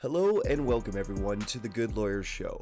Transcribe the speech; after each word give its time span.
Hello 0.00 0.40
and 0.42 0.64
welcome 0.64 0.96
everyone 0.96 1.40
to 1.40 1.58
the 1.58 1.68
Good 1.68 1.96
Lawyers 1.96 2.24
Show. 2.24 2.60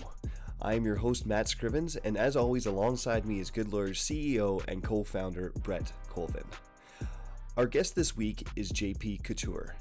I 0.63 0.73
am 0.73 0.87
your 0.87 0.97
host 0.97 1.27
Matt 1.27 1.49
Scrivens, 1.49 1.99
and 2.03 2.17
as 2.17 2.35
always, 2.35 2.65
alongside 2.65 3.27
me 3.27 3.41
is 3.41 3.51
Good 3.51 3.75
Lawyers 3.75 4.03
CEO 4.03 4.67
and 4.69 4.83
co 4.83 5.05
founder 5.05 5.53
Brett 5.63 5.93
Colvin. 6.09 6.47
Our 7.59 7.67
guest 7.67 7.95
this 7.95 8.17
week 8.17 8.49
is 8.57 8.73
JP 8.73 9.23
Couture. 9.23 9.77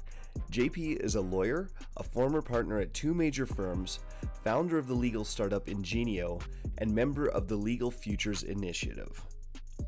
JP 0.52 1.00
is 1.00 1.14
a 1.14 1.20
lawyer, 1.22 1.70
a 1.96 2.02
former 2.02 2.42
partner 2.42 2.78
at 2.78 2.92
two 2.92 3.14
major 3.14 3.46
firms, 3.46 4.00
founder 4.44 4.76
of 4.76 4.86
the 4.86 4.92
legal 4.92 5.24
startup 5.24 5.66
Ingenio, 5.66 6.38
and 6.76 6.94
member 6.94 7.26
of 7.26 7.48
the 7.48 7.56
Legal 7.56 7.90
Futures 7.90 8.42
Initiative. 8.42 9.24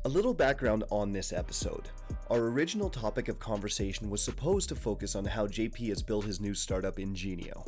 A 0.05 0.09
little 0.09 0.33
background 0.33 0.85
on 0.91 1.11
this 1.11 1.33
episode. 1.33 1.89
Our 2.29 2.39
original 2.47 2.89
topic 2.89 3.27
of 3.27 3.37
conversation 3.37 4.09
was 4.09 4.23
supposed 4.23 4.69
to 4.69 4.75
focus 4.75 5.13
on 5.13 5.25
how 5.25 5.45
JP 5.45 5.89
has 5.89 6.01
built 6.01 6.23
his 6.23 6.39
new 6.39 6.53
startup 6.53 6.99
Ingenio. 6.99 7.65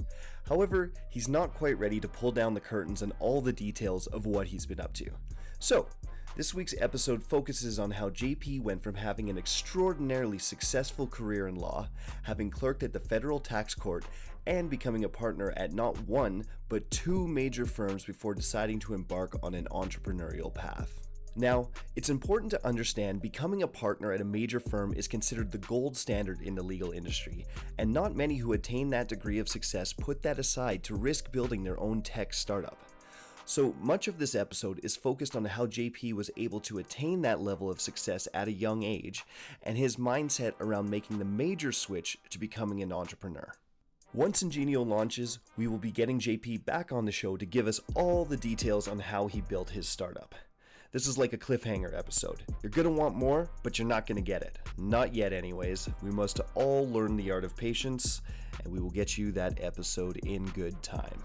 However, 0.48 0.94
he's 1.10 1.28
not 1.28 1.54
quite 1.54 1.78
ready 1.78 2.00
to 2.00 2.08
pull 2.08 2.32
down 2.32 2.54
the 2.54 2.62
curtains 2.62 3.04
on 3.04 3.12
all 3.20 3.42
the 3.42 3.52
details 3.52 4.08
of 4.08 4.26
what 4.26 4.48
he's 4.48 4.66
been 4.66 4.80
up 4.80 4.94
to. 4.94 5.10
So, 5.60 5.88
this 6.38 6.54
week's 6.54 6.74
episode 6.80 7.22
focuses 7.22 7.80
on 7.80 7.92
how 7.92 8.10
JP 8.10 8.62
went 8.62 8.82
from 8.82 8.96
having 8.96 9.30
an 9.30 9.38
extraordinarily 9.38 10.38
successful 10.38 11.08
career 11.08 11.50
in 11.50 11.56
law, 11.56 11.90
having 12.24 12.50
clerked 12.50 12.84
at 12.84 12.94
the 12.94 13.00
federal 13.00 13.40
tax 13.40 13.76
court, 13.76 14.06
and 14.48 14.70
becoming 14.70 15.04
a 15.04 15.10
partner 15.10 15.54
at 15.58 15.74
not 15.74 16.00
one, 16.08 16.46
but 16.70 16.90
two 16.90 17.28
major 17.28 17.66
firms 17.66 18.06
before 18.06 18.34
deciding 18.34 18.80
to 18.80 18.94
embark 18.94 19.38
on 19.44 19.54
an 19.54 19.68
entrepreneurial 19.72 20.54
path. 20.54 21.02
Now, 21.36 21.70
it's 21.96 22.10
important 22.10 22.52
to 22.52 22.68
understand 22.68 23.22
becoming 23.22 23.64
a 23.64 23.68
partner 23.68 24.12
at 24.12 24.20
a 24.20 24.26
major 24.26 24.60
firm 24.60 24.94
is 24.94 25.08
considered 25.08 25.52
the 25.52 25.58
gold 25.60 25.96
standard 25.96 26.42
in 26.42 26.56
the 26.56 26.64
legal 26.64 26.92
industry, 26.92 27.46
and 27.78 27.94
not 27.94 28.16
many 28.16 28.36
who 28.36 28.52
attain 28.52 28.90
that 28.90 29.08
degree 29.08 29.40
of 29.40 29.48
success 29.48 29.94
put 29.94 30.22
that 30.24 30.40
aside 30.40 30.84
to 30.84 30.96
risk 30.96 31.32
building 31.32 31.64
their 31.64 31.80
own 31.80 32.02
tech 32.02 32.34
startup. 32.34 32.78
So 33.46 33.74
much 33.82 34.08
of 34.08 34.18
this 34.18 34.36
episode 34.36 34.82
is 34.84 34.98
focused 34.98 35.36
on 35.36 35.46
how 35.46 35.68
JP 35.68 36.14
was 36.14 36.30
able 36.36 36.60
to 36.62 36.80
attain 36.80 37.22
that 37.22 37.42
level 37.42 37.70
of 37.70 37.82
success 37.82 38.28
at 38.34 38.48
a 38.48 38.54
young 38.54 38.84
age 38.84 39.24
and 39.64 39.78
his 39.78 39.96
mindset 39.96 40.54
around 40.60 40.90
making 40.90 41.18
the 41.18 41.26
major 41.26 41.72
switch 41.72 42.18
to 42.30 42.40
becoming 42.40 42.82
an 42.82 42.92
entrepreneur. 42.92 43.54
Once 44.14 44.44
Ingenio 44.44 44.84
launches, 44.84 45.40
we 45.56 45.68
will 45.68 45.78
be 45.78 45.92
getting 45.92 46.20
JP 46.20 46.66
back 46.66 46.92
on 46.92 47.06
the 47.06 47.12
show 47.12 47.38
to 47.38 47.46
give 47.46 47.68
us 47.68 47.80
all 47.96 48.26
the 48.26 48.38
details 48.38 48.88
on 48.88 49.00
how 49.00 49.28
he 49.28 49.40
built 49.40 49.70
his 49.70 49.88
startup. 49.88 50.36
This 50.92 51.08
is 51.08 51.18
like 51.18 51.32
a 51.32 51.38
cliffhanger 51.38 51.98
episode. 51.98 52.44
You're 52.62 52.70
gonna 52.70 52.92
want 52.92 53.16
more, 53.16 53.50
but 53.64 53.80
you're 53.80 53.88
not 53.88 54.06
gonna 54.06 54.20
get 54.20 54.42
it. 54.42 54.60
Not 54.78 55.16
yet, 55.16 55.32
anyways. 55.32 55.90
We 56.04 56.12
must 56.12 56.42
all 56.54 56.86
learn 56.90 57.16
the 57.16 57.32
art 57.32 57.46
of 57.46 57.56
patience, 57.56 58.22
and 58.62 58.74
we 58.74 58.82
will 58.82 58.90
get 58.90 59.18
you 59.18 59.32
that 59.32 59.60
episode 59.62 60.18
in 60.18 60.44
good 60.48 60.84
time. 60.84 61.24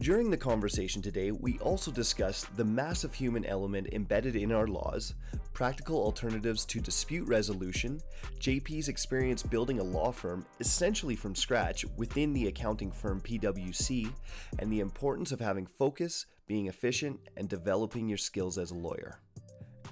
During 0.00 0.30
the 0.30 0.36
conversation 0.36 1.00
today, 1.00 1.30
we 1.30 1.58
also 1.60 1.90
discussed 1.90 2.54
the 2.58 2.64
massive 2.64 3.14
human 3.14 3.46
element 3.46 3.88
embedded 3.92 4.36
in 4.36 4.52
our 4.52 4.66
laws, 4.66 5.14
practical 5.54 5.96
alternatives 5.96 6.66
to 6.66 6.78
dispute 6.78 7.26
resolution, 7.26 8.00
JP's 8.38 8.88
experience 8.88 9.42
building 9.42 9.78
a 9.78 9.84
law 9.84 10.12
firm 10.12 10.44
essentially 10.58 11.16
from 11.16 11.34
scratch 11.34 11.86
within 11.96 12.34
the 12.34 12.48
accounting 12.48 12.92
firm 12.92 13.22
PwC, 13.22 14.12
and 14.58 14.70
the 14.70 14.80
importance 14.80 15.32
of 15.32 15.40
having 15.40 15.64
focus, 15.64 16.26
being 16.50 16.66
efficient, 16.66 17.20
and 17.36 17.48
developing 17.48 18.08
your 18.08 18.18
skills 18.18 18.58
as 18.58 18.72
a 18.72 18.74
lawyer. 18.74 19.20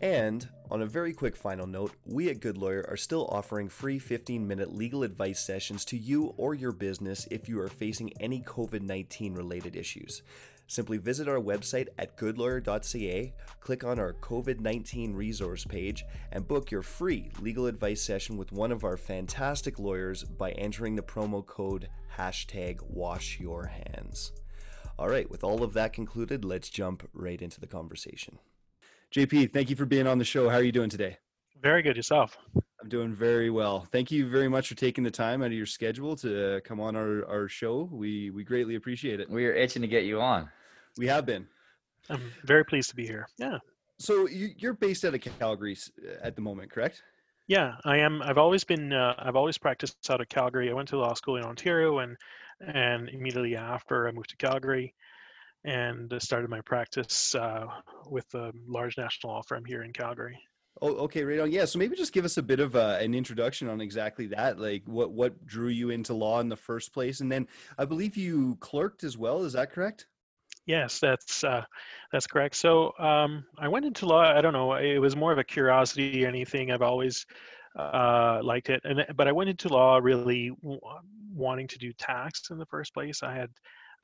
And 0.03 0.49
on 0.73 0.83
a 0.83 0.87
very 0.87 1.13
quick 1.13 1.37
final 1.37 1.69
note, 1.69 1.93
we 2.05 2.31
at 2.31 2.41
Good 2.41 2.59
Lawyer 2.59 2.85
are 2.89 2.97
still 2.97 3.29
offering 3.29 3.69
free 3.69 4.01
15 4.01 4.45
minute 4.45 4.75
legal 4.75 5.05
advice 5.05 5.39
sessions 5.39 5.85
to 5.85 5.97
you 5.97 6.35
or 6.37 6.57
your 6.57 6.73
business 6.73 7.29
if 7.31 7.49
you 7.49 7.61
are 7.61 7.69
facing 7.69 8.13
any 8.21 8.43
COVID 8.43 8.83
19 8.83 9.35
related 9.35 9.77
issues. 9.77 10.23
Simply 10.67 10.99
visit 10.99 11.29
our 11.29 11.39
website 11.39 11.87
at 11.97 12.17
goodlawyer.ca, 12.17 13.33
click 13.61 13.85
on 13.85 14.01
our 14.01 14.15
COVID 14.15 14.59
19 14.59 15.15
resource 15.15 15.65
page, 15.65 16.05
and 16.33 16.49
book 16.49 16.73
your 16.73 16.83
free 16.83 17.31
legal 17.41 17.67
advice 17.67 18.03
session 18.03 18.37
with 18.37 18.51
one 18.51 18.73
of 18.73 18.83
our 18.83 18.97
fantastic 18.97 19.79
lawyers 19.79 20.25
by 20.25 20.51
entering 20.53 20.97
the 20.97 21.03
promo 21.03 21.47
code 21.47 21.89
hashtag 22.19 22.83
wash 22.91 23.39
your 23.39 23.67
hands. 23.67 24.33
All 24.99 25.09
right, 25.09 25.31
with 25.31 25.45
all 25.45 25.63
of 25.63 25.75
that 25.75 25.93
concluded, 25.93 26.45
let's 26.45 26.69
jump 26.69 27.09
right 27.13 27.41
into 27.41 27.61
the 27.61 27.69
conversation. 27.69 28.41
JP, 29.15 29.53
thank 29.53 29.71
you 29.71 29.77
for 29.77 29.87
being 29.87 30.09
on 30.09 30.19
the 30.19 30.25
show. 30.25 30.49
How 30.49 30.57
are 30.57 30.63
you 30.63 30.73
doing 30.73 30.91
today? 30.91 31.19
Very 31.63 31.83
good 31.83 31.97
yourself. 31.97 32.37
I'm 32.83 32.89
doing 32.89 33.15
very 33.15 33.49
well. 33.49 33.87
Thank 33.93 34.11
you 34.11 34.29
very 34.29 34.49
much 34.49 34.69
for 34.69 34.75
taking 34.75 35.05
the 35.05 35.11
time 35.11 35.41
out 35.43 35.47
of 35.47 35.53
your 35.53 35.67
schedule 35.67 36.17
to 36.17 36.61
come 36.65 36.81
on 36.81 36.97
our, 36.97 37.25
our 37.29 37.49
show. 37.49 37.89
We 37.93 38.31
we 38.31 38.43
greatly 38.43 38.75
appreciate 38.75 39.21
it. 39.21 39.31
We 39.31 39.47
are 39.47 39.55
itching 39.55 39.83
to 39.83 39.89
get 39.89 40.05
you 40.05 40.21
on. 40.21 40.49
We 40.97 41.07
have 41.07 41.25
been. 41.25 41.47
I'm 42.11 42.33
very 42.45 42.65
pleased 42.65 42.91
to 42.91 42.97
be 42.97 43.07
here. 43.07 43.29
Yeah. 43.39 43.59
So 43.99 44.29
you, 44.29 44.51
you're 44.57 44.75
based 44.75 45.05
out 45.05 45.15
of 45.15 45.21
Calgary 45.21 45.77
at 46.23 46.35
the 46.35 46.43
moment, 46.43 46.71
correct? 46.71 47.03
Yeah, 47.47 47.75
I 47.85 47.99
am. 47.99 48.21
I've 48.23 48.39
always 48.39 48.65
been. 48.65 48.93
Uh, 48.93 49.15
I've 49.19 49.37
always 49.37 49.59
practiced 49.59 50.11
out 50.11 50.21
of 50.21 50.29
Calgary. 50.29 50.71
I 50.71 50.75
went 50.75 50.89
to 50.89 50.99
law 50.99 51.15
school 51.15 51.37
in 51.37 51.45
Ontario, 51.45 52.01
and 52.01 52.17
and 52.61 53.09
immediately 53.09 53.57
after 53.57 54.09
I 54.09 54.13
moved 54.13 54.31
to 54.31 54.37
Calgary 54.37 54.95
and 55.65 56.13
started 56.19 56.51
my 56.51 56.61
practice 56.63 57.35
uh, 57.35 57.67
with 58.07 58.33
a 58.35 58.53
large 58.67 58.97
national 58.97 59.33
law 59.33 59.43
firm 59.43 59.65
here 59.65 59.83
in 59.83 59.93
Calgary. 59.93 60.39
Oh, 60.81 60.95
okay, 60.95 61.25
right 61.25 61.41
on. 61.41 61.51
Yeah, 61.51 61.65
so 61.65 61.79
maybe 61.79 61.97
just 61.97 62.13
give 62.13 62.25
us 62.25 62.37
a 62.37 62.43
bit 62.43 62.61
of 62.61 62.77
uh, 62.77 62.99
an 63.01 63.13
introduction 63.13 63.69
on 63.69 63.81
exactly 63.81 64.29
that. 64.29 64.61
Like, 64.61 64.83
what 64.87 65.11
what 65.11 65.45
drew 65.45 65.69
you 65.69 65.91
into 65.91 66.15
law 66.15 66.41
in 66.41 66.49
the 66.49 66.57
first 66.57 66.93
place, 66.93 67.21
and 67.21 67.31
then 67.31 67.49
I 67.79 67.85
believe 67.85 68.17
you 68.17 68.57
clerked 68.61 69.03
as 69.03 69.19
well. 69.19 69.43
Is 69.43 69.55
that 69.55 69.73
correct? 69.73 70.07
Yes, 70.67 71.01
that's 71.01 71.43
uh, 71.43 71.65
that's 72.13 72.27
correct. 72.29 72.55
So 72.55 72.93
um, 72.99 73.45
I 73.59 73.67
went 73.69 73.87
into 73.87 74.07
law. 74.07 74.21
I 74.21 74.41
don't 74.41 74.53
know. 74.53 74.75
It 74.75 74.99
was 74.99 75.17
more 75.17 75.33
of 75.33 75.39
a 75.39 75.45
curiosity. 75.45 76.25
Anything. 76.25 76.71
I've 76.71 76.83
always 76.83 77.27
uh, 77.79 78.41
liked 78.43 78.71
it, 78.71 78.81
and 78.85 79.05
but 79.17 79.29
I 79.29 79.33
went 79.33 79.51
into 79.51 79.69
law 79.69 79.99
really 79.99 80.51
w- 80.63 80.81
wanting 81.35 81.69
to 81.69 81.79
do 81.79 81.93
tax 81.93 82.51
in 82.51 82.59
the 82.59 82.67
first 82.67 82.93
place. 82.93 83.23
I 83.23 83.35
had 83.35 83.51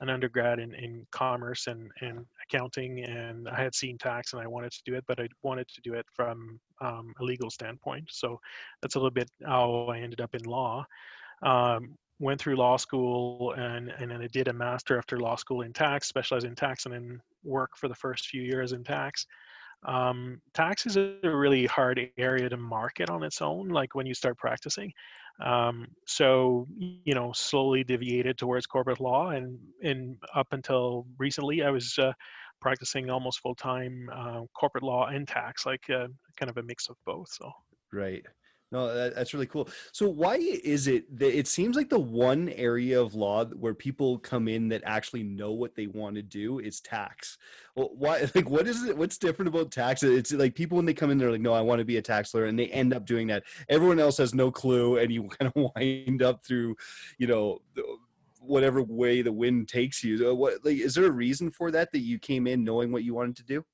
an 0.01 0.11
undergrad 0.11 0.59
in, 0.59 0.75
in 0.75 1.07
commerce 1.13 1.67
and, 1.67 1.91
and 2.01 2.27
accounting 2.43 3.05
and 3.05 3.49
I 3.49 3.61
had 3.61 3.75
seen 3.75 3.97
tax 3.97 4.33
and 4.33 4.43
I 4.43 4.47
wanted 4.47 4.73
to 4.73 4.83
do 4.85 4.95
it, 4.95 5.05
but 5.07 5.21
I 5.21 5.29
wanted 5.43 5.69
to 5.69 5.81
do 5.83 5.95
it 5.95 6.07
from 6.13 6.59
um, 6.81 7.15
a 7.21 7.25
legal 7.25 7.51
standpoint. 7.51 8.09
So 8.11 8.41
that's 8.83 8.97
a 8.97 8.99
little 8.99 9.11
bit 9.11 9.31
how 9.47 9.89
I 9.91 9.99
ended 9.99 10.21
up 10.21 10.35
in 10.35 10.43
law. 10.45 10.85
Um, 11.43 11.97
went 12.21 12.41
through 12.41 12.57
law 12.57 12.77
school 12.77 13.53
and, 13.57 13.93
and 13.99 14.11
then 14.11 14.23
I 14.23 14.29
did 14.29 14.49
a 14.49 14.53
master 14.53 14.99
after 14.99 15.19
law 15.19 15.37
school 15.37 15.63
in 15.63 15.73
tax, 15.73 16.09
specialized 16.09 16.47
in 16.47 16.55
tax 16.55 16.87
and 16.87 16.95
then 16.95 17.21
work 17.43 17.77
for 17.77 17.89
the 17.89 17.95
first 17.95 18.27
few 18.27 18.43
years 18.43 18.73
in 18.73 18.85
tax. 18.85 19.27
Um, 19.85 20.41
tax 20.55 20.87
is 20.87 20.97
a 20.97 21.19
really 21.23 21.67
hard 21.67 22.01
area 22.17 22.49
to 22.49 22.57
market 22.57 23.11
on 23.11 23.23
its 23.23 23.43
own, 23.43 23.69
like 23.69 23.95
when 23.95 24.07
you 24.07 24.15
start 24.15 24.39
practicing. 24.39 24.93
Um, 25.41 25.89
so, 26.07 26.67
you 26.79 27.15
know, 27.15 27.33
slowly 27.33 27.85
deviated 27.85 28.39
towards 28.39 28.67
corporate 28.67 29.01
law, 29.01 29.31
and 29.31 29.59
and 29.83 30.17
up 30.35 30.49
until 30.53 31.07
recently, 31.19 31.63
I 31.63 31.71
was 31.71 31.99
uh, 31.99 32.13
practicing 32.61 33.11
almost 33.11 33.41
full 33.41 33.55
time 33.57 34.09
uh, 34.13 34.43
corporate 34.59 34.85
law 34.85 35.07
and 35.07 35.27
tax, 35.29 35.67
like 35.67 35.91
uh, 35.91 36.09
kind 36.37 36.51
of 36.51 36.57
a 36.57 36.63
mix 36.63 36.89
of 36.89 36.97
both. 37.05 37.29
So. 37.33 37.51
Right. 37.93 38.25
No, 38.73 38.93
that, 38.93 39.15
that's 39.15 39.33
really 39.33 39.47
cool. 39.47 39.69
So 39.93 40.09
why 40.09 40.37
is 40.37 40.89
it 40.89 41.17
that 41.19 41.37
it 41.39 41.47
seems 41.47 41.77
like 41.77 41.89
the 41.89 41.99
one 41.99 42.49
area 42.51 43.01
of 43.01 43.15
law 43.15 43.45
where 43.45 43.75
people 43.75 44.19
come 44.19 44.49
in 44.49 44.69
that 44.69 44.83
actually 44.85 45.23
know 45.23 45.53
what 45.53 45.77
they 45.77 45.87
want 45.87 46.17
to 46.17 46.23
do 46.23 46.59
is 46.59 46.81
tax? 46.81 47.39
Well, 47.77 47.91
why? 47.95 48.29
Like, 48.35 48.51
what 48.51 48.67
is 48.67 48.83
it? 48.85 48.97
What's 48.97 49.17
different 49.19 49.49
about 49.49 49.71
tax? 49.71 50.03
It's 50.03 50.33
like 50.33 50.57
people 50.57 50.77
when 50.77 50.87
they 50.87 50.95
come 50.95 51.11
in, 51.13 51.19
they're 51.19 51.31
like, 51.31 51.41
"No, 51.41 51.53
I 51.53 51.61
want 51.61 51.79
to 51.79 51.85
be 51.85 51.99
a 51.99 52.03
tax 52.03 52.35
lawyer," 52.35 52.47
and 52.47 52.59
they 52.59 52.67
end 52.69 52.93
up 52.93 53.07
doing 53.07 53.29
that. 53.29 53.45
Everyone 53.69 54.01
else 54.01 54.17
has 54.19 54.35
no 54.35 54.51
clue, 54.51 54.99
and 54.99 55.13
you 55.13 55.29
kind 55.39 55.53
of 55.55 55.71
wind 55.77 56.23
up 56.23 56.45
through, 56.45 56.75
you 57.19 57.27
know. 57.29 57.61
whatever 58.41 58.83
way 58.83 59.23
the 59.23 59.33
wind 59.33 59.67
takes 59.69 60.05
you 60.05 60.35
what 60.35 60.63
like 60.67 60.77
is 60.77 60.95
there 60.95 61.07
a 61.07 61.11
reason 61.11 61.51
for 61.51 61.71
that 61.71 61.91
that 61.93 62.01
you 62.01 62.19
came 62.19 62.47
in 62.47 62.63
knowing 62.63 62.93
what 62.93 63.03
you 63.03 63.15
wanted 63.15 63.35
to 63.35 63.43
do 63.45 63.65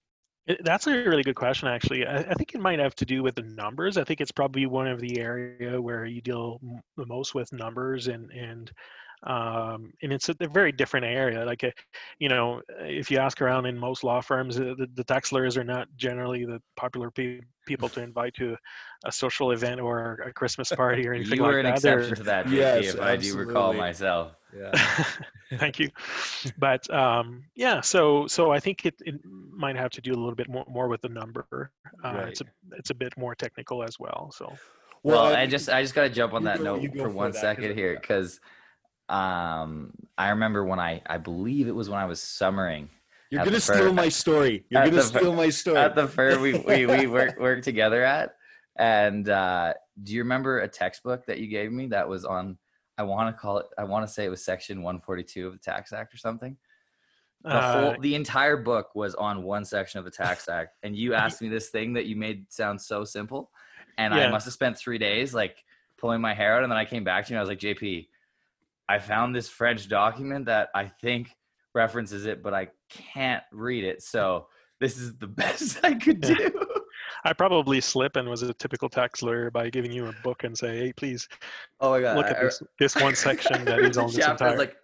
that's 0.62 0.86
a 0.86 0.92
really 0.92 1.22
good 1.22 1.36
question, 1.36 1.68
actually. 1.68 2.06
I, 2.06 2.18
I, 2.18 2.34
think 2.34 2.54
it 2.54 2.60
might 2.60 2.78
have 2.78 2.94
to 2.96 3.04
do 3.04 3.22
with 3.22 3.34
the 3.34 3.42
numbers. 3.42 3.96
I 3.96 4.04
think 4.04 4.20
it's 4.20 4.32
probably 4.32 4.66
one 4.66 4.86
of 4.86 5.00
the 5.00 5.20
area 5.20 5.80
where 5.80 6.04
you 6.04 6.20
deal 6.20 6.60
the 6.96 7.06
most 7.06 7.34
with 7.34 7.52
numbers 7.52 8.08
and 8.08 8.30
and 8.30 8.70
um, 9.22 9.92
and 10.02 10.12
it's 10.12 10.30
a, 10.30 10.36
a, 10.40 10.48
very 10.48 10.72
different 10.72 11.04
area. 11.04 11.44
Like, 11.44 11.62
a, 11.62 11.68
uh, 11.68 11.72
you 12.18 12.30
know, 12.30 12.62
if 12.80 13.10
you 13.10 13.18
ask 13.18 13.42
around 13.42 13.66
in 13.66 13.78
most 13.78 14.02
law 14.02 14.22
firms, 14.22 14.58
uh, 14.58 14.74
the, 14.78 14.88
the 14.94 15.04
tax 15.04 15.30
lawyers 15.30 15.58
are 15.58 15.64
not 15.64 15.88
generally 15.96 16.46
the 16.46 16.60
popular 16.76 17.10
pe- 17.10 17.40
people 17.66 17.90
to 17.90 18.02
invite 18.02 18.32
to 18.36 18.56
a 19.04 19.12
social 19.12 19.50
event 19.50 19.78
or 19.78 20.22
a 20.26 20.32
Christmas 20.32 20.70
party 20.74 21.06
or 21.06 21.12
anything 21.12 21.38
like 21.38 21.38
that. 21.38 21.42
you 21.42 21.42
like 21.42 21.52
were 21.52 21.58
an 21.58 21.66
that. 21.66 21.74
exception 21.74 22.08
They're, 22.08 22.16
to 22.16 22.22
that, 22.22 22.48
yes, 22.48 22.94
if 22.94 23.00
I 23.00 23.16
do 23.16 23.36
recall 23.36 23.74
myself. 23.74 24.32
Yeah. 24.56 25.04
Thank 25.58 25.78
you. 25.78 25.90
But 26.58 26.88
um, 26.92 27.44
yeah, 27.54 27.80
so 27.80 28.26
so 28.26 28.50
I 28.50 28.60
think 28.60 28.86
it, 28.86 28.94
it 29.00 29.14
might 29.24 29.76
have 29.76 29.90
to 29.92 30.00
do 30.00 30.12
a 30.12 30.18
little 30.18 30.34
bit 30.34 30.48
more, 30.48 30.64
more 30.68 30.88
with 30.88 31.02
the 31.02 31.08
number. 31.08 31.70
Uh, 32.04 32.12
right. 32.12 32.28
It's 32.28 32.40
a 32.40 32.44
it's 32.72 32.90
a 32.90 32.94
bit 32.94 33.16
more 33.16 33.34
technical 33.34 33.82
as 33.82 33.98
well. 33.98 34.30
So. 34.34 34.52
Well, 35.02 35.24
well 35.24 35.34
I 35.34 35.46
just 35.46 35.68
I 35.68 35.82
just 35.82 35.94
got 35.94 36.02
to 36.02 36.10
jump 36.10 36.34
on 36.34 36.44
that 36.44 36.58
go, 36.58 36.76
note 36.76 36.96
for 36.96 37.08
one 37.08 37.32
second 37.32 37.74
here 37.74 37.94
because 37.98 38.38
um, 39.10 39.92
I 40.16 40.30
remember 40.30 40.64
when 40.64 40.78
I, 40.78 41.02
I 41.06 41.18
believe 41.18 41.66
it 41.66 41.74
was 41.74 41.90
when 41.90 41.98
I 41.98 42.04
was 42.04 42.22
summering. 42.22 42.88
You're 43.30 43.44
gonna 43.44 43.60
steal 43.60 43.92
my 43.92 44.08
story. 44.08 44.64
You're 44.70 44.84
gonna 44.84 45.02
steal 45.02 45.32
my 45.32 45.50
story. 45.50 45.76
At 45.76 45.94
the 45.94 46.08
fair 46.08 46.40
we 46.40 46.58
we, 46.58 46.86
we 46.86 47.06
worked 47.06 47.40
worked 47.40 47.64
together 47.64 48.04
at, 48.04 48.34
and 48.76 49.28
uh, 49.28 49.74
do 50.02 50.14
you 50.14 50.22
remember 50.22 50.60
a 50.60 50.68
textbook 50.68 51.26
that 51.26 51.38
you 51.38 51.46
gave 51.46 51.70
me 51.70 51.86
that 51.88 52.08
was 52.08 52.24
on? 52.24 52.58
I 53.00 53.02
want 53.02 53.34
to 53.34 53.40
call 53.40 53.56
it. 53.56 53.66
I 53.78 53.84
want 53.84 54.06
to 54.06 54.12
say 54.12 54.26
it 54.26 54.28
was 54.28 54.44
section 54.44 54.82
142 54.82 55.46
of 55.46 55.52
the 55.54 55.58
Tax 55.58 55.94
Act 55.94 56.12
or 56.12 56.18
something. 56.18 56.54
The 57.42 57.54
uh, 57.54 57.72
whole, 57.72 58.00
the 58.02 58.14
entire 58.14 58.58
book 58.58 58.94
was 58.94 59.14
on 59.14 59.42
one 59.42 59.64
section 59.64 59.98
of 59.98 60.04
the 60.04 60.10
Tax 60.10 60.48
Act, 60.50 60.76
and 60.82 60.94
you 60.94 61.14
asked 61.14 61.40
me 61.40 61.48
this 61.48 61.70
thing 61.70 61.94
that 61.94 62.04
you 62.04 62.14
made 62.14 62.52
sound 62.52 62.78
so 62.78 63.04
simple, 63.04 63.50
and 63.96 64.14
yeah. 64.14 64.26
I 64.26 64.30
must 64.30 64.44
have 64.44 64.52
spent 64.52 64.76
three 64.76 64.98
days 64.98 65.32
like 65.32 65.64
pulling 65.96 66.20
my 66.20 66.34
hair 66.34 66.56
out, 66.56 66.62
and 66.62 66.70
then 66.70 66.76
I 66.76 66.84
came 66.84 67.02
back 67.02 67.24
to 67.24 67.30
you 67.30 67.36
and 67.36 67.38
I 67.38 67.42
was 67.42 67.48
like, 67.48 67.58
JP, 67.58 68.08
I 68.86 68.98
found 68.98 69.34
this 69.34 69.48
French 69.48 69.88
document 69.88 70.44
that 70.44 70.68
I 70.74 70.92
think 71.00 71.30
references 71.74 72.26
it, 72.26 72.42
but 72.42 72.52
I 72.52 72.68
can't 72.90 73.44
read 73.50 73.84
it, 73.84 74.02
so 74.02 74.48
this 74.80 74.96
is 74.96 75.14
the 75.16 75.26
best 75.42 75.78
I 75.84 75.94
could 75.94 76.20
do. 76.20 76.36
I 77.24 77.32
probably 77.34 77.80
slip 77.80 78.16
and 78.16 78.28
was 78.28 78.42
a 78.42 78.54
typical 78.54 78.88
tax 78.88 79.22
lawyer 79.22 79.50
by 79.50 79.68
giving 79.68 79.92
you 79.92 80.06
a 80.06 80.14
book 80.24 80.44
and 80.44 80.56
say, 80.56 80.78
"Hey, 80.78 80.92
please, 80.92 81.28
oh 81.80 81.90
my 81.90 82.00
god, 82.00 82.16
look 82.16 82.26
at 82.26 82.40
this 82.40 82.62
this 82.78 82.96
one 82.96 83.14
section 83.14 83.64
that 83.66 83.78
is 83.80 83.98
on 83.98 84.06
this 84.06 84.26
entire." 84.26 84.56
Like, 84.56 84.76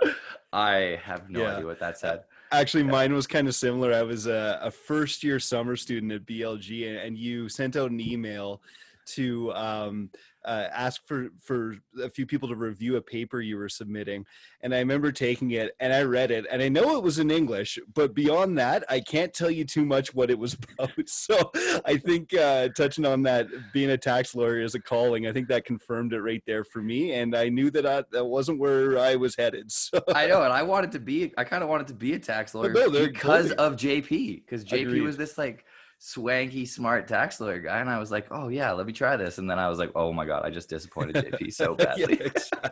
I 0.53 1.01
have 1.03 1.31
no 1.31 1.41
yeah. 1.41 1.55
idea 1.55 1.67
what 1.67 1.81
that 1.81 1.99
said. 1.99 2.25
Actually, 2.53 2.85
mine 2.85 3.13
was 3.13 3.27
kind 3.27 3.49
of 3.49 3.55
similar. 3.55 3.93
I 3.93 4.03
was 4.03 4.27
a, 4.27 4.61
a 4.63 4.71
first 4.71 5.25
year 5.25 5.41
summer 5.41 5.77
student 5.77 6.13
at 6.13 6.27
BLG, 6.27 6.89
and, 6.89 6.99
and 6.99 7.19
you 7.19 7.49
sent 7.49 7.75
out 7.75 7.91
an 7.91 8.01
email 8.01 8.61
to 9.07 9.53
um, 9.55 10.11
uh, 10.47 10.69
ask 10.73 11.07
for 11.07 11.29
for 11.41 11.77
a 12.03 12.09
few 12.09 12.25
people 12.25 12.49
to 12.49 12.55
review 12.55 12.97
a 12.97 13.03
paper 13.03 13.41
you 13.41 13.57
were 13.57 13.69
submitting 13.69 14.25
and 14.63 14.75
i 14.75 14.79
remember 14.79 15.11
taking 15.11 15.51
it 15.51 15.73
and 15.81 15.93
i 15.93 16.03
read 16.03 16.31
it 16.31 16.47
and 16.51 16.63
i 16.63 16.69
know 16.69 16.97
it 16.97 17.03
was 17.03 17.19
in 17.19 17.31
english 17.31 17.79
but 17.95 18.15
beyond 18.15 18.57
that 18.57 18.85
i 18.89 19.01
can't 19.01 19.35
tell 19.35 19.51
you 19.51 19.65
too 19.65 19.85
much 19.85 20.15
what 20.15 20.31
it 20.31 20.39
was 20.39 20.57
about 20.79 20.91
so 21.07 21.51
i 21.85 21.97
think 21.97 22.33
uh, 22.35 22.69
touching 22.77 23.05
on 23.05 23.23
that 23.23 23.49
being 23.73 23.91
a 23.91 23.99
tax 23.99 24.35
lawyer 24.35 24.61
is 24.61 24.75
a 24.75 24.81
calling 24.81 25.27
i 25.27 25.33
think 25.33 25.49
that 25.49 25.65
confirmed 25.65 26.13
it 26.13 26.21
right 26.21 26.43
there 26.47 26.65
for 26.65 26.81
me 26.81 27.13
and 27.13 27.37
i 27.37 27.49
knew 27.49 27.71
that 27.71 27.85
I, 27.85 28.05
that 28.13 28.25
wasn't 28.25 28.59
where 28.59 28.99
i 28.99 29.17
was 29.17 29.37
headed 29.37 29.71
so 29.73 30.01
i 30.15 30.27
know 30.27 30.43
and 30.43 30.53
i 30.53 30.63
wanted 30.63 30.93
to 30.93 31.01
be 31.01 31.33
i 31.37 31.45
kind 31.45 31.63
of 31.63 31.69
wanted 31.69 31.89
to 31.89 31.95
be 31.95 32.15
a 32.15 32.19
tax 32.19 32.55
lawyer 32.55 32.73
no, 32.73 32.91
because 32.91 33.51
of 33.53 33.75
jp 33.75 34.45
because 34.45 34.65
jp 34.65 34.83
Agreed. 34.83 35.03
was 35.03 35.17
this 35.17 35.37
like 35.37 35.65
swanky, 35.99 36.67
smart 36.67 37.09
tax 37.09 37.41
lawyer 37.41 37.59
guy. 37.59 37.79
And 37.79 37.91
I 37.91 37.99
was 37.99 38.11
like, 38.11 38.27
oh, 38.31 38.49
yeah, 38.49 38.73
let 38.73 38.87
me 38.87 38.93
try 38.93 39.17
this. 39.17 39.39
And 39.39 39.49
then 39.49 39.59
I 39.59 39.69
was 39.69 39.79
like, 39.79 39.91
oh 39.95 40.13
my 40.13 40.27
God, 40.27 40.45
I 40.45 40.51
just 40.51 40.69
disappointed 40.69 41.17
JP 41.17 41.53
so 41.53 41.75
badly. 41.75 42.17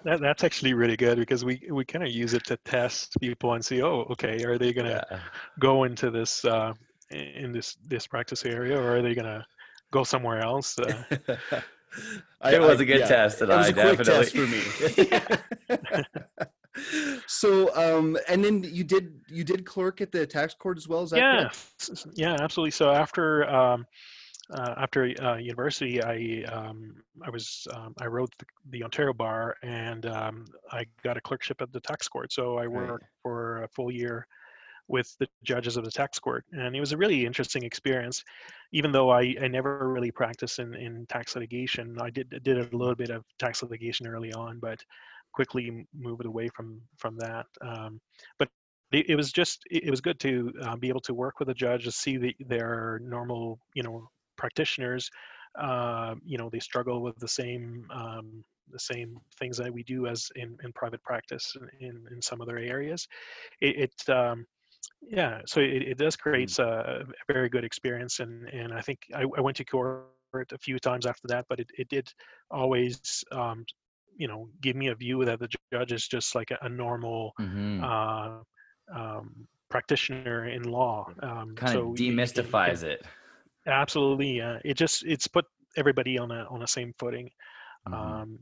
that, 0.05 0.21
that's 0.21 0.44
actually 0.44 0.75
really 0.75 0.97
good 0.97 1.19
because 1.19 1.44
we, 1.44 1.61
we 1.71 1.85
kind 1.85 2.05
of 2.05 2.11
use 2.11 2.35
it 2.35 2.44
to 2.47 2.56
test 2.59 3.17
people 3.21 3.55
and 3.55 3.65
see, 3.65 3.82
oh, 3.82 4.06
okay, 4.11 4.43
are 4.44 4.59
they 4.59 4.73
to 4.87 5.05
yeah. 5.11 5.21
go 5.59 5.85
into 5.85 6.11
this, 6.11 6.44
uh, 6.44 6.73
in 7.11 7.53
this, 7.53 7.76
this 7.87 8.06
practice 8.06 8.44
area 8.44 8.79
or 8.79 8.97
are 8.97 9.03
they 9.03 9.15
to 9.26 9.47
go 9.91 10.05
somewhere 10.05 10.41
else? 10.41 10.79
Uh, 10.79 11.03
it 12.44 12.61
was 12.61 12.81
a 12.81 12.85
good 12.85 13.00
yeah, 13.00 13.06
test, 13.09 13.41
and 13.41 13.53
I 13.53 13.71
definitely. 13.71 14.26
for 14.26 14.47
me 14.47 15.21
so 17.26 17.75
um 17.75 18.17
and 18.29 18.44
then 18.44 18.62
you 18.65 18.85
did 18.85 19.21
you 19.29 19.44
did 19.44 19.65
clerk 19.65 20.00
at 20.00 20.12
the 20.12 20.26
tax 20.26 20.55
court 20.55 20.76
as 20.76 20.88
well 20.88 21.03
is 21.03 21.11
that 21.11 21.19
yeah 21.19 21.38
correct? 21.38 22.06
yeah 22.15 22.37
absolutely 22.41 22.71
so 22.71 22.91
after 22.91 23.49
um 23.49 23.87
uh, 24.53 24.75
after 24.76 25.11
uh, 25.23 25.37
university, 25.37 26.03
I 26.03 26.44
um, 26.53 26.97
I 27.25 27.31
was 27.31 27.67
um, 27.73 27.94
I 28.00 28.06
wrote 28.06 28.31
the, 28.38 28.44
the, 28.71 28.85
Ontario 28.85 29.15
bar 29.15 29.56
and 29.62 30.05
um, 30.06 30.44
I 30.71 30.85
got 31.03 31.17
a 31.17 31.21
clerkship 31.21 31.62
at 31.62 31.73
the 31.73 31.81
tax 31.81 32.09
court. 32.09 32.32
So 32.32 32.59
I 32.59 32.67
worked 32.67 32.91
right. 32.91 33.00
for 33.23 33.62
a 33.62 33.69
full 33.69 33.91
year 33.91 34.26
with 34.87 35.17
the 35.19 35.26
judges 35.44 35.79
of 35.79 35.85
the 35.85 35.91
tax 35.91 36.19
court, 36.19 36.44
and 36.53 36.76
it 36.76 36.81
was 36.81 36.93
a 36.93 36.97
really 36.97 37.25
interesting 37.25 37.62
experience. 37.62 38.23
Even 38.73 38.93
though 38.93 39.11
I, 39.11 39.35
I 39.41 39.49
never 39.49 39.91
really 39.91 40.11
practiced 40.11 40.59
in, 40.59 40.75
in 40.75 41.06
tax 41.09 41.35
litigation, 41.35 41.97
I 42.00 42.11
did 42.11 42.29
did 42.43 42.59
a 42.59 42.76
little 42.76 42.94
bit 42.94 43.11
of 43.11 43.25
tax 43.38 43.62
litigation 43.62 44.06
early 44.06 44.32
on, 44.35 44.59
but 44.59 44.79
quickly 45.35 45.87
move 45.95 46.21
it 46.21 46.27
away 46.27 46.49
from 46.49 46.81
from 46.97 47.17
that. 47.19 47.47
Um, 47.61 48.01
but 48.39 48.49
it, 48.93 49.11
it, 49.11 49.17
was 49.17 49.33
just 49.33 49.63
it, 49.71 49.91
was 49.91 50.01
good 50.01 50.21
to 50.21 50.53
uh, 50.63 50.77
be 50.77 50.89
able 50.89 51.01
to 51.01 51.15
work 51.15 51.41
with 51.41 51.49
a 51.49 51.55
judge 51.55 51.85
to 51.85 51.93
see 51.93 52.17
the, 52.17 52.35
their 52.41 53.01
normal 53.03 53.59
you 53.75 53.83
know 53.83 54.09
practitioners. 54.37 55.11
Uh, 55.59 56.15
you 56.25 56.39
know 56.39 56.49
they 56.51 56.61
struggle 56.61 57.03
with 57.03 57.17
the 57.19 57.29
same 57.29 57.87
um, 57.93 58.45
the 58.73 58.79
same 58.79 59.19
things 59.39 59.57
that 59.59 59.73
we 59.73 59.83
do 59.83 60.07
as 60.07 60.31
in, 60.37 60.57
in 60.65 60.73
private 60.73 61.03
practice 61.03 61.55
in, 61.81 62.03
in 62.11 62.23
some 62.23 62.41
other 62.41 62.59
areas. 62.59 63.07
It, 63.61 63.91
it 63.91 64.09
um, 64.11 64.47
yeah, 65.03 65.41
so 65.47 65.61
it, 65.61 65.83
it 65.83 65.99
does 65.99 66.17
create 66.17 66.59
a, 66.59 67.03
a, 67.03 67.33
very 67.33 67.49
good 67.49 67.65
experience, 67.65 68.21
and 68.21 68.49
and 68.49 68.73
I 68.73 68.81
think 68.81 69.01
I, 69.15 69.23
I 69.37 69.41
went 69.41 69.57
to 69.59 69.65
court 69.65 70.07
a 70.35 70.59
few 70.59 70.79
times 70.79 71.07
after 71.07 71.29
that, 71.29 71.47
but 71.49 71.61
it, 71.61 71.71
it 71.79 71.89
did 71.89 72.09
always 72.51 73.25
um, 73.33 73.65
you 74.16 74.28
know 74.28 74.49
give 74.61 74.76
me 74.76 74.88
a 74.88 74.94
view 74.94 75.25
that 75.25 75.38
the 75.38 75.49
judge 75.72 75.93
is 75.93 76.06
just 76.06 76.34
like 76.34 76.50
a, 76.50 76.58
a 76.62 76.69
normal 76.69 77.32
mm-hmm. 77.40 77.82
uh, 77.82 78.38
um, 78.94 79.46
practitioner 79.70 80.46
in 80.46 80.62
law. 80.64 81.06
Um, 81.22 81.55
kind 81.56 81.72
so 81.72 81.90
of 81.90 81.96
demystifies 81.96 82.81
can, 82.81 82.90
it. 82.90 83.06
Absolutely, 83.66 84.40
uh, 84.40 84.58
it 84.64 84.76
just 84.76 85.05
it's 85.05 85.26
put 85.26 85.44
everybody 85.76 86.19
on 86.19 86.31
a 86.31 86.46
on 86.50 86.61
the 86.61 86.66
same 86.66 86.93
footing. 86.99 87.31
Mm-hmm. 87.88 87.94
Um, 87.94 88.38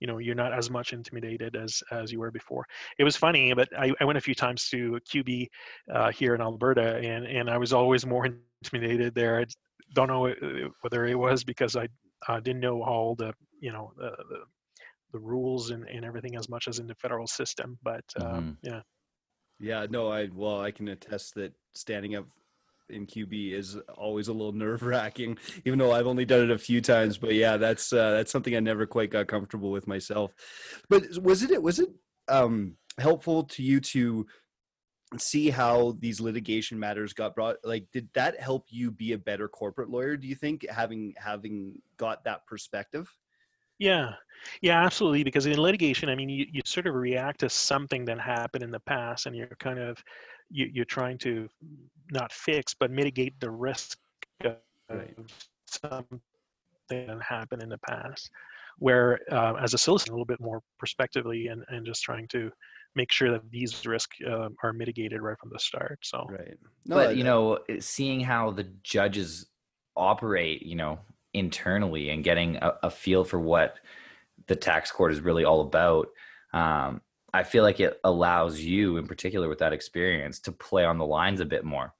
you 0.00 0.06
know, 0.06 0.18
you're 0.18 0.34
not 0.34 0.52
as 0.52 0.70
much 0.70 0.92
intimidated 0.92 1.56
as 1.56 1.82
as 1.90 2.12
you 2.12 2.20
were 2.20 2.30
before. 2.30 2.66
It 2.98 3.04
was 3.04 3.16
funny, 3.16 3.54
but 3.54 3.68
I, 3.78 3.92
I 4.00 4.04
went 4.04 4.18
a 4.18 4.20
few 4.20 4.34
times 4.34 4.68
to 4.70 4.98
QB 5.10 5.48
uh, 5.92 6.10
here 6.10 6.34
in 6.34 6.40
Alberta, 6.40 6.96
and 6.96 7.24
and 7.24 7.48
I 7.48 7.56
was 7.56 7.72
always 7.72 8.04
more 8.04 8.28
intimidated 8.62 9.14
there. 9.14 9.40
I 9.40 9.46
don't 9.94 10.08
know 10.08 10.32
whether 10.82 11.06
it 11.06 11.18
was 11.18 11.44
because 11.44 11.76
I 11.76 11.88
uh, 12.28 12.40
didn't 12.40 12.60
know 12.60 12.82
all 12.82 13.14
the 13.14 13.32
you 13.60 13.72
know 13.72 13.92
the, 13.96 14.10
the 14.10 14.40
the 15.14 15.20
rules 15.20 15.70
and, 15.70 15.88
and 15.88 16.04
everything 16.04 16.36
as 16.36 16.50
much 16.50 16.68
as 16.68 16.80
in 16.80 16.86
the 16.86 16.94
federal 16.96 17.26
system. 17.26 17.78
But 17.82 18.04
um, 18.20 18.26
mm-hmm. 18.26 18.50
yeah. 18.62 18.80
Yeah, 19.60 19.86
no, 19.88 20.10
I 20.10 20.28
well, 20.34 20.60
I 20.60 20.72
can 20.72 20.88
attest 20.88 21.36
that 21.36 21.52
standing 21.74 22.16
up 22.16 22.26
in 22.90 23.06
QB 23.06 23.54
is 23.54 23.78
always 23.96 24.28
a 24.28 24.32
little 24.32 24.52
nerve 24.52 24.82
wracking, 24.82 25.38
even 25.64 25.78
though 25.78 25.92
I've 25.92 26.08
only 26.08 26.24
done 26.24 26.42
it 26.42 26.50
a 26.50 26.58
few 26.58 26.80
times. 26.80 27.16
But 27.16 27.34
yeah, 27.34 27.56
that's 27.56 27.92
uh, 27.92 28.10
that's 28.10 28.32
something 28.32 28.54
I 28.56 28.60
never 28.60 28.84
quite 28.84 29.10
got 29.10 29.28
comfortable 29.28 29.70
with 29.70 29.86
myself. 29.86 30.32
But 30.90 31.04
was 31.22 31.42
it 31.42 31.62
was 31.62 31.78
it 31.78 31.88
um, 32.28 32.76
helpful 32.98 33.44
to 33.44 33.62
you 33.62 33.80
to 33.80 34.26
see 35.16 35.48
how 35.48 35.96
these 36.00 36.20
litigation 36.20 36.80
matters 36.80 37.12
got 37.12 37.36
brought? 37.36 37.56
Like, 37.62 37.86
did 37.92 38.08
that 38.14 38.40
help 38.40 38.66
you 38.70 38.90
be 38.90 39.12
a 39.12 39.18
better 39.18 39.46
corporate 39.46 39.88
lawyer? 39.88 40.16
Do 40.16 40.26
you 40.26 40.34
think 40.34 40.68
having 40.68 41.14
having 41.16 41.80
got 41.96 42.24
that 42.24 42.44
perspective? 42.48 43.08
Yeah, 43.78 44.12
yeah, 44.62 44.84
absolutely. 44.84 45.24
Because 45.24 45.46
in 45.46 45.60
litigation, 45.60 46.08
I 46.08 46.14
mean, 46.14 46.28
you, 46.28 46.46
you 46.50 46.60
sort 46.64 46.86
of 46.86 46.94
react 46.94 47.40
to 47.40 47.48
something 47.48 48.04
that 48.04 48.20
happened 48.20 48.62
in 48.62 48.70
the 48.70 48.80
past, 48.80 49.26
and 49.26 49.34
you're 49.34 49.48
kind 49.58 49.78
of 49.78 50.02
you, 50.50 50.70
you're 50.72 50.84
trying 50.84 51.18
to 51.18 51.48
not 52.10 52.32
fix 52.32 52.74
but 52.74 52.90
mitigate 52.90 53.34
the 53.40 53.50
risk 53.50 53.98
of 54.44 54.56
right. 54.90 55.16
something 55.66 56.20
that 56.90 57.22
happened 57.22 57.62
in 57.62 57.68
the 57.68 57.78
past. 57.78 58.30
Where 58.78 59.20
uh, 59.30 59.54
as 59.54 59.72
a 59.72 59.78
citizen, 59.78 60.10
a 60.10 60.12
little 60.12 60.26
bit 60.26 60.40
more 60.40 60.60
prospectively, 60.78 61.46
and 61.46 61.64
and 61.68 61.86
just 61.86 62.02
trying 62.02 62.28
to 62.28 62.50
make 62.96 63.12
sure 63.12 63.30
that 63.30 63.48
these 63.50 63.84
risks 63.86 64.16
uh, 64.28 64.48
are 64.62 64.72
mitigated 64.72 65.22
right 65.22 65.38
from 65.38 65.50
the 65.52 65.58
start. 65.58 65.98
So 66.02 66.26
right. 66.28 66.58
No, 66.86 66.96
but 66.96 67.16
you 67.16 67.24
know, 67.24 67.58
seeing 67.80 68.20
how 68.20 68.50
the 68.50 68.64
judges 68.82 69.46
operate, 69.96 70.62
you 70.62 70.74
know, 70.74 70.98
internally 71.34 72.10
and 72.10 72.24
getting 72.24 72.56
a, 72.56 72.74
a, 72.84 72.90
feel 72.90 73.24
for 73.24 73.38
what 73.38 73.76
the 74.46 74.56
tax 74.56 74.90
court 74.90 75.12
is 75.12 75.20
really 75.20 75.44
all 75.44 75.60
about 75.60 76.08
um, 76.52 77.00
i 77.32 77.42
feel 77.42 77.62
like 77.62 77.80
it 77.80 78.00
allows 78.04 78.60
you 78.60 78.96
in 78.96 79.06
particular 79.06 79.48
with 79.48 79.58
that 79.58 79.72
experience 79.72 80.38
to 80.38 80.52
play 80.52 80.84
on 80.84 80.98
the 80.98 81.06
lines 81.06 81.40
a 81.40 81.44
bit 81.44 81.64
more 81.64 81.92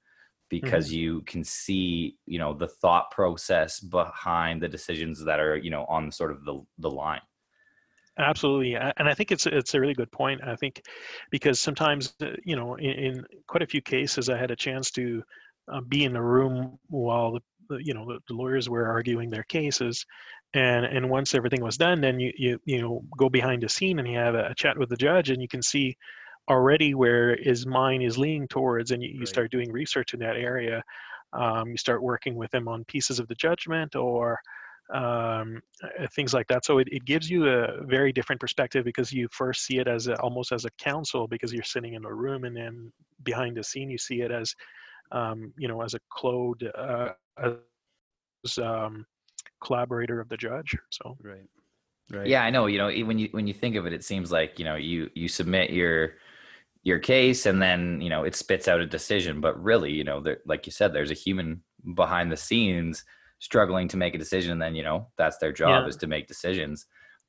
because 0.49 0.87
mm-hmm. 0.87 0.99
you 0.99 1.21
can 1.21 1.43
see 1.43 2.17
you 2.25 2.39
know 2.39 2.53
the 2.53 2.67
thought 2.67 3.11
process 3.11 3.79
behind 3.79 4.61
the 4.61 4.69
decisions 4.69 5.23
that 5.23 5.39
are 5.39 5.57
you 5.57 5.69
know 5.69 5.85
on 5.85 6.11
sort 6.11 6.31
of 6.31 6.43
the 6.45 6.61
the 6.79 6.89
line 6.89 7.21
absolutely 8.17 8.75
and 8.75 9.09
i 9.09 9.13
think 9.13 9.31
it's 9.31 9.45
it's 9.45 9.73
a 9.73 9.79
really 9.79 9.93
good 9.93 10.11
point 10.11 10.41
i 10.45 10.55
think 10.55 10.81
because 11.31 11.59
sometimes 11.59 12.13
uh, 12.21 12.27
you 12.43 12.55
know 12.55 12.75
in, 12.75 12.91
in 12.91 13.25
quite 13.47 13.63
a 13.63 13.67
few 13.67 13.81
cases 13.81 14.29
i 14.29 14.37
had 14.37 14.51
a 14.51 14.55
chance 14.55 14.91
to 14.91 15.21
uh, 15.71 15.81
be 15.81 16.03
in 16.03 16.13
the 16.13 16.21
room 16.21 16.77
while 16.87 17.33
the 17.33 17.41
you 17.79 17.93
know 17.93 18.05
the, 18.05 18.19
the, 18.27 18.33
lawyers 18.33 18.69
were 18.69 18.87
arguing 18.87 19.29
their 19.29 19.43
cases 19.43 20.05
and 20.53 20.85
and 20.85 21.09
once 21.09 21.33
everything 21.33 21.61
was 21.61 21.77
done 21.77 22.01
then 22.01 22.19
you 22.19 22.31
you 22.37 22.59
you 22.65 22.81
know 22.81 23.01
go 23.17 23.29
behind 23.29 23.63
the 23.63 23.69
scene 23.69 23.99
and 23.99 24.07
you 24.07 24.17
have 24.17 24.35
a, 24.35 24.47
a 24.47 24.55
chat 24.55 24.77
with 24.77 24.89
the 24.89 24.97
judge 24.97 25.29
and 25.29 25.41
you 25.41 25.47
can 25.47 25.61
see 25.61 25.95
already 26.49 26.93
where 26.93 27.35
his 27.37 27.65
mind 27.65 28.03
is 28.03 28.17
leaning 28.17 28.47
towards 28.47 28.91
and 28.91 29.01
you, 29.01 29.09
you 29.09 29.19
right. 29.19 29.27
start 29.27 29.51
doing 29.51 29.71
research 29.71 30.13
in 30.13 30.19
that 30.19 30.35
area 30.35 30.83
um, 31.33 31.69
you 31.69 31.77
start 31.77 32.01
working 32.01 32.35
with 32.35 32.53
him 32.53 32.67
on 32.67 32.83
pieces 32.85 33.19
of 33.19 33.27
the 33.27 33.35
judgment 33.35 33.95
or 33.95 34.39
um, 34.93 35.61
uh, 35.83 36.07
things 36.13 36.33
like 36.33 36.47
that. 36.47 36.65
So 36.65 36.77
it, 36.77 36.87
it 36.91 37.05
gives 37.05 37.29
you 37.29 37.47
a 37.47 37.83
very 37.85 38.11
different 38.11 38.39
perspective 38.39 38.85
because 38.85 39.11
you 39.11 39.27
first 39.31 39.65
see 39.65 39.79
it 39.79 39.87
as 39.87 40.07
a, 40.07 40.15
almost 40.21 40.51
as 40.51 40.65
a 40.65 40.69
counsel 40.77 41.27
because 41.27 41.51
you're 41.51 41.63
sitting 41.63 41.95
in 41.95 42.05
a 42.05 42.13
room, 42.13 42.43
and 42.43 42.55
then 42.55 42.91
behind 43.23 43.57
the 43.57 43.63
scene 43.63 43.89
you 43.89 43.97
see 43.97 44.21
it 44.21 44.31
as 44.31 44.53
um, 45.11 45.53
you 45.57 45.67
know 45.67 45.81
as 45.81 45.93
a 45.93 45.99
Claude 46.09 46.69
uh, 46.77 47.09
as 47.37 48.57
um, 48.57 49.05
collaborator 49.63 50.19
of 50.19 50.29
the 50.29 50.37
judge. 50.37 50.75
So 50.91 51.17
right. 51.21 51.47
Right. 52.11 52.27
Yeah, 52.27 52.43
I 52.43 52.51
know. 52.51 52.67
You 52.67 52.77
know, 52.77 52.91
when 53.07 53.17
you 53.17 53.29
when 53.31 53.47
you 53.47 53.53
think 53.53 53.75
of 53.75 53.87
it, 53.87 53.93
it 53.93 54.03
seems 54.03 54.31
like 54.31 54.59
you 54.59 54.65
know 54.65 54.75
you 54.75 55.09
you 55.15 55.27
submit 55.27 55.71
your 55.71 56.17
your 56.85 56.99
case 56.99 57.47
and 57.47 57.61
then 57.61 57.99
you 57.99 58.09
know 58.09 58.23
it 58.23 58.35
spits 58.35 58.67
out 58.67 58.79
a 58.79 58.85
decision 58.85 59.41
but 59.41 59.61
really 59.61 59.91
you 59.91 60.03
know 60.03 60.21
there, 60.21 60.37
like 60.45 60.65
you 60.65 60.71
said 60.71 60.93
there's 60.93 61.11
a 61.11 61.15
human 61.15 61.61
behind 61.95 62.31
the 62.31 62.37
scenes 62.37 63.03
struggling 63.39 63.87
to 63.87 63.97
make 63.97 64.15
a 64.15 64.19
decision 64.19 64.53
and 64.53 64.61
then 64.61 64.75
you 64.75 64.83
know 64.83 65.07
that's 65.17 65.37
their 65.37 65.51
job 65.51 65.83
yeah. 65.83 65.87
is 65.87 65.97
to 65.97 66.07
make 66.07 66.27
decisions 66.27 66.85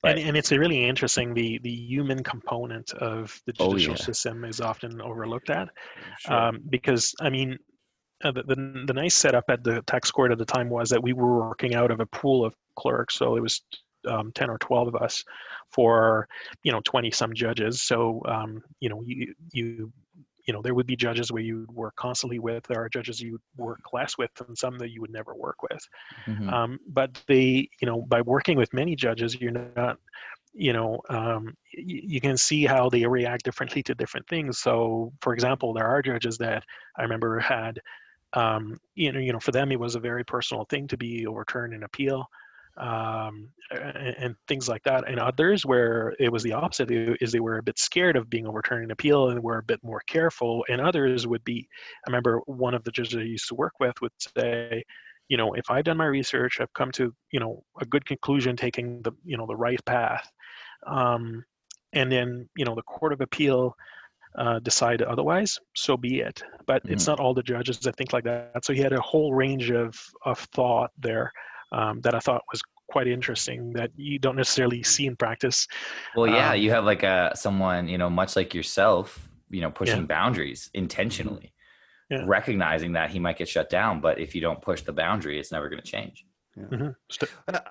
and, 0.06 0.18
and 0.18 0.36
it's 0.36 0.52
really 0.52 0.84
interesting 0.84 1.34
the 1.34 1.58
the 1.62 1.70
human 1.70 2.22
component 2.22 2.92
of 2.94 3.40
the 3.46 3.52
judicial 3.52 3.92
oh, 3.92 3.96
yeah. 3.96 4.04
system 4.04 4.44
is 4.44 4.60
often 4.60 5.00
overlooked 5.00 5.50
at 5.50 5.68
sure. 6.20 6.34
um, 6.34 6.60
because 6.70 7.14
i 7.20 7.30
mean 7.30 7.58
uh, 8.24 8.32
the, 8.32 8.42
the, 8.44 8.84
the 8.86 8.94
nice 8.94 9.14
setup 9.14 9.44
at 9.48 9.62
the 9.62 9.82
tax 9.82 10.10
court 10.10 10.32
at 10.32 10.38
the 10.38 10.44
time 10.44 10.70
was 10.70 10.88
that 10.88 11.02
we 11.02 11.12
were 11.12 11.48
working 11.48 11.74
out 11.74 11.90
of 11.90 12.00
a 12.00 12.06
pool 12.06 12.44
of 12.44 12.54
clerks 12.76 13.16
so 13.16 13.36
it 13.36 13.40
was 13.40 13.62
um, 14.08 14.32
10 14.34 14.50
or 14.50 14.58
12 14.58 14.88
of 14.88 14.96
us 14.96 15.24
for 15.70 16.28
you 16.62 16.72
know 16.72 16.80
20 16.84 17.10
some 17.10 17.34
judges 17.34 17.82
so 17.82 18.22
um, 18.26 18.62
you 18.80 18.88
know 18.88 19.02
you 19.04 19.34
you 19.52 19.92
you 20.46 20.52
know 20.52 20.62
there 20.62 20.74
would 20.74 20.86
be 20.86 20.96
judges 20.96 21.32
where 21.32 21.42
you 21.42 21.60
would 21.60 21.72
work 21.72 21.96
constantly 21.96 22.38
with 22.38 22.64
there 22.64 22.82
are 22.82 22.88
judges 22.88 23.20
you 23.20 23.38
work 23.56 23.80
less 23.92 24.16
with 24.16 24.30
and 24.46 24.56
some 24.56 24.78
that 24.78 24.90
you 24.90 25.00
would 25.00 25.12
never 25.12 25.34
work 25.34 25.62
with. 25.62 25.88
Mm-hmm. 26.26 26.48
um, 26.48 26.80
but 26.88 27.22
they 27.26 27.68
you 27.80 27.86
know 27.86 28.02
by 28.02 28.20
working 28.22 28.56
with 28.56 28.72
many 28.72 28.96
judges 28.96 29.38
you're 29.40 29.52
not 29.76 29.98
you 30.54 30.72
know 30.72 31.00
um, 31.10 31.56
y- 31.76 32.04
you 32.14 32.20
can 32.20 32.36
see 32.36 32.64
how 32.64 32.88
they 32.88 33.04
react 33.06 33.44
differently 33.44 33.82
to 33.82 33.94
different 33.94 34.26
things. 34.28 34.58
So 34.58 35.12
for 35.20 35.34
example 35.34 35.72
there 35.72 35.86
are 35.86 36.02
judges 36.02 36.38
that 36.38 36.64
i 36.96 37.02
remember 37.02 37.38
had 37.38 37.80
um, 38.32 38.78
you 38.94 39.12
know 39.12 39.18
you 39.18 39.32
know 39.32 39.40
for 39.40 39.52
them 39.52 39.72
it 39.72 39.80
was 39.80 39.94
a 39.94 40.00
very 40.00 40.24
personal 40.24 40.64
thing 40.64 40.86
to 40.88 40.96
be 40.96 41.26
overturned 41.26 41.74
in 41.74 41.82
appeal 41.82 42.26
um, 42.78 43.48
and, 43.70 44.14
and, 44.18 44.36
things 44.48 44.68
like 44.68 44.82
that. 44.84 45.08
And 45.08 45.18
others 45.18 45.64
where 45.64 46.14
it 46.18 46.30
was 46.30 46.42
the 46.42 46.52
opposite 46.52 46.90
is 46.90 47.32
they 47.32 47.40
were 47.40 47.58
a 47.58 47.62
bit 47.62 47.78
scared 47.78 48.16
of 48.16 48.28
being 48.28 48.46
overturned 48.46 48.84
in 48.84 48.90
appeal 48.90 49.30
and 49.30 49.42
were 49.42 49.58
a 49.58 49.62
bit 49.62 49.80
more 49.82 50.02
careful. 50.06 50.64
And 50.68 50.80
others 50.80 51.26
would 51.26 51.42
be, 51.44 51.66
I 52.06 52.10
remember 52.10 52.40
one 52.46 52.74
of 52.74 52.84
the 52.84 52.90
judges 52.90 53.16
I 53.16 53.22
used 53.22 53.48
to 53.48 53.54
work 53.54 53.74
with 53.80 54.00
would 54.02 54.12
say, 54.18 54.84
you 55.28 55.36
know, 55.36 55.54
if 55.54 55.70
I've 55.70 55.84
done 55.84 55.96
my 55.96 56.06
research, 56.06 56.60
I've 56.60 56.72
come 56.74 56.92
to, 56.92 57.14
you 57.32 57.40
know, 57.40 57.64
a 57.80 57.86
good 57.86 58.04
conclusion, 58.04 58.56
taking 58.56 59.02
the, 59.02 59.12
you 59.24 59.36
know, 59.36 59.46
the 59.46 59.56
right 59.56 59.82
path. 59.86 60.30
Um, 60.86 61.44
and 61.94 62.12
then, 62.12 62.48
you 62.56 62.64
know, 62.64 62.74
the 62.74 62.82
Court 62.82 63.12
of 63.12 63.22
Appeal 63.22 63.74
uh, 64.36 64.58
decide 64.58 65.00
otherwise, 65.00 65.58
so 65.74 65.96
be 65.96 66.20
it. 66.20 66.42
But 66.66 66.84
mm-hmm. 66.84 66.92
it's 66.92 67.06
not 67.06 67.20
all 67.20 67.32
the 67.32 67.42
judges 67.42 67.78
that 67.80 67.96
think 67.96 68.12
like 68.12 68.24
that. 68.24 68.64
So 68.66 68.74
he 68.74 68.80
had 68.80 68.92
a 68.92 69.00
whole 69.00 69.32
range 69.32 69.70
of, 69.70 69.98
of 70.26 70.38
thought 70.38 70.90
there 70.98 71.32
um, 71.72 72.00
that 72.02 72.14
I 72.14 72.20
thought 72.20 72.42
was 72.52 72.62
quite 72.88 73.08
interesting 73.08 73.72
that 73.72 73.90
you 73.96 74.18
don't 74.18 74.36
necessarily 74.36 74.82
see 74.82 75.06
in 75.06 75.16
practice. 75.16 75.66
Well, 76.14 76.28
yeah, 76.28 76.52
um, 76.52 76.58
you 76.58 76.70
have 76.70 76.84
like 76.84 77.02
a 77.02 77.32
someone 77.34 77.88
you 77.88 77.98
know, 77.98 78.10
much 78.10 78.36
like 78.36 78.54
yourself, 78.54 79.28
you 79.50 79.60
know, 79.60 79.70
pushing 79.70 80.00
yeah. 80.00 80.06
boundaries 80.06 80.70
intentionally, 80.74 81.52
yeah. 82.10 82.24
recognizing 82.26 82.92
that 82.92 83.10
he 83.10 83.18
might 83.18 83.38
get 83.38 83.48
shut 83.48 83.68
down, 83.70 84.00
but 84.00 84.18
if 84.18 84.34
you 84.34 84.40
don't 84.40 84.62
push 84.62 84.82
the 84.82 84.92
boundary, 84.92 85.38
it's 85.38 85.52
never 85.52 85.68
going 85.68 85.82
to 85.82 85.88
change. 85.88 86.24
Yeah. 86.56 86.64
Mm-hmm. 86.64 87.66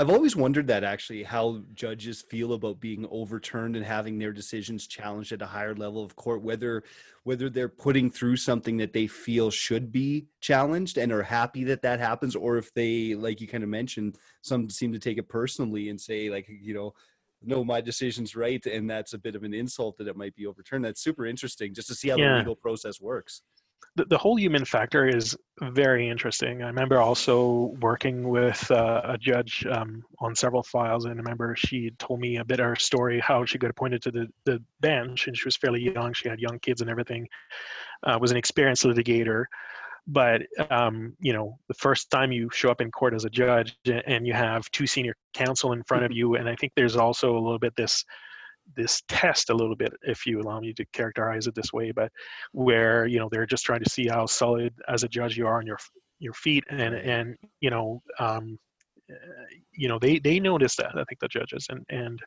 I've 0.00 0.08
always 0.08 0.34
wondered 0.34 0.66
that 0.68 0.82
actually 0.82 1.22
how 1.22 1.60
judges 1.74 2.22
feel 2.22 2.54
about 2.54 2.80
being 2.80 3.06
overturned 3.10 3.76
and 3.76 3.84
having 3.84 4.18
their 4.18 4.32
decisions 4.32 4.86
challenged 4.86 5.30
at 5.32 5.42
a 5.42 5.46
higher 5.46 5.74
level 5.74 6.02
of 6.02 6.16
court 6.16 6.40
whether 6.40 6.84
whether 7.24 7.50
they're 7.50 7.68
putting 7.68 8.10
through 8.10 8.36
something 8.36 8.78
that 8.78 8.94
they 8.94 9.06
feel 9.06 9.50
should 9.50 9.92
be 9.92 10.26
challenged 10.40 10.96
and 10.96 11.12
are 11.12 11.22
happy 11.22 11.64
that 11.64 11.82
that 11.82 12.00
happens 12.00 12.34
or 12.34 12.56
if 12.56 12.72
they 12.72 13.14
like 13.14 13.42
you 13.42 13.46
kind 13.46 13.62
of 13.62 13.68
mentioned 13.68 14.16
some 14.40 14.70
seem 14.70 14.90
to 14.90 14.98
take 14.98 15.18
it 15.18 15.28
personally 15.28 15.90
and 15.90 16.00
say 16.00 16.30
like 16.30 16.48
you 16.48 16.72
know 16.72 16.94
no 17.42 17.62
my 17.62 17.82
decision's 17.82 18.34
right 18.34 18.64
and 18.64 18.88
that's 18.88 19.12
a 19.12 19.18
bit 19.18 19.36
of 19.36 19.42
an 19.42 19.52
insult 19.52 19.98
that 19.98 20.08
it 20.08 20.16
might 20.16 20.34
be 20.34 20.46
overturned 20.46 20.82
that's 20.82 21.04
super 21.04 21.26
interesting 21.26 21.74
just 21.74 21.88
to 21.88 21.94
see 21.94 22.08
how 22.08 22.16
yeah. 22.16 22.32
the 22.32 22.38
legal 22.38 22.56
process 22.56 23.02
works 23.02 23.42
the, 23.96 24.04
the 24.04 24.18
whole 24.18 24.38
human 24.38 24.64
factor 24.64 25.06
is 25.06 25.36
very 25.60 26.08
interesting. 26.08 26.62
I 26.62 26.66
remember 26.66 27.00
also 27.00 27.74
working 27.80 28.28
with 28.28 28.70
uh, 28.70 29.02
a 29.04 29.18
judge 29.18 29.66
um, 29.70 30.02
on 30.20 30.34
several 30.34 30.62
files, 30.62 31.04
and 31.04 31.14
I 31.14 31.16
remember 31.16 31.54
she 31.56 31.90
told 31.98 32.20
me 32.20 32.36
a 32.36 32.44
bit 32.44 32.60
of 32.60 32.66
her 32.66 32.76
story 32.76 33.20
how 33.20 33.44
she 33.44 33.58
got 33.58 33.70
appointed 33.70 34.02
to 34.02 34.10
the, 34.10 34.28
the 34.44 34.62
bench, 34.80 35.26
and 35.26 35.36
she 35.36 35.44
was 35.44 35.56
fairly 35.56 35.82
young. 35.82 36.12
She 36.12 36.28
had 36.28 36.38
young 36.38 36.58
kids 36.60 36.80
and 36.80 36.90
everything. 36.90 37.28
Uh, 38.02 38.16
was 38.20 38.30
an 38.30 38.36
experienced 38.36 38.84
litigator, 38.84 39.44
but 40.06 40.42
um, 40.70 41.14
you 41.20 41.32
know, 41.32 41.58
the 41.68 41.74
first 41.74 42.10
time 42.10 42.32
you 42.32 42.48
show 42.52 42.70
up 42.70 42.80
in 42.80 42.90
court 42.90 43.12
as 43.12 43.24
a 43.24 43.30
judge, 43.30 43.76
and 44.06 44.26
you 44.26 44.32
have 44.32 44.70
two 44.70 44.86
senior 44.86 45.14
counsel 45.34 45.72
in 45.72 45.82
front 45.82 46.04
of 46.04 46.12
you, 46.12 46.36
and 46.36 46.48
I 46.48 46.56
think 46.56 46.72
there's 46.76 46.96
also 46.96 47.36
a 47.36 47.40
little 47.40 47.58
bit 47.58 47.74
this 47.76 48.04
this 48.76 49.02
test 49.08 49.50
a 49.50 49.54
little 49.54 49.76
bit, 49.76 49.92
if 50.02 50.26
you 50.26 50.40
allow 50.40 50.60
me 50.60 50.72
to 50.74 50.84
characterize 50.92 51.46
it 51.46 51.54
this 51.54 51.72
way, 51.72 51.92
but 51.92 52.10
where 52.52 53.06
you 53.06 53.18
know 53.18 53.28
they're 53.30 53.46
just 53.46 53.64
trying 53.64 53.82
to 53.82 53.90
see 53.90 54.06
how 54.06 54.26
solid 54.26 54.72
as 54.88 55.04
a 55.04 55.08
judge 55.08 55.36
you 55.36 55.46
are 55.46 55.58
on 55.58 55.66
your 55.66 55.78
your 56.18 56.34
feet, 56.34 56.64
and 56.70 56.94
and 56.94 57.36
you 57.60 57.70
know 57.70 58.02
um, 58.18 58.58
you 59.72 59.88
know 59.88 59.98
they 59.98 60.18
they 60.18 60.38
notice 60.40 60.76
that 60.76 60.92
I 60.94 61.04
think 61.04 61.20
the 61.20 61.28
judges 61.28 61.66
and 61.70 61.84
and 61.88 62.18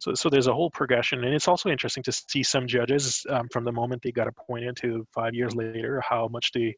so 0.00 0.14
so 0.14 0.28
there's 0.28 0.48
a 0.48 0.54
whole 0.54 0.70
progression, 0.70 1.24
and 1.24 1.34
it's 1.34 1.48
also 1.48 1.70
interesting 1.70 2.02
to 2.04 2.12
see 2.12 2.42
some 2.42 2.66
judges 2.66 3.24
um, 3.30 3.48
from 3.52 3.64
the 3.64 3.72
moment 3.72 4.02
they 4.02 4.12
got 4.12 4.28
appointed 4.28 4.76
to 4.78 5.06
five 5.14 5.34
years 5.34 5.54
later 5.54 6.02
how 6.06 6.28
much 6.28 6.52
they 6.52 6.74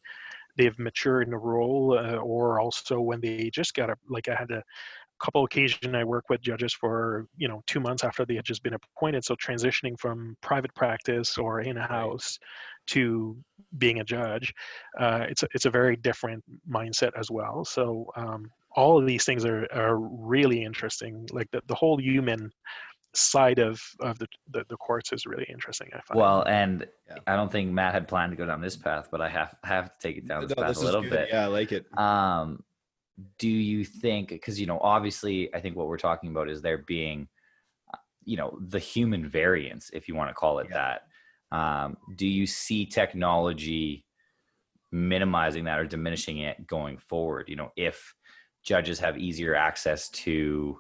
they've 0.57 0.79
matured 0.79 1.25
in 1.25 1.31
the 1.31 1.39
role, 1.39 1.99
uh, 1.99 2.17
or 2.17 2.61
also 2.61 3.01
when 3.01 3.21
they 3.21 3.49
just 3.51 3.75
got 3.75 3.91
a 3.91 3.97
like 4.09 4.29
I 4.29 4.35
had 4.35 4.51
a 4.51 4.63
couple 5.21 5.45
occasions 5.45 5.95
I 5.95 6.05
work 6.05 6.29
with 6.29 6.41
judges 6.41 6.73
for 6.73 7.27
you 7.37 7.49
know 7.49 7.63
two 7.67 7.81
months 7.81 8.05
after 8.05 8.25
they 8.25 8.37
had 8.37 8.45
just 8.45 8.63
been 8.63 8.75
appointed. 8.75 9.25
So 9.25 9.35
transitioning 9.35 9.99
from 9.99 10.37
private 10.41 10.75
practice 10.75 11.39
or 11.39 11.61
in 11.61 11.77
house 11.77 12.39
to 12.89 13.37
being 13.77 14.01
a 14.01 14.05
judge, 14.05 14.55
uh, 14.99 15.27
it's 15.29 15.43
a, 15.43 15.49
it's 15.55 15.67
a 15.67 15.71
very 15.71 15.97
different 15.97 16.43
mindset 16.71 17.11
as 17.19 17.31
well. 17.31 17.65
So 17.65 18.11
um, 18.17 18.51
all 18.77 18.99
of 18.99 19.07
these 19.07 19.25
things 19.25 19.45
are 19.45 19.67
are 19.73 19.99
really 19.99 20.63
interesting. 20.63 21.27
Like 21.33 21.51
the, 21.51 21.63
the 21.67 21.75
whole 21.75 22.01
human 22.01 22.51
side 23.15 23.59
of 23.59 23.81
of 24.01 24.19
the, 24.19 24.27
the, 24.51 24.65
the 24.69 24.77
courts 24.77 25.13
is 25.13 25.27
really 25.27 25.47
interesting. 25.49 25.89
I 25.93 26.01
find. 26.07 26.21
Well, 26.21 26.43
and 26.43 26.87
yeah. 27.09 27.17
I 27.27 27.37
don't 27.37 27.51
think 27.51 27.71
Matt 27.71 27.95
had 27.95 28.09
planned 28.09 28.33
to 28.33 28.37
go 28.37 28.47
down 28.47 28.61
this 28.61 28.77
path, 28.77 29.09
but 29.11 29.21
I 29.21 29.29
have 29.29 29.55
have 29.65 29.87
to 29.87 30.09
take 30.09 30.19
it 30.19 30.29
down 30.29 30.43
this 30.43 30.57
no, 30.57 30.63
path 30.63 30.75
this 30.75 30.83
a 30.83 30.85
little 30.85 31.03
bit. 31.03 31.29
Yeah, 31.31 31.45
I 31.45 31.47
like 31.47 31.73
it. 31.73 31.87
Um, 31.99 32.63
do 33.39 33.49
you 33.49 33.85
think 33.85 34.29
because 34.29 34.61
you 34.61 34.67
know 34.67 34.79
obviously 34.81 35.53
i 35.55 35.61
think 35.61 35.77
what 35.77 35.89
we're 35.89 35.97
talking 35.97 36.31
about 36.31 36.49
is 36.49 36.63
there 36.63 36.79
being 36.79 37.29
uh, 37.93 37.99
you 38.25 38.37
know 38.37 38.57
the 38.69 38.79
human 38.79 39.29
variance 39.29 39.91
if 39.93 40.09
you 40.09 40.15
want 40.15 40.31
to 40.31 40.35
call 40.35 40.59
it 40.59 40.69
yeah. 40.71 40.77
that 41.51 41.57
um, 41.57 41.97
do 42.17 42.27
you 42.27 42.47
see 42.47 42.85
technology 42.85 44.05
minimizing 44.93 45.65
that 45.65 45.79
or 45.79 45.85
diminishing 45.85 46.39
it 46.39 46.67
going 46.67 46.97
forward 46.99 47.49
you 47.49 47.57
know 47.57 47.71
if 47.77 48.15
judges 48.63 48.99
have 49.01 49.19
easier 49.19 49.55
access 49.55 50.09
to 50.11 50.79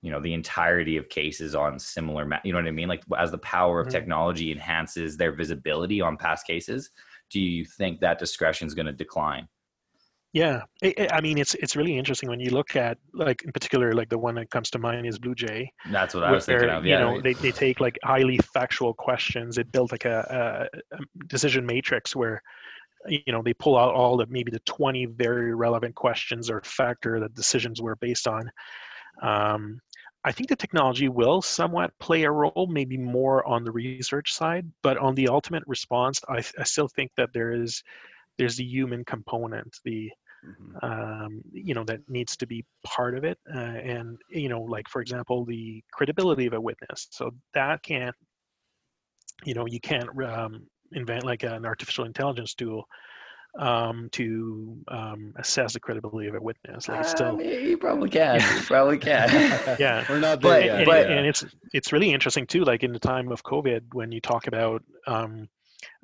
you 0.00 0.10
know 0.10 0.20
the 0.20 0.34
entirety 0.34 0.96
of 0.96 1.08
cases 1.08 1.54
on 1.54 1.78
similar 1.78 2.24
ma- 2.24 2.40
you 2.44 2.52
know 2.52 2.58
what 2.58 2.68
i 2.68 2.70
mean 2.70 2.88
like 2.88 3.02
as 3.18 3.30
the 3.30 3.38
power 3.38 3.80
of 3.80 3.86
mm-hmm. 3.86 3.96
technology 3.96 4.50
enhances 4.50 5.16
their 5.16 5.32
visibility 5.32 6.00
on 6.00 6.16
past 6.16 6.46
cases 6.46 6.90
do 7.30 7.40
you 7.40 7.64
think 7.64 8.00
that 8.00 8.18
discretion 8.18 8.66
is 8.66 8.74
going 8.74 8.86
to 8.86 8.92
decline 8.92 9.48
yeah, 10.34 10.62
it, 10.82 10.98
it, 10.98 11.12
I 11.12 11.20
mean 11.20 11.38
it's 11.38 11.54
it's 11.54 11.76
really 11.76 11.96
interesting 11.96 12.28
when 12.28 12.40
you 12.40 12.50
look 12.50 12.74
at 12.74 12.98
like 13.12 13.42
in 13.44 13.52
particular 13.52 13.92
like 13.92 14.08
the 14.08 14.18
one 14.18 14.34
that 14.34 14.50
comes 14.50 14.68
to 14.70 14.80
mind 14.80 15.06
is 15.06 15.16
Blue 15.16 15.36
J. 15.36 15.72
That's 15.92 16.12
what 16.12 16.24
I 16.24 16.32
was 16.32 16.44
thinking 16.44 16.70
of. 16.70 16.84
Yeah. 16.84 16.98
You 16.98 17.04
know, 17.04 17.20
they, 17.20 17.34
they 17.34 17.52
take 17.52 17.78
like 17.78 17.96
highly 18.02 18.38
factual 18.38 18.94
questions. 18.94 19.58
It 19.58 19.70
built 19.70 19.92
like 19.92 20.06
a, 20.06 20.68
a, 20.92 20.96
a 20.96 21.26
decision 21.28 21.64
matrix 21.64 22.16
where 22.16 22.42
you 23.06 23.22
know 23.28 23.42
they 23.42 23.54
pull 23.54 23.78
out 23.78 23.94
all 23.94 24.16
the 24.16 24.26
maybe 24.26 24.50
the 24.50 24.58
20 24.60 25.06
very 25.06 25.54
relevant 25.54 25.94
questions 25.94 26.50
or 26.50 26.60
factor 26.64 27.20
that 27.20 27.32
decisions 27.34 27.80
were 27.80 27.94
based 27.96 28.26
on. 28.26 28.50
Um, 29.22 29.78
I 30.24 30.32
think 30.32 30.48
the 30.48 30.56
technology 30.56 31.08
will 31.08 31.42
somewhat 31.42 31.92
play 32.00 32.24
a 32.24 32.30
role, 32.32 32.66
maybe 32.68 32.96
more 32.96 33.46
on 33.46 33.62
the 33.62 33.70
research 33.70 34.32
side, 34.32 34.66
but 34.82 34.98
on 34.98 35.14
the 35.14 35.28
ultimate 35.28 35.62
response, 35.68 36.18
I, 36.28 36.38
I 36.58 36.64
still 36.64 36.88
think 36.88 37.12
that 37.16 37.28
there 37.32 37.52
is 37.52 37.84
there's 38.36 38.56
the 38.56 38.64
human 38.64 39.04
component, 39.04 39.76
the 39.84 40.10
mm-hmm. 40.44 40.84
um, 40.84 41.42
you 41.52 41.74
know 41.74 41.84
that 41.84 42.00
needs 42.08 42.36
to 42.36 42.46
be 42.46 42.64
part 42.84 43.16
of 43.16 43.24
it 43.24 43.38
uh, 43.54 43.58
and 43.58 44.18
you 44.30 44.48
know 44.48 44.60
like 44.62 44.88
for 44.88 45.00
example 45.00 45.44
the 45.44 45.82
credibility 45.92 46.46
of 46.46 46.52
a 46.52 46.60
witness 46.60 47.08
so 47.10 47.30
that 47.54 47.82
can't 47.82 48.14
you 49.44 49.54
know 49.54 49.66
you 49.66 49.80
can't 49.80 50.08
um, 50.24 50.66
invent 50.92 51.24
like 51.24 51.42
an 51.42 51.64
artificial 51.64 52.04
intelligence 52.04 52.54
tool 52.54 52.84
um, 53.58 54.08
to 54.12 54.76
um, 54.88 55.32
assess 55.36 55.74
the 55.74 55.80
credibility 55.80 56.28
of 56.28 56.34
a 56.34 56.40
witness. 56.40 56.88
Like 56.88 57.04
still, 57.04 57.40
you 57.40 57.78
probably 57.78 58.10
can. 58.10 58.40
You 58.40 58.62
probably 58.62 58.98
can. 58.98 59.28
yeah. 59.78 60.04
We're 60.10 60.18
not 60.18 60.40
But- 60.40 60.48
there 60.48 60.64
yet. 60.64 60.76
and, 60.78 60.86
but- 60.86 61.10
and 61.10 61.26
it's 61.26 61.44
it's 61.72 61.92
really 61.92 62.12
interesting 62.12 62.46
too. 62.46 62.64
Like 62.64 62.82
in 62.82 62.92
the 62.92 62.98
time 62.98 63.30
of 63.30 63.42
COVID, 63.44 63.82
when 63.92 64.12
you 64.12 64.20
talk 64.20 64.46
about 64.46 64.82
um, 65.06 65.48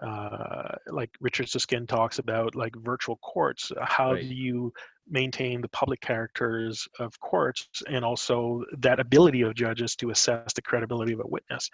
uh, 0.02 0.74
like 0.88 1.10
Richard 1.20 1.48
Susskind 1.48 1.88
talks 1.88 2.18
about 2.18 2.54
like 2.54 2.74
virtual 2.76 3.16
courts. 3.18 3.72
How 3.82 4.12
Right. 4.12 4.28
do 4.28 4.34
you 4.34 4.72
maintain 5.08 5.60
the 5.60 5.68
public 5.68 6.00
characters 6.00 6.86
of 6.98 7.18
courts 7.20 7.68
and 7.88 8.04
also 8.04 8.64
that 8.78 9.00
ability 9.00 9.42
of 9.42 9.54
judges 9.54 9.96
to 9.96 10.10
assess 10.10 10.52
the 10.52 10.62
credibility 10.62 11.12
of 11.12 11.20
a 11.20 11.26
witness? 11.26 11.68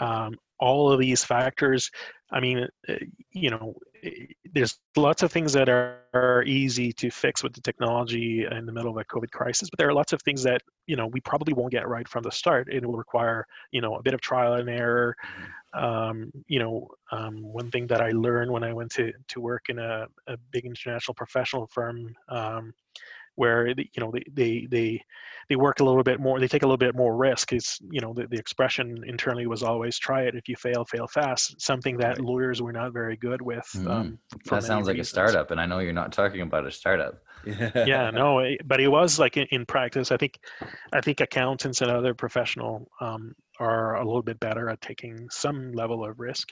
Um, 0.00 0.36
all 0.60 0.90
of 0.90 0.98
these 1.00 1.24
factors. 1.24 1.90
I 2.30 2.40
mean, 2.40 2.66
uh, 2.88 2.94
you 3.30 3.50
know, 3.50 3.74
eh, 4.02 4.26
there's 4.52 4.78
lots 4.96 5.22
of 5.22 5.30
things 5.30 5.52
that 5.52 5.68
are, 5.68 5.98
are 6.14 6.42
easy 6.44 6.92
to 6.94 7.10
fix 7.10 7.42
with 7.42 7.52
the 7.52 7.60
technology 7.60 8.46
in 8.50 8.64
the 8.66 8.72
middle 8.72 8.90
of 8.90 8.96
a 8.96 9.04
COVID 9.04 9.30
crisis, 9.30 9.68
but 9.68 9.78
there 9.78 9.88
are 9.88 9.92
lots 9.92 10.12
of 10.12 10.22
things 10.22 10.42
that 10.44 10.62
you 10.86 10.96
know 10.96 11.06
we 11.08 11.20
probably 11.20 11.52
won't 11.54 11.72
get 11.72 11.88
right 11.88 12.08
from 12.08 12.22
the 12.22 12.30
start. 12.30 12.68
It 12.72 12.84
will 12.86 12.96
require 12.96 13.46
you 13.72 13.80
know 13.80 13.96
a 13.96 14.02
bit 14.02 14.14
of 14.14 14.20
trial 14.20 14.54
and 14.54 14.68
error. 14.68 15.14
Um, 15.74 16.30
you 16.46 16.58
know, 16.58 16.88
um, 17.12 17.42
one 17.42 17.70
thing 17.70 17.86
that 17.88 18.00
I 18.00 18.10
learned 18.10 18.50
when 18.50 18.64
I 18.64 18.72
went 18.72 18.90
to 18.92 19.12
to 19.28 19.40
work 19.40 19.64
in 19.68 19.78
a, 19.78 20.06
a 20.28 20.36
big 20.52 20.64
international 20.64 21.14
professional 21.14 21.66
firm. 21.72 22.14
Um, 22.28 22.72
where 23.36 23.74
the, 23.74 23.82
you 23.94 24.00
know 24.00 24.12
they, 24.12 24.22
they 24.32 24.66
they 24.70 25.02
they 25.48 25.56
work 25.56 25.80
a 25.80 25.84
little 25.84 26.04
bit 26.04 26.20
more 26.20 26.38
they 26.38 26.46
take 26.46 26.62
a 26.62 26.66
little 26.66 26.76
bit 26.76 26.94
more 26.94 27.16
risk 27.16 27.52
it's 27.52 27.80
you 27.90 28.00
know 28.00 28.12
the, 28.14 28.26
the 28.28 28.36
expression 28.38 29.02
internally 29.06 29.46
was 29.46 29.62
always 29.62 29.98
try 29.98 30.22
it 30.22 30.36
if 30.36 30.48
you 30.48 30.54
fail 30.56 30.84
fail 30.84 31.06
fast 31.08 31.60
something 31.60 31.96
that 31.96 32.20
lawyers 32.20 32.62
were 32.62 32.72
not 32.72 32.92
very 32.92 33.16
good 33.16 33.42
with 33.42 33.68
Mhm. 33.74 33.90
um, 33.90 34.18
that 34.50 34.62
sounds 34.62 34.86
like 34.86 34.98
a 34.98 35.04
startup, 35.04 35.50
and 35.50 35.60
I 35.60 35.66
know 35.66 35.80
you're 35.80 35.92
not 35.92 36.12
talking 36.12 36.42
about 36.42 36.64
a 36.66 36.70
startup. 36.70 37.14
yeah 37.44 38.10
no 38.14 38.38
it- 38.38 38.60
but 38.66 38.80
it 38.80 38.88
was 38.88 39.18
like 39.18 39.36
in, 39.36 39.46
in 39.50 39.66
practice 39.66 40.12
i 40.12 40.16
think 40.16 40.38
i 40.92 41.00
think 41.00 41.20
accountants 41.20 41.80
and 41.82 41.90
other 41.90 42.14
professional 42.14 42.88
um, 43.00 43.34
are 43.60 43.96
a 43.96 44.04
little 44.04 44.22
bit 44.22 44.40
better 44.40 44.68
at 44.68 44.80
taking 44.80 45.28
some 45.30 45.72
level 45.72 46.04
of 46.04 46.18
risk 46.20 46.50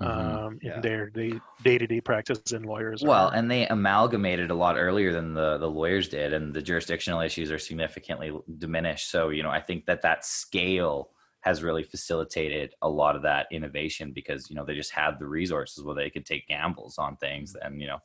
Mhm. 0.00 0.40
um, 0.46 0.58
Yeah. 0.62 0.74
in 0.74 0.82
their 0.82 1.10
day, 1.10 1.40
day-to-day 1.62 2.00
practice 2.02 2.40
than 2.50 2.64
lawyers 2.64 3.02
Well, 3.02 3.28
are. 3.28 3.34
and 3.34 3.50
they 3.50 3.66
amalgamated 3.66 4.50
a 4.50 4.54
lot 4.54 4.76
earlier 4.76 5.12
than 5.12 5.34
the 5.34 5.58
the 5.58 5.68
lawyers 5.68 6.08
did, 6.08 6.32
and 6.32 6.54
the 6.54 6.62
jurisdictional 6.62 7.20
issues 7.20 7.50
are 7.50 7.58
significantly 7.58 8.32
diminished. 8.58 9.10
So, 9.10 9.30
you 9.30 9.42
know, 9.42 9.50
I 9.50 9.60
think 9.60 9.86
that 9.86 10.02
that 10.02 10.24
scale 10.24 11.10
has 11.40 11.62
really 11.62 11.82
facilitated 11.82 12.74
a 12.80 12.88
lot 12.88 13.16
of 13.16 13.22
that 13.22 13.48
innovation 13.50 14.12
because 14.12 14.48
you 14.48 14.56
know 14.56 14.64
they 14.64 14.74
just 14.74 14.92
had 14.92 15.18
the 15.18 15.26
resources 15.26 15.84
where 15.84 15.94
they 15.94 16.08
could 16.08 16.24
take 16.24 16.46
gambles 16.48 16.96
on 16.96 17.16
things 17.16 17.54
and 17.56 17.80
you 17.80 17.86
know 17.88 17.98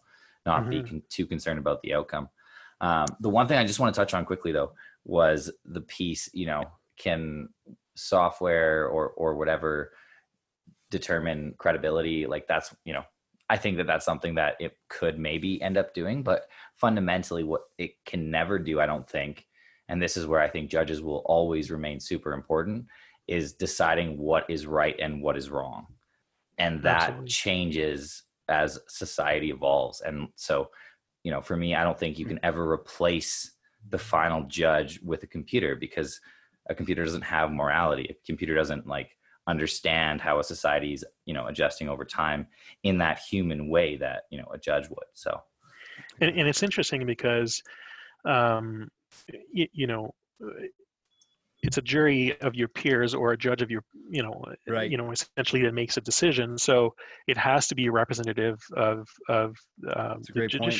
not 0.45 0.69
be 0.69 0.81
con- 0.83 1.03
too 1.09 1.27
concerned 1.27 1.59
about 1.59 1.81
the 1.81 1.93
outcome. 1.93 2.29
Um, 2.81 3.15
the 3.19 3.29
one 3.29 3.47
thing 3.47 3.57
I 3.57 3.65
just 3.65 3.79
want 3.79 3.93
to 3.93 3.99
touch 3.99 4.13
on 4.13 4.25
quickly 4.25 4.51
though 4.51 4.73
was 5.05 5.51
the 5.65 5.81
piece. 5.81 6.29
You 6.33 6.47
know, 6.47 6.71
can 6.97 7.49
software 7.99 8.87
or 8.87 9.09
or 9.09 9.35
whatever 9.35 9.91
determine 10.89 11.55
credibility? 11.57 12.25
Like 12.25 12.47
that's 12.47 12.73
you 12.85 12.93
know 12.93 13.03
I 13.49 13.57
think 13.57 13.77
that 13.77 13.87
that's 13.87 14.05
something 14.05 14.35
that 14.35 14.55
it 14.59 14.77
could 14.89 15.17
maybe 15.17 15.61
end 15.61 15.77
up 15.77 15.93
doing, 15.93 16.21
but 16.21 16.47
fundamentally, 16.75 17.43
what 17.43 17.61
it 17.79 17.91
can 18.05 18.29
never 18.29 18.59
do, 18.59 18.79
I 18.79 18.85
don't 18.85 19.09
think, 19.09 19.47
and 19.87 20.01
this 20.01 20.15
is 20.15 20.27
where 20.27 20.39
I 20.39 20.47
think 20.47 20.69
judges 20.69 21.01
will 21.01 21.23
always 21.25 21.71
remain 21.71 21.99
super 21.99 22.33
important, 22.33 22.85
is 23.27 23.53
deciding 23.53 24.19
what 24.19 24.47
is 24.49 24.67
right 24.67 24.95
and 24.99 25.23
what 25.23 25.35
is 25.35 25.49
wrong. 25.49 25.87
And 26.59 26.83
that 26.83 27.01
Absolutely. 27.01 27.27
changes 27.27 28.23
as 28.47 28.79
society 28.87 29.49
evolves. 29.49 30.01
And 30.01 30.27
so, 30.35 30.69
you 31.23 31.31
know, 31.31 31.41
for 31.41 31.57
me, 31.57 31.73
I 31.73 31.83
don't 31.83 31.97
think 31.97 32.19
you 32.19 32.25
hmm. 32.25 32.29
can 32.29 32.39
ever 32.43 32.71
replace 32.71 33.53
the 33.89 33.97
final 33.97 34.43
judge 34.43 34.99
with 35.01 35.23
a 35.23 35.27
computer 35.27 35.75
because 35.75 36.19
a 36.69 36.75
computer 36.75 37.03
doesn't 37.03 37.23
have 37.23 37.51
morality. 37.51 38.07
A 38.09 38.25
computer 38.25 38.55
doesn't 38.55 38.87
like 38.87 39.17
understand 39.47 40.21
how 40.21 40.39
a 40.39 40.43
society's, 40.43 41.03
you 41.25 41.33
know, 41.33 41.47
adjusting 41.47 41.89
over 41.89 42.05
time 42.05 42.47
in 42.83 42.99
that 42.99 43.19
human 43.19 43.69
way 43.69 43.97
that 43.97 44.23
you 44.29 44.37
know 44.37 44.47
a 44.53 44.57
judge 44.57 44.87
would 44.89 45.07
so 45.13 45.41
and, 46.21 46.37
and 46.37 46.47
it's 46.47 46.63
interesting 46.63 47.05
because 47.05 47.61
um, 48.25 48.89
you, 49.51 49.67
you 49.73 49.87
know 49.87 50.13
uh, 50.43 50.65
it's 51.61 51.77
a 51.77 51.81
jury 51.81 52.39
of 52.39 52.55
your 52.55 52.69
peers 52.69 53.13
or 53.13 53.33
a 53.33 53.37
judge 53.37 53.61
of 53.61 53.69
your 53.69 53.83
you 54.09 54.23
know 54.23 54.43
Right. 54.67 54.89
you 54.89 54.97
know 54.97 55.11
essentially 55.11 55.61
that 55.63 55.73
makes 55.73 55.97
a 55.97 56.01
decision 56.01 56.57
so 56.57 56.93
it 57.27 57.37
has 57.37 57.67
to 57.67 57.75
be 57.75 57.89
representative 57.89 58.59
of 58.75 59.07
of 59.27 59.55
um, 59.95 60.21
the 60.27 60.33
great 60.33 60.51
point. 60.51 60.73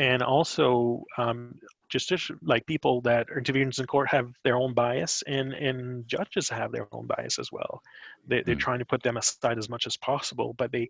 And 0.00 0.22
also 0.24 1.06
um, 1.18 1.60
justici- 1.92 2.38
like 2.42 2.66
people 2.66 3.02
that 3.02 3.30
are 3.30 3.40
interveners 3.40 3.80
in 3.80 3.86
court 3.86 4.10
have 4.10 4.32
their 4.44 4.56
own 4.56 4.74
bias 4.74 5.22
and 5.28 5.54
and 5.54 6.08
judges 6.08 6.50
have 6.50 6.72
their 6.72 6.88
own 6.94 7.06
bias 7.06 7.38
as 7.38 7.52
well 7.52 7.82
they, 8.28 8.42
they're 8.44 8.56
Mm. 8.56 8.64
trying 8.66 8.80
to 8.80 8.86
put 8.86 9.02
them 9.02 9.18
aside 9.18 9.58
as 9.58 9.68
much 9.68 9.86
as 9.86 9.96
possible 9.98 10.54
but 10.58 10.72
they 10.72 10.88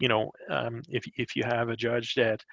you 0.00 0.08
know 0.08 0.30
um, 0.50 0.82
if 0.88 1.04
if 1.16 1.36
you 1.36 1.44
have 1.44 1.68
a 1.68 1.76
judge 1.76 2.14
that 2.14 2.44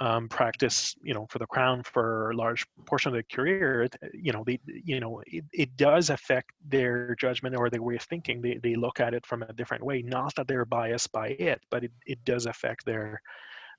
um, 0.00 0.28
practice, 0.28 0.94
you 1.02 1.14
know, 1.14 1.26
for 1.30 1.38
the 1.38 1.46
crown 1.46 1.82
for 1.84 2.30
a 2.30 2.36
large 2.36 2.66
portion 2.86 3.08
of 3.10 3.14
their 3.14 3.24
career, 3.32 3.88
you 4.12 4.32
know, 4.32 4.42
they, 4.44 4.58
you 4.66 4.98
know, 5.00 5.22
it, 5.26 5.44
it 5.52 5.76
does 5.76 6.10
affect 6.10 6.50
their 6.64 7.14
judgment 7.16 7.54
or 7.56 7.70
their 7.70 7.82
way 7.82 7.96
of 7.96 8.02
thinking. 8.02 8.42
They, 8.42 8.58
they 8.62 8.74
look 8.74 9.00
at 9.00 9.14
it 9.14 9.26
from 9.26 9.42
a 9.42 9.52
different 9.52 9.84
way. 9.84 10.02
Not 10.02 10.34
that 10.36 10.48
they're 10.48 10.64
biased 10.64 11.12
by 11.12 11.28
it, 11.28 11.62
but 11.70 11.84
it, 11.84 11.92
it 12.06 12.24
does 12.24 12.46
affect 12.46 12.84
their 12.84 13.22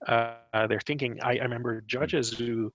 uh, 0.07 0.67
their 0.67 0.79
thinking. 0.79 1.19
I, 1.21 1.37
I 1.37 1.43
remember 1.43 1.81
judges 1.81 2.31
who 2.37 2.71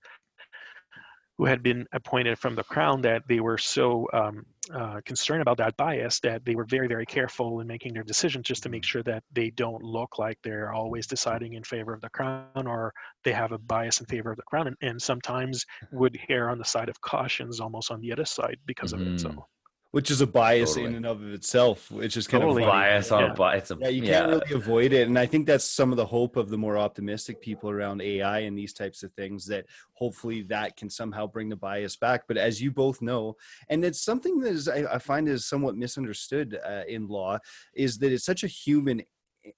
who 1.37 1.45
had 1.45 1.63
been 1.63 1.87
appointed 1.93 2.37
from 2.37 2.53
the 2.55 2.63
crown 2.63 3.01
that 3.01 3.23
they 3.27 3.39
were 3.39 3.57
so 3.57 4.07
um, 4.13 4.45
uh, 4.75 5.01
concerned 5.05 5.41
about 5.41 5.57
that 5.57 5.75
bias 5.75 6.19
that 6.19 6.45
they 6.45 6.53
were 6.55 6.65
very 6.65 6.87
very 6.87 7.05
careful 7.05 7.61
in 7.61 7.67
making 7.67 7.93
their 7.93 8.03
decisions 8.03 8.45
just 8.45 8.61
to 8.61 8.69
make 8.69 8.83
sure 8.83 9.01
that 9.01 9.23
they 9.31 9.49
don't 9.49 9.81
look 9.81 10.19
like 10.19 10.37
they're 10.43 10.71
always 10.71 11.07
deciding 11.07 11.53
in 11.53 11.63
favor 11.63 11.93
of 11.93 12.01
the 12.01 12.09
crown 12.09 12.67
or 12.67 12.93
they 13.23 13.31
have 13.31 13.53
a 13.53 13.57
bias 13.57 13.99
in 13.99 14.05
favor 14.05 14.29
of 14.29 14.37
the 14.37 14.43
crown 14.43 14.67
and, 14.67 14.77
and 14.81 15.01
sometimes 15.01 15.65
would 15.91 16.19
err 16.29 16.49
on 16.49 16.59
the 16.59 16.65
side 16.65 16.89
of 16.89 17.01
cautions 17.01 17.59
almost 17.59 17.89
on 17.89 17.99
the 18.01 18.11
other 18.11 18.25
side 18.25 18.57
because 18.67 18.93
of 18.93 19.01
it 19.01 19.19
so 19.19 19.29
Mhm. 19.29 19.43
Which 19.91 20.09
is 20.09 20.21
a 20.21 20.27
bias 20.27 20.69
Totally. 20.75 20.85
in 20.85 20.95
and 20.95 21.05
of 21.05 21.21
itself, 21.33 21.91
which 21.91 22.15
is 22.15 22.25
kind 22.25 22.41
Totally. 22.41 22.63
of 22.63 22.69
funny. 22.69 22.81
bias 22.81 23.11
on 23.11 23.23
Yeah. 23.25 23.31
a 23.31 23.35
bias. 23.35 23.71
Yeah, 23.77 23.89
you 23.89 24.01
can't 24.03 24.29
really 24.29 24.53
avoid 24.53 24.93
it. 24.93 25.07
And 25.09 25.19
I 25.19 25.25
think 25.25 25.47
that's 25.47 25.65
some 25.65 25.91
of 25.91 25.97
the 25.97 26.05
hope 26.05 26.37
of 26.37 26.49
the 26.49 26.57
more 26.57 26.77
optimistic 26.77 27.41
people 27.41 27.69
around 27.69 28.01
AI 28.01 28.39
and 28.39 28.57
these 28.57 28.73
types 28.73 29.03
of 29.03 29.11
things 29.13 29.45
that 29.47 29.65
hopefully 29.93 30.43
that 30.43 30.77
can 30.77 30.89
somehow 30.89 31.27
bring 31.27 31.49
the 31.49 31.57
bias 31.57 31.97
back. 31.97 32.23
But 32.25 32.37
as 32.37 32.61
you 32.61 32.71
both 32.71 33.01
know, 33.01 33.35
and 33.69 33.83
it's 33.83 34.01
something 34.01 34.39
that 34.39 34.53
is, 34.53 34.69
I, 34.69 34.85
I 34.93 34.97
find 34.97 35.27
is 35.27 35.45
somewhat 35.45 35.75
misunderstood 35.75 36.57
uh, 36.65 36.83
in 36.87 37.07
law, 37.09 37.39
is 37.73 37.97
that 37.97 38.13
it's 38.13 38.23
such 38.25 38.43
a 38.45 38.47
human 38.47 39.03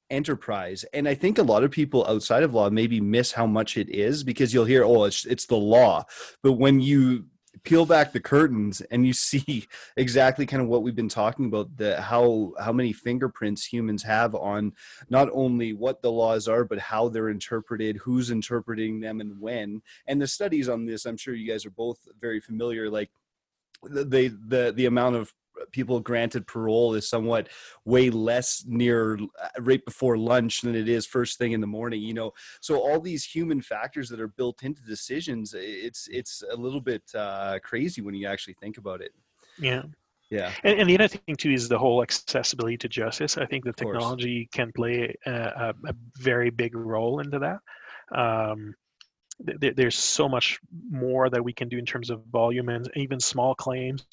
enterprise 0.10 0.86
and 0.94 1.10
i 1.10 1.14
think 1.14 1.38
a 1.38 1.44
lot 1.44 1.62
of 1.62 1.70
people 1.70 2.08
outside 2.08 2.42
of 2.42 2.54
law 2.54 2.70
maybe 2.70 3.02
miss 3.02 3.34
how 3.34 3.46
much 3.46 3.76
it 3.78 3.90
is 3.90 4.24
because 4.24 4.54
you'll 4.54 4.64
hear 4.64 4.86
oh 4.86 5.04
it's 5.04 5.26
it's 5.26 5.46
the 5.48 5.58
law 5.58 6.02
but 6.42 6.54
when 6.54 6.80
you 6.80 7.26
peel 7.64 7.86
back 7.86 8.12
the 8.12 8.20
curtains 8.20 8.82
and 8.90 9.06
you 9.06 9.14
see 9.14 9.68
exactly 9.98 10.46
kind 10.46 10.62
of 10.62 10.68
what 10.68 10.82
we've 10.82 10.96
been 10.96 11.08
talking 11.08 11.46
about 11.46 11.76
the 11.78 12.02
how 12.02 12.54
how 12.60 12.74
many 12.74 12.92
fingerprints 12.92 13.66
humans 13.66 14.02
have 14.02 14.34
on 14.36 14.74
not 15.10 15.30
only 15.34 15.74
what 15.74 16.02
the 16.02 16.12
laws 16.12 16.48
are 16.48 16.66
but 16.66 16.80
how 16.80 17.08
they're 17.08 17.30
interpreted 17.30 17.98
who's 17.98 18.32
interpreting 18.32 19.00
them 19.00 19.22
and 19.22 19.40
when. 19.40 19.82
And 20.08 20.22
the 20.22 20.28
studies 20.28 20.68
on 20.68 20.86
this 20.86 21.06
i'm 21.06 21.18
sure 21.18 21.36
you 21.36 21.50
guys 21.50 21.66
are 21.66 21.72
both 21.72 22.00
very 22.20 22.40
familiar 22.40 22.90
like 22.90 23.12
the 23.84 24.04
the 24.04 24.28
the, 24.48 24.74
the 24.76 24.86
amount 24.86 25.16
of 25.16 25.34
people 25.72 26.00
granted 26.00 26.46
parole 26.48 26.94
is 26.94 27.10
somewhat 27.10 27.50
way 27.86 28.10
less 28.10 28.64
near 28.68 29.18
uh, 29.42 29.50
right 29.60 29.84
before 29.86 30.18
lunch 30.18 30.62
than 30.62 30.76
it 30.76 30.90
is 30.90 31.06
first 31.06 31.38
thing 31.38 31.52
in 31.52 31.62
the 31.62 31.68
morning 31.68 32.02
you 32.02 32.14
know? 32.14 32.32
So 32.62 32.80
all 32.80 33.00
these 33.00 33.24
human 33.24 33.62
factors 33.62 34.10
that 34.10 34.20
are 34.20 34.28
built 34.28 34.64
into 34.64 34.82
decisions 34.84 35.54
it's 35.58 36.08
it's 36.12 36.44
a 36.52 36.56
little 36.56 36.82
bit 36.82 37.04
uh, 37.16 37.60
crazy 37.64 38.02
when 38.02 38.16
you 38.16 38.28
actually 38.28 38.56
think 38.56 38.78
about 38.78 39.02
it. 39.02 39.14
Yeah. 39.60 39.84
Yeah. 40.30 40.52
And, 40.64 40.80
and 40.80 40.90
the 40.90 40.96
other 40.96 41.08
thing 41.08 41.36
too 41.36 41.52
is 41.52 41.70
the 41.70 41.78
whole 41.78 42.02
accessibility 42.02 42.78
to 42.78 42.90
justice. 42.90 43.38
I 43.38 43.46
think 43.46 43.66
the 43.66 43.74
technology 43.74 44.50
can 44.52 44.72
play 44.72 45.16
a, 45.26 45.32
a, 45.32 45.74
a 45.86 45.96
very 46.18 46.50
big 46.50 46.76
role 46.76 47.20
into 47.20 47.40
that. 47.40 47.60
Um, 48.18 48.74
th- 49.46 49.60
th- 49.60 49.76
there's 49.76 49.98
so 49.98 50.28
much 50.30 50.60
more 50.90 51.30
that 51.30 51.44
we 51.44 51.54
can 51.54 51.70
do 51.70 51.78
in 51.78 51.86
terms 51.86 52.10
of 52.10 52.24
volume 52.28 52.70
and 52.70 52.90
even 52.96 53.20
small 53.20 53.56
claims. 53.56 54.08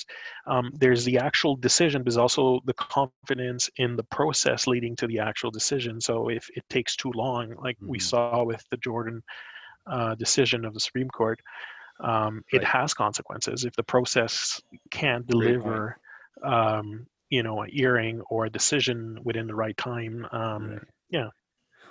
Um, 0.47 0.71
there's 0.75 1.05
the 1.05 1.19
actual 1.19 1.57
decision, 1.57 2.01
but 2.03 2.07
there's 2.07 2.17
also 2.17 2.61
the 2.67 2.75
confidence 2.75 3.71
in 3.77 3.97
the 3.97 4.05
process 4.05 4.67
leading 4.67 4.97
to 4.97 5.07
the 5.07 5.19
actual 5.21 5.51
decision. 5.51 6.01
So 6.01 6.29
if 6.31 6.49
it 6.57 6.65
takes 6.69 6.97
too 6.97 7.13
long, 7.15 7.55
like 7.63 7.79
we 7.87 7.99
Mhm. 7.99 8.03
saw 8.03 8.45
with 8.45 8.65
the 8.71 8.77
Jordan 8.79 9.23
uh, 9.87 10.15
decision 10.17 10.65
of 10.65 10.75
the 10.75 10.81
Supreme 10.81 11.09
Court, 11.11 11.41
um, 12.01 12.43
it 12.53 12.63
Right. 12.63 12.65
has 12.65 12.95
consequences. 12.95 13.65
If 13.65 13.75
the 13.77 13.83
process 13.85 14.61
can't 14.91 15.27
deliver, 15.27 15.99
um, 16.43 17.07
you 17.31 17.43
know, 17.43 17.63
a 17.65 17.67
hearing 17.69 18.21
or 18.31 18.47
a 18.47 18.51
decision 18.51 19.19
within 19.25 19.47
the 19.47 19.55
right 19.55 19.77
time, 19.77 20.27
um, 20.33 20.65
Right. 20.73 20.89
yeah. 21.11 21.29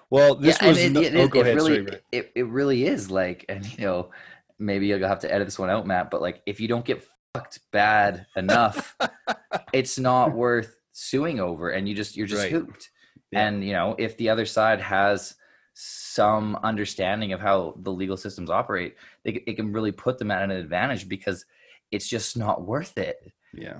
Well, 0.09 0.35
this 0.35 0.57
yeah, 0.61 0.67
was. 0.69 0.77
and 0.83 0.93
no- 0.95 1.01
it, 1.01 1.15
oh, 1.15 1.23
it, 1.25 1.31
go 1.31 1.39
it 1.39 1.43
ahead. 1.43 1.55
really 1.55 1.71
Sorry, 1.75 1.81
Brett. 1.85 2.01
it, 2.11 2.31
it 2.35 2.47
really 2.47 2.85
is 2.85 3.11
like 3.11 3.45
and 3.49 3.65
you 3.77 3.85
know 3.85 4.09
maybe 4.57 4.87
you'll 4.87 5.07
have 5.07 5.19
to 5.19 5.33
edit 5.33 5.47
this 5.47 5.59
one 5.59 5.69
out 5.69 5.85
matt 5.87 6.09
but 6.11 6.21
like 6.21 6.41
if 6.45 6.59
you 6.59 6.67
don't 6.67 6.83
get 6.85 7.05
fucked 7.33 7.59
bad 7.71 8.25
enough 8.35 8.95
it's 9.73 9.97
not 9.99 10.33
worth 10.33 10.75
suing 10.91 11.39
over 11.39 11.69
and 11.69 11.87
you 11.87 11.95
just 11.95 12.17
you're 12.17 12.27
just 12.27 12.41
Right. 12.43 12.51
hooped 12.51 12.89
Yeah. 13.31 13.47
and 13.47 13.63
you 13.63 13.71
know 13.73 13.95
if 13.99 14.17
the 14.17 14.29
other 14.29 14.45
side 14.45 14.81
has 14.81 15.35
some 15.75 16.57
understanding 16.57 17.31
of 17.31 17.39
how 17.39 17.75
the 17.83 17.91
legal 17.91 18.17
systems 18.17 18.49
operate 18.49 18.95
they, 19.23 19.41
it 19.47 19.55
can 19.55 19.71
really 19.71 19.91
put 19.93 20.17
them 20.17 20.31
at 20.31 20.41
an 20.41 20.51
advantage 20.51 21.07
because 21.07 21.45
it's 21.91 22.09
just 22.09 22.35
not 22.35 22.65
worth 22.65 22.97
it 22.97 23.17
Yeah. 23.53 23.79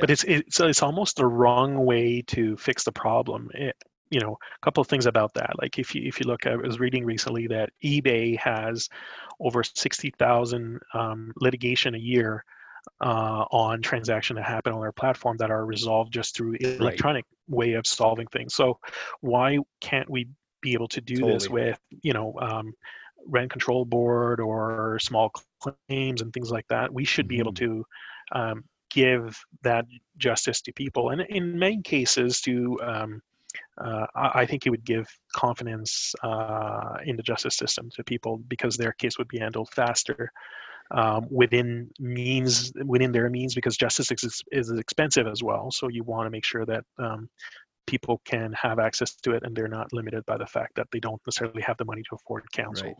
but 0.00 0.10
it's 0.10 0.24
it's 0.24 0.58
it's 0.58 0.82
almost 0.82 1.16
the 1.16 1.26
wrong 1.26 1.84
way 1.84 2.22
to 2.28 2.56
fix 2.56 2.82
the 2.84 2.92
problem. 2.92 3.48
It, 3.54 3.76
you 4.10 4.20
know, 4.20 4.32
a 4.32 4.64
couple 4.64 4.80
of 4.80 4.88
things 4.88 5.06
about 5.06 5.34
that. 5.34 5.50
Like 5.60 5.78
if 5.78 5.94
you 5.94 6.02
if 6.06 6.20
you 6.20 6.26
look, 6.26 6.46
I 6.46 6.56
was 6.56 6.80
reading 6.80 7.04
recently 7.04 7.46
that 7.48 7.70
eBay 7.84 8.36
has 8.38 8.88
over 9.40 9.62
sixty 9.64 10.10
thousand 10.18 10.80
um, 10.94 11.32
litigation 11.40 11.94
a 11.94 11.98
year 11.98 12.44
uh, 13.00 13.44
on 13.50 13.82
transaction 13.82 14.36
that 14.36 14.44
happen 14.44 14.72
on 14.72 14.80
their 14.80 14.92
platform 14.92 15.36
that 15.38 15.50
are 15.50 15.66
resolved 15.66 16.12
just 16.12 16.36
through 16.36 16.56
electronic 16.60 17.24
way 17.48 17.72
of 17.72 17.86
solving 17.86 18.26
things. 18.28 18.54
So 18.54 18.78
why 19.20 19.58
can't 19.80 20.08
we 20.08 20.28
be 20.62 20.72
able 20.72 20.88
to 20.88 21.00
do 21.00 21.16
this 21.16 21.50
with 21.50 21.78
you 22.02 22.12
know 22.12 22.34
um, 22.40 22.72
rent 23.26 23.50
control 23.50 23.84
board 23.84 24.40
or 24.40 24.98
small 25.00 25.32
claims 25.60 26.22
and 26.22 26.32
things 26.32 26.50
like 26.50 26.66
that? 26.68 26.92
We 26.92 27.04
should 27.04 27.28
be 27.28 27.38
able 27.38 27.54
to 27.54 27.84
um, 28.32 28.64
give 28.90 29.38
that 29.62 29.84
justice 30.16 30.60
to 30.62 30.72
people, 30.72 31.10
and 31.10 31.22
in 31.22 31.58
many 31.58 31.82
cases, 31.82 32.40
to 32.42 32.78
um, 32.82 33.20
uh, 33.78 34.06
I 34.14 34.46
think 34.46 34.66
it 34.66 34.70
would 34.70 34.84
give 34.84 35.06
confidence 35.34 36.14
uh, 36.22 36.96
in 37.04 37.16
the 37.16 37.22
justice 37.22 37.56
system 37.56 37.90
to 37.94 38.04
people 38.04 38.38
because 38.48 38.76
their 38.76 38.92
case 38.92 39.18
would 39.18 39.28
be 39.28 39.38
handled 39.38 39.68
faster 39.74 40.30
um, 40.92 41.26
within 41.30 41.90
means 41.98 42.72
within 42.84 43.12
their 43.12 43.28
means 43.28 43.54
because 43.54 43.76
justice 43.76 44.10
is, 44.12 44.42
is 44.52 44.70
expensive 44.70 45.26
as 45.26 45.42
well. 45.42 45.70
So 45.70 45.88
you 45.88 46.04
want 46.04 46.26
to 46.26 46.30
make 46.30 46.44
sure 46.44 46.64
that 46.66 46.84
um, 46.98 47.28
people 47.86 48.20
can 48.24 48.52
have 48.52 48.78
access 48.78 49.14
to 49.14 49.32
it 49.32 49.42
and 49.44 49.56
they're 49.56 49.68
not 49.68 49.92
limited 49.92 50.24
by 50.26 50.36
the 50.36 50.46
fact 50.46 50.74
that 50.76 50.86
they 50.92 51.00
don't 51.00 51.20
necessarily 51.26 51.62
have 51.62 51.76
the 51.76 51.84
money 51.84 52.02
to 52.02 52.16
afford 52.16 52.44
counsel. 52.52 52.86
Right. 52.86 52.96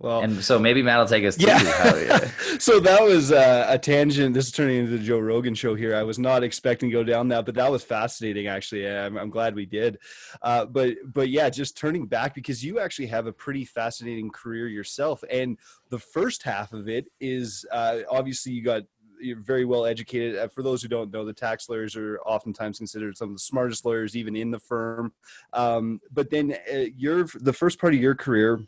Well, 0.00 0.22
and 0.22 0.42
so 0.42 0.58
maybe 0.58 0.82
matt 0.82 0.98
will 0.98 1.06
take 1.06 1.24
us 1.24 1.38
yeah. 1.38 1.58
so 2.58 2.80
that 2.80 3.02
was 3.02 3.30
uh, 3.30 3.66
a 3.68 3.78
tangent. 3.78 4.34
This 4.34 4.46
is 4.46 4.52
turning 4.52 4.78
into 4.78 4.90
the 4.90 4.98
Joe 4.98 5.20
Rogan 5.20 5.54
show 5.54 5.76
here. 5.76 5.94
I 5.94 6.02
was 6.02 6.18
not 6.18 6.42
expecting 6.42 6.90
to 6.90 6.92
go 6.92 7.04
down 7.04 7.28
that, 7.28 7.46
but 7.46 7.54
that 7.54 7.70
was 7.70 7.84
fascinating. 7.84 8.48
Actually, 8.48 8.88
I'm, 8.88 9.16
I'm 9.16 9.30
glad 9.30 9.54
we 9.54 9.66
did. 9.66 9.98
Uh, 10.42 10.66
but 10.66 10.96
but 11.06 11.28
yeah, 11.28 11.48
just 11.48 11.76
turning 11.76 12.06
back 12.06 12.34
because 12.34 12.64
you 12.64 12.80
actually 12.80 13.06
have 13.06 13.28
a 13.28 13.32
pretty 13.32 13.64
fascinating 13.64 14.30
career 14.30 14.66
yourself, 14.66 15.22
and 15.30 15.58
the 15.90 15.98
first 15.98 16.42
half 16.42 16.72
of 16.72 16.88
it 16.88 17.06
is 17.20 17.64
uh, 17.70 18.00
obviously 18.10 18.52
you 18.52 18.64
got 18.64 18.82
you're 19.20 19.40
very 19.40 19.64
well 19.64 19.86
educated. 19.86 20.36
Uh, 20.36 20.48
for 20.48 20.62
those 20.62 20.82
who 20.82 20.88
don't 20.88 21.12
know, 21.12 21.24
the 21.24 21.32
tax 21.32 21.68
lawyers 21.68 21.96
are 21.96 22.18
oftentimes 22.26 22.78
considered 22.78 23.16
some 23.16 23.30
of 23.30 23.36
the 23.36 23.40
smartest 23.40 23.84
lawyers 23.84 24.16
even 24.16 24.36
in 24.36 24.50
the 24.50 24.58
firm. 24.58 25.12
Um, 25.52 26.00
but 26.12 26.30
then 26.30 26.56
uh, 26.72 26.86
your 26.96 27.26
the 27.40 27.52
first 27.52 27.78
part 27.78 27.94
of 27.94 28.00
your 28.00 28.14
career 28.14 28.60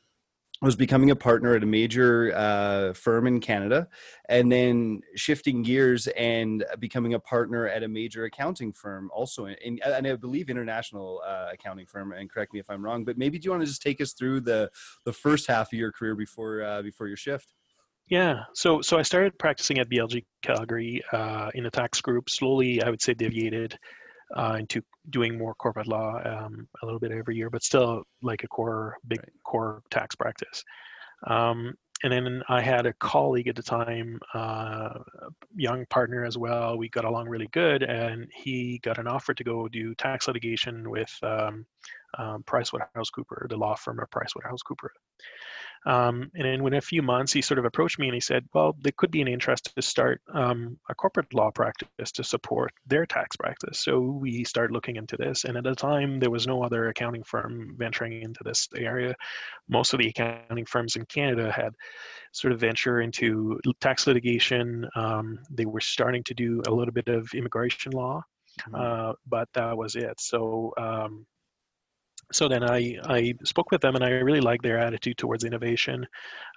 was 0.62 0.75
becoming 0.75 1.11
a 1.11 1.16
partner 1.16 1.55
at 1.55 1.62
a 1.62 1.66
major 1.66 2.33
uh, 2.35 2.92
firm 2.95 3.27
in 3.27 3.40
Canada, 3.40 3.88
and 4.29 4.51
then 4.51 5.01
shifting 5.14 5.62
gears 5.62 6.07
and 6.09 6.64
becoming 6.79 7.14
a 7.14 7.21
partner 7.21 7.66
at 7.69 7.83
a 7.83 7.88
major 7.88 8.25
accounting 8.25 8.73
firm, 8.73 9.11
also 9.14 9.47
in, 9.47 9.79
and 9.85 10.07
I 10.07 10.14
believe 10.16 10.49
international 10.49 11.23
uh, 11.27 11.49
accounting 11.53 11.87
firm. 11.87 12.12
And 12.12 12.31
correct 12.31 12.55
me 12.55 12.61
if 12.61 12.71
I'm 12.71 12.85
wrong, 12.85 13.05
but 13.05 13.19
maybe 13.19 13.38
do 13.38 13.47
you 13.47 13.51
want 13.51 13.62
to 13.62 13.66
just 13.66 13.83
take 13.83 14.01
us 14.01 14.12
through 14.12 14.40
the 14.40 14.71
the 15.05 15.12
first 15.12 15.47
half 15.47 15.73
of 15.73 15.79
your 15.79 15.92
career 15.92 16.14
before 16.14 16.62
uh, 16.62 16.83
before 16.83 17.09
your 17.09 17.19
shift? 17.19 17.53
Yeah, 18.09 18.45
so 18.55 18.81
so 18.81 18.99
I 18.99 19.03
started 19.03 19.38
practicing 19.38 19.79
at 19.79 19.90
BLG 19.90 20.25
Calgary 20.42 21.03
uh, 21.12 21.51
in 21.55 21.64
the 21.64 21.71
tax 21.71 22.01
group. 22.01 22.31
Slowly, 22.31 22.83
I 22.83 22.88
would 22.88 23.03
say 23.03 23.14
deviated 23.14 23.79
uh, 24.34 24.56
into 24.58 24.82
doing 25.10 25.38
more 25.38 25.54
corporate 25.54 25.86
law 25.86 26.20
um, 26.24 26.68
a 26.82 26.86
little 26.86 27.00
bit 27.00 27.12
every 27.12 27.36
year, 27.36 27.50
but 27.50 27.62
still 27.62 28.04
like 28.22 28.42
a 28.44 28.48
core 28.48 28.96
big 29.06 29.20
Right. 29.20 29.32
core 29.44 29.82
tax 29.90 30.14
practice. 30.14 30.64
Um, 31.26 31.74
and 32.04 32.12
then 32.12 32.42
I 32.48 32.60
had 32.60 32.86
a 32.86 32.92
colleague 32.94 33.48
at 33.48 33.56
the 33.56 33.62
time, 33.62 34.20
uh, 34.34 34.98
young 35.54 35.86
partner 35.86 36.24
as 36.24 36.36
well. 36.36 36.76
We 36.76 36.88
got 36.90 37.06
along 37.06 37.28
really 37.28 37.48
good, 37.52 37.82
and 37.82 38.28
he 38.34 38.78
got 38.82 38.98
an 38.98 39.06
offer 39.06 39.32
to 39.32 39.44
go 39.44 39.66
do 39.68 39.94
tax 39.94 40.26
litigation 40.28 40.90
with 40.90 41.16
um, 41.22 41.64
um, 42.18 42.42
PricewaterhouseCooper, 42.44 43.48
the 43.48 43.56
law 43.56 43.74
firm 43.76 43.98
of 44.00 44.10
PricewaterhouseCooper. 44.10 44.88
Um, 45.87 46.31
and 46.35 46.44
then 46.44 46.62
within 46.64 46.79
a 46.79 46.83
few 46.83 47.01
months, 47.01 47.33
he 47.33 47.40
sort 47.40 47.59
of 47.59 47.64
approached 47.64 47.99
me 47.99 48.07
and 48.09 48.14
he 48.14 48.20
said, 48.20 48.44
"Well, 48.53 48.77
there 48.81 48.92
could 48.96 49.12
be 49.12 49.22
an 49.22 49.29
interest 49.29 49.72
to 49.75 49.83
start 49.83 50.20
um, 50.35 50.79
a 50.90 50.94
corporate 50.94 51.33
law 51.33 51.51
practice 51.53 52.11
to 52.12 52.25
support 52.25 52.72
their 52.87 53.07
tax 53.07 53.37
practice." 53.37 53.79
So 53.79 54.01
we 54.01 54.42
started 54.42 54.75
looking 54.75 54.96
into 54.96 55.16
this. 55.16 55.44
And 55.44 55.57
at 55.57 55.64
the 55.64 55.77
time, 55.77 56.18
there 56.18 56.31
was 56.31 56.46
no 56.46 56.62
other 56.64 56.88
accounting 56.88 57.22
firm 57.22 57.77
venturing 57.79 58.22
into 58.22 58.40
this 58.44 58.68
area. 58.77 59.14
Most 59.68 59.92
of 59.92 60.01
the 60.01 60.09
accounting 60.09 60.66
firms 60.66 60.96
in 60.96 61.07
Canada 61.07 61.53
had 61.53 61.72
sort 62.33 62.53
of 62.53 62.61
venture 62.61 63.01
into 63.01 63.59
tax 63.81 64.07
litigation. 64.09 64.88
Um, 64.96 65.38
they 65.51 65.66
were 65.66 65.81
starting 65.81 66.25
to 66.25 66.35
do 66.35 66.62
a 66.66 66.72
little 66.72 66.92
bit 66.92 67.09
of 67.09 67.29
immigration 67.33 67.92
law, 67.92 68.22
uh, 68.75 69.12
but 69.27 69.49
that 69.55 69.77
was 69.77 69.94
it. 69.94 70.18
So. 70.18 70.72
So 72.32 72.48
then 72.48 72.64
I, 72.64 72.98
I 73.04 73.34
spoke 73.44 73.70
with 73.70 73.80
them 73.80 73.94
and 73.94 74.04
I 74.04 74.10
really 74.10 74.40
liked 74.40 74.62
their 74.62 74.78
attitude 74.78 75.16
towards 75.16 75.44
innovation, 75.44 76.06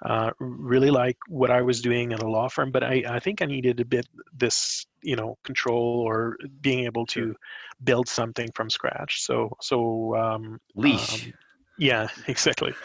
uh, 0.03 0.31
really 0.39 0.89
like 0.89 1.17
what 1.27 1.51
I 1.51 1.61
was 1.61 1.81
doing 1.81 2.11
at 2.13 2.21
a 2.21 2.27
law 2.29 2.49
firm, 2.49 2.71
but 2.71 2.83
I, 2.83 3.03
I 3.07 3.19
think 3.19 3.41
I 3.41 3.45
needed 3.45 3.79
a 3.79 3.85
bit 3.85 4.07
this, 4.33 4.85
you 5.03 5.15
know, 5.15 5.37
control 5.43 5.99
or 6.07 6.37
being 6.61 6.85
able 6.85 7.05
to 7.07 7.21
Sure. 7.21 7.35
build 7.83 8.07
something 8.09 8.49
from 8.55 8.69
scratch. 8.69 9.21
So, 9.21 9.55
so, 9.61 10.15
um, 10.15 10.59
leash 10.75 11.07
um, 11.09 11.33
yeah, 11.79 12.07
exactly. 12.27 12.73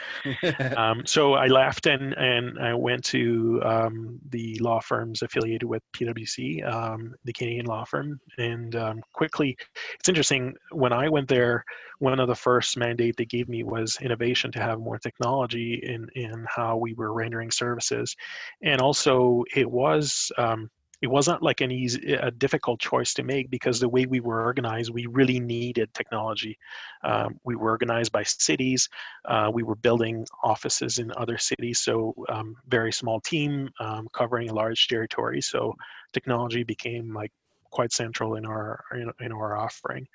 Um, 0.77 1.05
so 1.07 1.35
I 1.35 1.47
left 1.47 1.87
and, 1.87 2.15
and 2.15 2.59
I 2.59 2.75
went 2.75 3.05
to 3.07 3.61
um, 3.65 4.19
the 4.31 4.59
law 4.61 4.81
firms 4.81 5.23
affiliated 5.23 5.65
with 5.65 5.83
PwC, 5.93 6.67
um, 6.67 7.15
the 7.25 7.33
Canadian 7.33 7.67
law 7.67 7.85
firm. 7.85 8.21
And 8.39 8.75
um, 8.77 9.03
quickly, 9.13 9.57
it's 9.99 10.09
interesting, 10.09 10.55
when 10.73 10.93
I 10.93 11.09
went 11.09 11.29
there, 11.29 11.65
one 11.99 12.19
of 12.19 12.29
the 12.29 12.35
first 12.35 12.77
mandate 12.77 13.17
they 13.17 13.25
gave 13.25 13.49
me 13.49 13.63
was 13.63 13.99
innovation 14.01 14.51
to 14.53 14.61
have 14.61 14.81
more 14.81 14.99
technology 14.99 15.81
in, 15.83 16.09
in 16.15 16.47
how 16.49 16.77
we 16.77 16.95
were 16.95 17.13
rendering 17.13 17.51
services. 17.51 18.17
And 18.63 18.81
also 18.81 19.45
it 19.55 19.71
was, 19.71 20.33
um, 20.39 20.71
it 21.05 21.11
wasn't 21.11 21.43
like 21.43 21.61
an 21.61 21.71
easy, 21.71 22.15
a 22.15 22.31
difficult 22.31 22.81
choice 22.81 23.13
to 23.13 23.23
make 23.23 23.51
because 23.51 23.79
the 23.79 23.89
way 23.97 24.07
we 24.07 24.21
were 24.21 24.43
organized, 24.43 24.91
we 24.91 25.05
really 25.05 25.39
needed 25.39 25.93
technology. 25.93 26.57
Um, 27.03 27.39
we 27.45 27.57
were 27.57 27.69
organized 27.69 28.11
by 28.11 28.23
cities. 28.23 28.89
Uh, 29.27 29.51
we 29.53 29.63
were 29.63 29.75
building 29.75 30.27
offices 30.43 30.99
in 30.99 31.13
other 31.19 31.37
cities, 31.37 31.81
so 31.81 32.15
um, 32.31 32.57
very 32.69 32.91
small 32.91 33.21
team 33.21 33.69
um, 33.81 34.09
covering 34.15 34.49
a 34.49 34.55
large 34.55 34.89
territory. 34.89 35.43
So 35.43 35.75
technology 36.15 36.63
became 36.65 37.13
like 37.13 37.33
quite 37.71 37.93
central 37.93 38.37
in 38.37 38.47
our 38.47 38.83
in, 38.93 39.11
in 39.21 39.31
our 39.31 39.59
offering. 39.59 40.09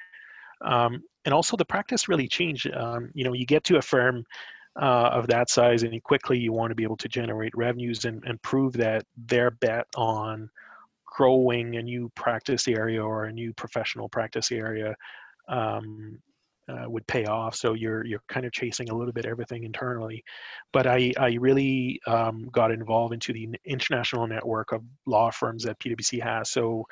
Um, 0.65 1.03
and 1.25 1.35
also 1.35 1.55
the 1.55 1.65
practice 1.65 2.07
really 2.07 2.27
changed. 2.27 2.73
Um, 2.73 3.11
you 3.13 3.23
know, 3.25 3.33
you 3.33 3.45
get 3.45 3.63
to 3.65 3.77
a 3.77 3.81
firm 3.83 4.25
uh, 4.81 5.09
of 5.13 5.27
that 5.27 5.51
size, 5.51 5.83
and 5.83 6.01
quickly 6.01 6.39
you 6.39 6.51
want 6.51 6.71
to 6.71 6.75
be 6.75 6.83
able 6.83 6.97
to 6.97 7.07
generate 7.07 7.53
revenues 7.55 8.05
and, 8.05 8.23
and 8.25 8.41
prove 8.41 8.73
that 8.73 9.05
their 9.27 9.51
bet 9.51 9.85
on 9.95 10.49
growing 11.19 11.75
a 11.75 11.81
new 11.81 12.09
practice 12.15 12.65
area 12.65 13.03
or 13.03 13.25
a 13.25 13.33
new 13.33 13.51
professional 13.53 14.07
practice 14.07 14.53
area 14.53 14.95
um, 15.49 16.17
uh, 16.69 16.85
would 16.87 17.05
pay 17.07 17.25
off. 17.25 17.55
So 17.55 17.73
you're 17.73 18.05
you're 18.05 18.23
kind 18.29 18.45
of 18.45 18.53
chasing 18.53 18.89
a 18.89 18.95
little 18.95 19.11
bit 19.11 19.25
everything 19.25 19.65
internally, 19.65 20.23
but 20.71 20.87
I 20.87 21.11
I 21.17 21.31
really 21.47 21.99
um, 22.07 22.47
got 22.53 22.71
involved 22.71 23.13
into 23.13 23.33
the 23.33 23.49
international 23.65 24.27
network 24.27 24.71
of 24.71 24.81
law 25.05 25.29
firms 25.29 25.63
that 25.65 25.77
PwC 25.79 26.23
has. 26.23 26.51
So 26.51 26.85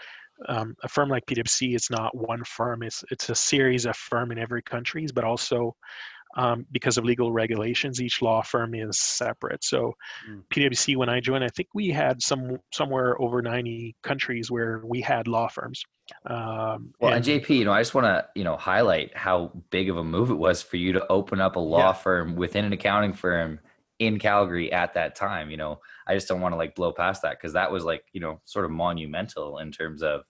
um, 0.50 0.76
a 0.84 0.90
firm 0.90 1.08
like 1.08 1.26
PwC 1.26 1.74
is 1.74 1.88
not 1.90 2.14
one 2.14 2.44
firm; 2.44 2.84
it's 2.84 3.06
it's 3.12 3.30
a 3.30 3.36
series 3.36 3.86
of 3.86 3.96
firm 3.96 4.34
in 4.34 4.40
every 4.40 4.62
countries, 4.62 5.14
but 5.14 5.24
also 5.24 5.74
um, 6.38 6.66
because 6.72 6.98
of 6.98 7.04
legal 7.04 7.32
regulations, 7.32 8.02
each 8.02 8.22
law 8.22 8.42
firm 8.42 8.74
is 8.76 8.98
separate. 9.00 9.64
So 9.64 9.94
Mm. 10.30 10.44
PwC, 10.50 10.96
when 10.96 11.10
I 11.10 11.20
joined, 11.20 11.44
I 11.44 11.50
think 11.50 11.68
we 11.74 11.90
had 11.90 12.22
some 12.22 12.60
somewhere 12.72 13.20
over 13.22 13.42
90 13.42 13.96
countries 14.04 14.50
where 14.50 14.82
we 14.86 15.02
had 15.02 15.28
law 15.28 15.48
firms. 15.50 15.84
Um, 16.26 16.94
Well, 17.02 17.12
and 17.14 17.16
and- 17.16 17.26
JP, 17.26 17.58
you 17.58 17.66
know, 17.66 17.74
I 17.74 17.82
just 17.82 17.94
want 17.94 18.06
to, 18.06 18.26
you 18.36 18.44
know, 18.46 18.56
highlight 18.56 19.18
how 19.18 19.52
big 19.72 19.90
of 19.90 19.98
a 19.98 20.04
move 20.04 20.30
it 20.30 20.36
was 20.36 20.62
for 20.62 20.78
you 20.78 20.94
to 20.94 21.06
open 21.12 21.42
up 21.42 21.56
a 21.58 21.60
law 21.60 21.88
Yeah. 21.90 21.94
firm 21.94 22.36
within 22.36 22.64
an 22.66 22.72
accounting 22.74 23.14
firm 23.14 23.60
in 24.00 24.20
Calgary 24.20 24.72
at 24.72 24.94
that 24.94 25.16
time. 25.16 25.50
You 25.50 25.58
know, 25.58 25.82
I 26.08 26.14
just 26.14 26.28
don't 26.28 26.40
want 26.40 26.54
to 26.54 26.58
like 26.58 26.76
blow 26.76 26.94
past 26.94 27.24
that 27.24 27.32
because 27.32 27.54
that 27.54 27.72
was 27.72 27.84
like, 27.84 28.06
you 28.14 28.22
know, 28.22 28.40
sort 28.46 28.64
of 28.66 28.72
monumental 28.72 29.58
in 29.58 29.72
terms 29.72 30.04
of, 30.04 30.24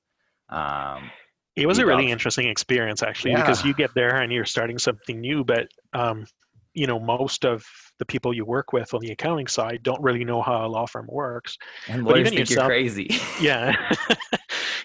um, 0.49 1.11
It 1.57 1.65
was 1.65 1.79
a 1.79 1.85
really 1.85 2.11
interesting 2.11 2.47
experience 2.47 3.01
actually 3.01 3.35
because 3.35 3.65
you 3.65 3.73
get 3.73 3.93
there 3.95 4.21
and 4.21 4.31
you're 4.31 4.45
starting 4.45 4.77
something 4.77 5.19
new, 5.19 5.43
but 5.43 5.67
um, 5.93 6.25
you 6.73 6.85
know 6.85 6.99
most 6.99 7.43
of 7.45 7.65
the 7.97 8.05
people 8.05 8.31
you 8.31 8.45
work 8.45 8.71
with 8.71 8.93
on 8.93 9.01
the 9.01 9.11
accounting 9.11 9.47
side 9.47 9.81
don't 9.81 10.01
really 10.01 10.23
know 10.23 10.41
how 10.43 10.65
a 10.65 10.69
law 10.69 10.85
firm 10.85 11.07
works. 11.09 11.57
And 11.89 12.05
lawyers 12.05 12.29
think 12.29 12.39
yourself, 12.41 12.57
you're 12.57 12.67
crazy. 12.67 13.19
Yeah. 13.41 13.75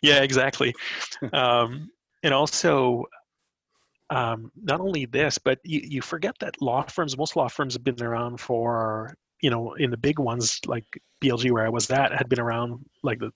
Yeah 0.02 0.22
exactly. 0.22 0.74
Um, 1.32 1.88
and 2.24 2.34
also 2.34 3.04
um, 4.10 4.50
not 4.56 4.80
only 4.80 5.04
this 5.04 5.38
but 5.38 5.58
you, 5.62 5.80
you 5.84 6.02
forget 6.02 6.34
that 6.40 6.60
law 6.60 6.82
firms 6.82 7.16
most 7.16 7.36
law 7.36 7.48
firms 7.48 7.74
have 7.74 7.84
been 7.84 8.02
around 8.02 8.40
for 8.40 9.14
you 9.40 9.50
know 9.50 9.74
in 9.74 9.90
the 9.90 9.96
big 9.96 10.18
ones 10.18 10.58
like 10.66 10.84
blg 11.22 11.50
where 11.50 11.64
i 11.64 11.68
was 11.68 11.90
at 11.90 12.12
had 12.12 12.28
been 12.28 12.40
around 12.40 12.84
like 13.02 13.18
the 13.20 13.30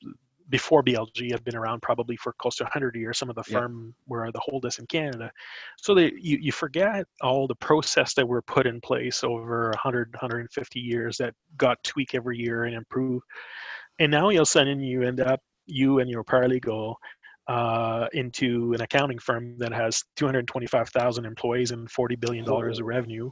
before 0.48 0.82
BLG 0.82 1.30
had 1.30 1.44
been 1.44 1.56
around 1.56 1.82
probably 1.82 2.16
for 2.16 2.32
close 2.34 2.56
to 2.56 2.64
100 2.64 2.94
years. 2.94 3.18
Some 3.18 3.28
of 3.30 3.36
the 3.36 3.42
firm 3.44 3.94
were 4.06 4.30
the 4.32 4.40
oldest 4.52 4.78
in 4.78 4.86
Canada. 4.86 5.30
So 5.78 5.94
they, 5.94 6.12
you, 6.16 6.38
you 6.40 6.52
forget 6.52 7.06
all 7.20 7.46
the 7.46 7.54
process 7.56 8.14
that 8.14 8.26
were 8.26 8.42
put 8.42 8.66
in 8.66 8.80
place 8.80 9.24
over 9.24 9.70
100, 9.70 10.12
150 10.12 10.80
years 10.80 11.16
that 11.18 11.34
got 11.56 11.82
tweaked 11.82 12.14
every 12.14 12.38
year 12.38 12.64
and 12.64 12.74
improved. 12.74 13.24
And 13.98 14.10
now 14.10 14.28
you'll 14.28 14.42
a 14.42 14.46
sudden 14.46 14.80
you 14.80 15.02
end 15.02 15.20
up, 15.20 15.40
you 15.66 15.98
and 15.98 16.08
your 16.08 16.22
paralegal 16.22 16.94
uh, 17.48 18.08
into 18.12 18.72
an 18.72 18.80
accounting 18.80 19.18
firm 19.18 19.56
that 19.58 19.72
has 19.72 20.02
225,000 20.16 21.24
employees 21.24 21.70
and 21.70 21.90
40 21.90 22.16
billion 22.16 22.44
dollars 22.44 22.80
of 22.80 22.86
revenue, 22.86 23.30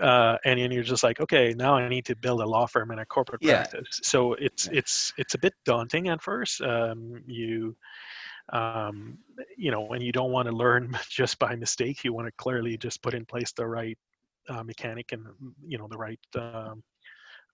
uh, 0.00 0.36
and 0.44 0.58
then 0.58 0.70
you're 0.72 0.82
just 0.82 1.02
like, 1.02 1.20
okay, 1.20 1.54
now 1.56 1.74
I 1.74 1.88
need 1.88 2.04
to 2.06 2.16
build 2.16 2.40
a 2.40 2.46
law 2.46 2.66
firm 2.66 2.90
and 2.90 3.00
a 3.00 3.06
corporate 3.06 3.42
yeah. 3.42 3.62
practice. 3.62 4.00
So 4.02 4.34
it's 4.34 4.66
yeah. 4.66 4.78
it's 4.78 5.12
it's 5.18 5.34
a 5.34 5.38
bit 5.38 5.54
daunting 5.64 6.08
at 6.08 6.22
first. 6.22 6.60
Um, 6.62 7.22
you 7.26 7.76
um, 8.52 9.18
you 9.56 9.70
know, 9.70 9.82
when 9.82 10.00
you 10.00 10.12
don't 10.12 10.32
want 10.32 10.48
to 10.48 10.54
learn 10.54 10.96
just 11.08 11.38
by 11.38 11.54
mistake, 11.54 12.04
you 12.04 12.12
want 12.12 12.26
to 12.26 12.32
clearly 12.32 12.76
just 12.76 13.02
put 13.02 13.14
in 13.14 13.24
place 13.24 13.52
the 13.52 13.66
right 13.66 13.98
uh, 14.48 14.62
mechanic 14.62 15.12
and 15.12 15.24
you 15.64 15.78
know 15.78 15.86
the 15.88 15.96
right 15.96 16.18
um, 16.36 16.82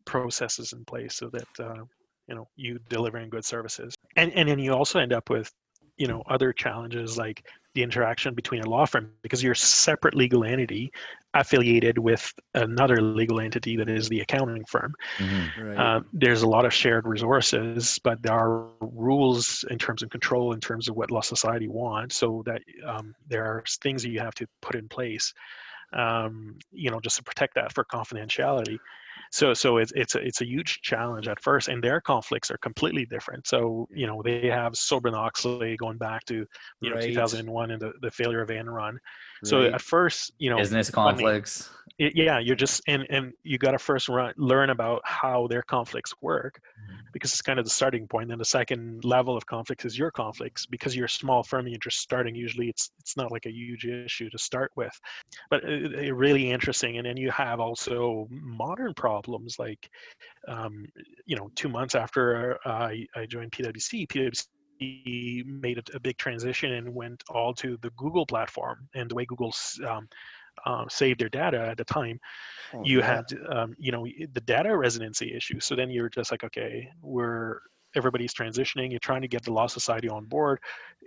processes 0.06 0.72
in 0.72 0.84
place 0.84 1.16
so 1.16 1.30
that 1.30 1.64
uh, 1.64 1.84
you 2.28 2.34
know 2.34 2.48
you 2.56 2.78
delivering 2.88 3.30
good 3.30 3.44
services 3.44 3.94
and 4.16 4.32
and 4.32 4.48
then 4.48 4.58
you 4.58 4.72
also 4.72 4.98
end 4.98 5.12
up 5.12 5.30
with 5.30 5.52
you 5.96 6.06
know 6.06 6.22
other 6.28 6.52
challenges 6.52 7.18
like 7.18 7.46
the 7.74 7.82
interaction 7.82 8.34
between 8.34 8.62
a 8.62 8.68
law 8.68 8.86
firm 8.86 9.10
because 9.22 9.42
you're 9.42 9.52
a 9.52 9.56
separate 9.56 10.14
legal 10.14 10.44
entity 10.44 10.90
affiliated 11.34 11.98
with 11.98 12.32
another 12.54 13.00
legal 13.00 13.40
entity 13.40 13.76
that 13.76 13.88
is 13.88 14.08
the 14.08 14.20
accounting 14.20 14.64
firm 14.64 14.92
mm-hmm. 15.18 15.62
right. 15.62 15.76
uh, 15.76 16.00
there's 16.12 16.42
a 16.42 16.48
lot 16.48 16.64
of 16.64 16.72
shared 16.72 17.06
resources 17.06 17.98
but 18.04 18.20
there 18.22 18.32
are 18.32 18.68
rules 18.80 19.64
in 19.70 19.78
terms 19.78 20.02
of 20.02 20.10
control 20.10 20.52
in 20.52 20.60
terms 20.60 20.88
of 20.88 20.96
what 20.96 21.10
law 21.10 21.20
society 21.20 21.68
wants 21.68 22.16
so 22.16 22.42
that 22.46 22.62
um, 22.86 23.14
there 23.28 23.44
are 23.44 23.62
things 23.82 24.02
that 24.02 24.10
you 24.10 24.20
have 24.20 24.34
to 24.34 24.46
put 24.62 24.74
in 24.74 24.88
place 24.88 25.32
um, 25.92 26.56
you 26.70 26.90
know 26.90 27.00
just 27.00 27.16
to 27.16 27.22
protect 27.22 27.54
that 27.54 27.72
for 27.72 27.84
confidentiality 27.84 28.78
so 29.30 29.54
so 29.54 29.78
it's 29.78 29.92
it's 29.94 30.14
a, 30.14 30.18
it's 30.18 30.40
a 30.40 30.46
huge 30.46 30.80
challenge 30.82 31.28
at 31.28 31.40
first 31.40 31.68
and 31.68 31.82
their 31.82 32.00
conflicts 32.00 32.50
are 32.50 32.58
completely 32.58 33.06
different 33.06 33.46
so 33.46 33.86
you 33.90 34.06
know 34.06 34.22
they 34.22 34.46
have 34.46 34.72
Sarbanes-Oxley 34.72 35.76
going 35.76 35.98
back 35.98 36.24
to 36.26 36.46
you 36.80 36.90
know 36.90 36.96
right. 36.96 37.08
2001 37.08 37.70
and 37.70 37.80
the, 37.80 37.92
the 38.02 38.10
failure 38.10 38.40
of 38.40 38.48
enron 38.48 38.96
right. 39.42 39.48
so 39.48 39.62
at 39.62 39.80
first 39.80 40.32
you 40.38 40.50
know 40.50 40.56
business 40.56 40.90
conflicts 40.90 41.70
it, 41.98 42.14
yeah 42.14 42.38
you're 42.38 42.56
just 42.56 42.80
and 42.86 43.06
and 43.10 43.32
you 43.42 43.58
got 43.58 43.72
to 43.72 43.78
first 43.78 44.08
run, 44.08 44.32
learn 44.36 44.70
about 44.70 45.00
how 45.04 45.46
their 45.48 45.62
conflicts 45.62 46.14
work 46.20 46.60
mm-hmm. 46.60 47.00
because 47.12 47.32
it's 47.32 47.42
kind 47.42 47.58
of 47.58 47.64
the 47.64 47.70
starting 47.70 48.06
point 48.06 48.28
then 48.28 48.38
the 48.38 48.44
second 48.44 49.04
level 49.04 49.36
of 49.36 49.44
conflicts 49.46 49.84
is 49.84 49.98
your 49.98 50.10
conflicts 50.10 50.66
because 50.66 50.94
you're 50.94 51.06
a 51.06 51.10
small 51.10 51.42
firm 51.42 51.60
and 51.60 51.70
you're 51.70 51.78
just 51.78 51.98
starting 51.98 52.34
usually 52.34 52.68
it's 52.68 52.90
it's 53.00 53.16
not 53.16 53.32
like 53.32 53.46
a 53.46 53.50
huge 53.50 53.84
issue 53.84 54.30
to 54.30 54.38
start 54.38 54.70
with 54.76 54.96
but 55.50 55.64
it, 55.64 55.92
it 55.94 56.14
really 56.14 56.50
interesting 56.50 56.98
and 56.98 57.06
then 57.06 57.16
you 57.16 57.30
have 57.30 57.60
also 57.60 58.28
modern 58.30 58.94
problems 58.94 59.58
like 59.58 59.88
um, 60.46 60.86
you 61.26 61.36
know 61.36 61.50
two 61.56 61.68
months 61.68 61.94
after 61.94 62.58
I, 62.64 63.06
I 63.16 63.26
joined 63.26 63.52
pwc 63.52 64.06
pwc 64.08 64.46
made 64.80 65.78
a, 65.78 65.96
a, 65.96 66.00
big 66.00 66.16
transition 66.18 66.72
and 66.72 66.94
went 66.94 67.22
all 67.28 67.52
to 67.54 67.76
the 67.82 67.90
Google 67.90 68.26
platform 68.26 68.88
and 68.94 69.10
the 69.10 69.14
way 69.14 69.24
Google's 69.24 69.80
um, 69.88 70.08
um, 70.66 70.86
save 70.88 71.18
their 71.18 71.28
data 71.28 71.68
at 71.70 71.76
the 71.76 71.84
time, 71.84 72.18
oh, 72.74 72.82
you 72.84 72.98
yeah. 72.98 73.06
had 73.06 73.24
um, 73.50 73.74
you 73.78 73.92
know 73.92 74.06
the 74.32 74.40
data 74.40 74.76
residency 74.76 75.34
issue. 75.34 75.60
So 75.60 75.74
then 75.74 75.90
you're 75.90 76.08
just 76.08 76.30
like, 76.30 76.44
okay, 76.44 76.88
we're 77.02 77.60
everybody's 77.98 78.32
transitioning 78.32 78.90
you're 78.90 78.98
trying 79.00 79.20
to 79.20 79.28
get 79.28 79.42
the 79.42 79.52
law 79.52 79.66
society 79.66 80.08
on 80.08 80.24
board 80.24 80.58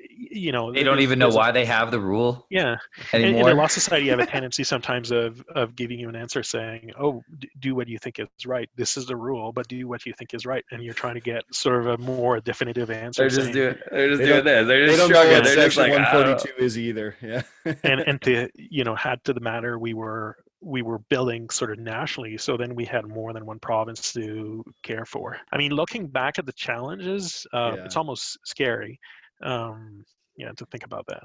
you 0.09 0.51
know 0.51 0.71
they 0.71 0.83
don't 0.83 0.99
even 0.99 1.17
know 1.17 1.29
why 1.29 1.49
a, 1.49 1.53
they 1.53 1.65
have 1.65 1.91
the 1.91 1.99
rule 1.99 2.45
yeah 2.49 2.75
anymore. 3.13 3.29
And, 3.29 3.39
and 3.39 3.47
the 3.47 3.61
law 3.61 3.67
society 3.67 4.07
have 4.09 4.19
a 4.19 4.25
tendency 4.37 4.63
sometimes 4.63 5.11
of 5.11 5.43
of 5.55 5.75
giving 5.75 5.99
you 5.99 6.09
an 6.09 6.15
answer 6.15 6.43
saying 6.43 6.91
oh 6.99 7.23
do 7.59 7.75
what 7.75 7.87
you 7.87 7.97
think 7.97 8.19
is 8.19 8.27
right. 8.45 8.69
This 8.75 8.97
is 8.97 9.05
the 9.05 9.15
rule 9.15 9.51
but 9.51 9.67
do 9.67 9.87
what 9.87 10.05
you 10.05 10.13
think 10.13 10.33
is 10.33 10.45
right 10.45 10.63
and 10.71 10.83
you're 10.83 10.93
trying 10.93 11.15
to 11.15 11.21
get 11.21 11.43
sort 11.51 11.79
of 11.79 11.87
a 11.87 11.97
more 11.97 12.39
definitive 12.39 12.89
answer 12.89 13.23
they're 13.23 13.29
just 13.29 13.41
saying, 13.41 13.53
doing 13.53 13.75
they're 13.91 14.09
just 14.09 14.19
they 14.19 14.27
doing 14.27 14.43
this. 14.43 14.67
They're 14.67 14.85
just 14.87 14.97
they 14.97 14.97
don't 14.97 15.11
know 15.11 15.33
what 15.33 15.43
they're 15.43 15.55
section 15.55 15.83
like, 15.83 15.91
142 15.93 16.63
is 16.63 16.77
either. 16.77 17.15
Yeah. 17.21 17.41
And 17.83 18.01
and 18.01 18.21
to 18.23 18.49
you 18.55 18.83
know 18.83 18.95
had 18.95 19.23
to 19.25 19.33
the 19.33 19.41
matter 19.41 19.77
we 19.77 19.93
were 19.93 20.37
we 20.61 20.81
were 20.81 20.99
building 21.09 21.49
sort 21.49 21.71
of 21.71 21.79
nationally 21.79 22.37
so 22.37 22.55
then 22.55 22.75
we 22.75 22.85
had 22.85 23.07
more 23.07 23.33
than 23.33 23.45
one 23.45 23.59
province 23.59 24.13
to 24.13 24.63
care 24.83 25.05
for. 25.05 25.37
I 25.51 25.57
mean 25.57 25.71
looking 25.71 26.07
back 26.07 26.37
at 26.39 26.45
the 26.45 26.53
challenges 26.53 27.45
uh, 27.53 27.73
yeah. 27.75 27.85
it's 27.85 27.97
almost 27.97 28.37
scary 28.45 28.99
um, 29.43 30.03
yeah 30.37 30.51
to 30.51 30.65
think 30.67 30.85
about 30.85 31.05
that. 31.07 31.23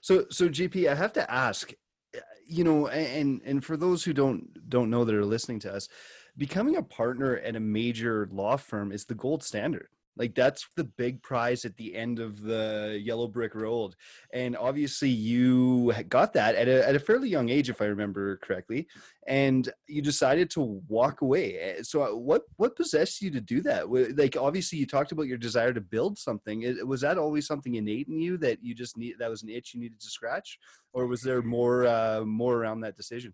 So 0.00 0.24
so 0.30 0.48
JP 0.48 0.90
i 0.90 0.94
have 0.94 1.12
to 1.14 1.30
ask 1.30 1.72
eh, 2.14 2.20
you 2.46 2.64
know 2.64 2.88
and 2.88 3.40
and 3.44 3.64
for 3.64 3.76
those 3.76 4.04
who 4.04 4.12
don't 4.12 4.68
don't 4.68 4.90
know 4.90 5.04
that 5.04 5.14
are 5.14 5.24
listening 5.24 5.60
to 5.60 5.72
us 5.72 5.88
becoming 6.36 6.76
a 6.76 6.82
partner 6.82 7.38
at 7.38 7.56
a 7.56 7.60
major 7.60 8.28
law 8.32 8.56
firm 8.56 8.92
is 8.92 9.04
the 9.04 9.14
gold 9.14 9.42
standard 9.42 9.88
like 10.18 10.34
that's 10.34 10.66
the 10.76 10.84
big 10.84 11.22
prize 11.22 11.64
at 11.64 11.76
the 11.76 11.94
end 11.94 12.18
of 12.18 12.42
the 12.42 13.00
yellow 13.02 13.28
brick 13.28 13.54
road. 13.54 13.94
And 14.32 14.56
obviously 14.56 15.08
you 15.08 15.92
got 16.08 16.32
that 16.32 16.56
at 16.56 16.68
a, 16.68 16.86
at 16.86 16.96
a 16.96 17.00
fairly 17.00 17.28
young 17.28 17.48
age, 17.48 17.70
if 17.70 17.80
I 17.80 17.86
remember 17.86 18.36
correctly, 18.38 18.88
and 19.26 19.70
you 19.86 20.02
decided 20.02 20.50
to 20.50 20.82
walk 20.88 21.22
away. 21.22 21.58
Eh, 21.58 21.82
so 21.82 22.02
uh, 22.02 22.16
what, 22.16 22.42
what 22.56 22.76
possessed 22.76 23.22
you 23.22 23.30
to 23.30 23.40
do 23.40 23.62
that? 23.62 23.88
Like, 23.90 24.36
obviously 24.36 24.78
you 24.78 24.86
talked 24.86 25.12
about 25.12 25.28
your 25.28 25.38
desire 25.38 25.72
to 25.72 25.80
build 25.80 26.18
something. 26.18 26.76
Was 26.84 27.00
that 27.02 27.16
always 27.16 27.46
something 27.46 27.76
innate 27.76 28.08
in 28.08 28.18
you 28.20 28.36
that 28.38 28.62
you 28.62 28.74
just 28.74 28.98
need, 28.98 29.14
that 29.20 29.30
was 29.30 29.42
an 29.42 29.50
itch 29.50 29.72
you 29.72 29.80
needed 29.80 30.00
to 30.00 30.10
scratch? 30.10 30.58
Or 30.92 31.06
was 31.06 31.22
there 31.22 31.42
more, 31.42 31.86
uh, 31.86 32.24
more 32.24 32.56
around 32.56 32.80
that 32.80 32.96
decision? 32.96 33.32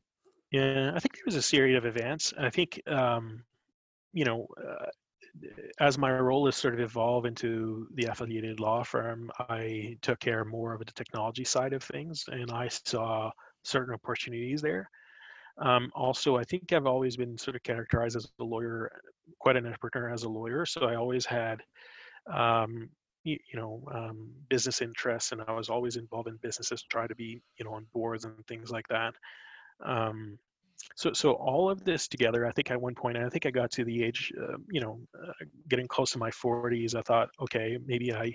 Yeah, 0.50 0.92
I 0.94 1.00
think 1.00 1.14
there 1.14 1.24
was 1.26 1.34
a 1.34 1.42
series 1.42 1.76
of 1.76 1.86
events. 1.86 2.34
I 2.38 2.50
think, 2.50 2.80
um, 2.86 3.44
you 4.12 4.24
know, 4.24 4.46
uh, 4.56 4.86
as 5.80 5.98
my 5.98 6.12
role 6.12 6.46
has 6.46 6.56
sort 6.56 6.74
of 6.74 6.80
evolved 6.80 7.26
into 7.26 7.88
the 7.94 8.04
affiliated 8.04 8.60
law 8.60 8.82
firm, 8.82 9.30
I 9.48 9.96
took 10.02 10.20
care 10.20 10.44
more 10.44 10.74
of 10.74 10.78
the 10.78 10.92
technology 10.92 11.44
side 11.44 11.72
of 11.72 11.82
things, 11.82 12.24
and 12.30 12.50
I 12.50 12.68
saw 12.68 13.30
certain 13.62 13.94
opportunities 13.94 14.62
there. 14.62 14.88
Um, 15.58 15.90
also, 15.94 16.36
I 16.36 16.44
think 16.44 16.72
I've 16.72 16.86
always 16.86 17.16
been 17.16 17.38
sort 17.38 17.56
of 17.56 17.62
characterized 17.62 18.16
as 18.16 18.28
a 18.40 18.44
lawyer, 18.44 18.90
quite 19.38 19.56
an 19.56 19.66
entrepreneur 19.66 20.10
as 20.10 20.24
a 20.24 20.28
lawyer. 20.28 20.66
So 20.66 20.86
I 20.86 20.96
always 20.96 21.24
had, 21.24 21.62
um, 22.32 22.88
you, 23.22 23.38
you, 23.52 23.58
know, 23.58 23.82
um, 23.92 24.30
business 24.48 24.82
interests, 24.82 25.32
and 25.32 25.42
I 25.46 25.52
was 25.52 25.68
always 25.68 25.96
involved 25.96 26.28
in 26.28 26.36
businesses, 26.42 26.82
try 26.82 27.06
to 27.06 27.14
be, 27.14 27.40
you 27.58 27.64
know, 27.64 27.72
on 27.72 27.86
boards 27.92 28.24
and 28.24 28.34
things 28.46 28.70
like 28.70 28.88
that. 28.88 29.14
Um, 29.84 30.38
so 30.96 31.12
so 31.12 31.32
all 31.32 31.70
of 31.70 31.84
this 31.84 32.08
together 32.08 32.46
i 32.46 32.52
think 32.52 32.70
at 32.70 32.80
one 32.80 32.94
point 32.94 33.16
i 33.16 33.28
think 33.28 33.46
i 33.46 33.50
got 33.50 33.70
to 33.70 33.84
the 33.84 34.02
age 34.02 34.32
uh, 34.40 34.56
you 34.70 34.80
know 34.80 34.98
uh, 35.22 35.32
getting 35.68 35.86
close 35.86 36.10
to 36.10 36.18
my 36.18 36.30
40s 36.30 36.94
i 36.94 37.02
thought 37.02 37.28
okay 37.40 37.78
maybe 37.86 38.12
i 38.12 38.32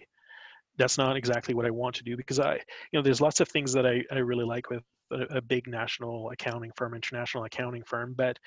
that's 0.78 0.98
not 0.98 1.18
exactly 1.18 1.54
what 1.54 1.66
i 1.66 1.70
want 1.70 1.96
to 1.96 2.04
do 2.04 2.16
because 2.16 2.40
i 2.40 2.56
you 2.56 2.62
know 2.94 3.02
there's 3.02 3.22
lots 3.22 3.40
of 3.40 3.48
things 3.50 3.74
that 3.74 3.86
i, 3.86 4.04
I 4.12 4.20
really 4.20 4.46
like 4.46 4.70
with 4.70 4.84
a, 5.12 5.38
a 5.38 5.42
big 5.42 5.68
national 5.68 6.30
accounting 6.32 6.72
firm 6.76 6.94
international 6.94 7.46
accounting 7.46 7.84
firm 7.84 8.14
but 8.16 8.38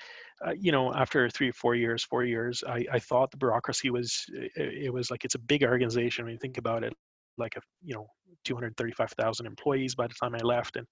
uh, 0.45 0.53
you 0.57 0.71
know 0.71 0.93
after 0.93 1.29
three 1.29 1.49
or 1.49 1.53
four 1.53 1.75
years 1.75 2.03
four 2.03 2.23
years 2.23 2.63
I, 2.67 2.85
I 2.91 2.99
thought 2.99 3.31
the 3.31 3.37
bureaucracy 3.37 3.89
was 3.89 4.25
it, 4.33 4.51
it 4.85 4.93
was 4.93 5.11
like 5.11 5.25
it's 5.25 5.35
a 5.35 5.39
big 5.39 5.63
organization 5.63 6.25
when 6.25 6.33
you 6.33 6.39
think 6.39 6.57
about 6.57 6.83
it 6.83 6.93
like 7.37 7.55
a 7.55 7.61
you 7.83 7.93
know 7.93 8.07
235,000 8.45 9.45
employees 9.45 9.95
by 9.95 10.07
the 10.07 10.13
time 10.13 10.35
I 10.35 10.39
left 10.39 10.75
and 10.75 10.87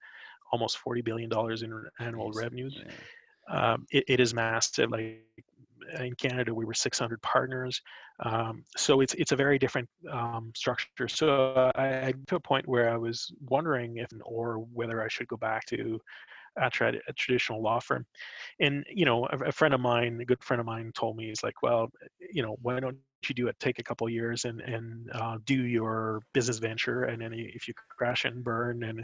almost 0.51 0.77
40 0.77 1.01
billion 1.01 1.29
dollars 1.29 1.63
in 1.63 1.85
annual 1.99 2.31
revenues. 2.31 2.79
Um, 3.49 3.85
it, 3.91 4.03
it 4.07 4.19
is 4.19 4.33
massive. 4.33 4.91
Like 4.91 5.21
in 5.99 6.13
Canada, 6.15 6.53
we 6.53 6.65
were 6.65 6.73
600 6.73 7.21
partners, 7.21 7.81
um, 8.23 8.63
so 8.77 9.01
it's 9.01 9.13
it's 9.15 9.31
a 9.31 9.35
very 9.35 9.57
different 9.57 9.89
um, 10.11 10.51
structure. 10.55 11.07
So 11.07 11.71
I, 11.75 12.07
I 12.07 12.13
to 12.27 12.35
a 12.35 12.39
point 12.39 12.67
where 12.67 12.89
I 12.89 12.97
was 12.97 13.31
wondering 13.49 13.97
if 13.97 14.07
or 14.23 14.59
whether 14.73 15.03
I 15.03 15.07
should 15.07 15.27
go 15.27 15.37
back 15.37 15.65
to 15.67 15.99
a, 16.57 16.69
tra- 16.69 16.93
a 17.07 17.13
traditional 17.13 17.61
law 17.61 17.79
firm. 17.79 18.05
And 18.59 18.85
you 18.89 19.05
know, 19.05 19.25
a, 19.31 19.37
a, 19.47 19.51
friend 19.51 19.73
of 19.73 19.79
mine, 19.79 20.19
a 20.21 20.25
good 20.25 20.43
friend 20.43 20.59
of 20.59 20.65
mine, 20.65 20.91
told 20.93 21.17
me 21.17 21.27
he's 21.27 21.43
like, 21.43 21.61
well, 21.61 21.91
you 22.33 22.43
know, 22.43 22.57
why 22.61 22.79
don't 22.79 22.97
you 23.29 23.35
do 23.35 23.47
it? 23.47 23.59
Take 23.59 23.79
a 23.79 23.83
couple 23.83 24.09
years 24.09 24.45
and 24.45 24.61
and 24.61 25.09
uh, 25.13 25.37
do 25.45 25.55
your 25.55 26.21
business 26.33 26.57
venture, 26.57 27.03
and 27.03 27.21
then 27.21 27.33
if 27.33 27.67
you 27.67 27.73
crash 27.97 28.25
and 28.25 28.43
burn, 28.43 28.83
and 28.83 29.03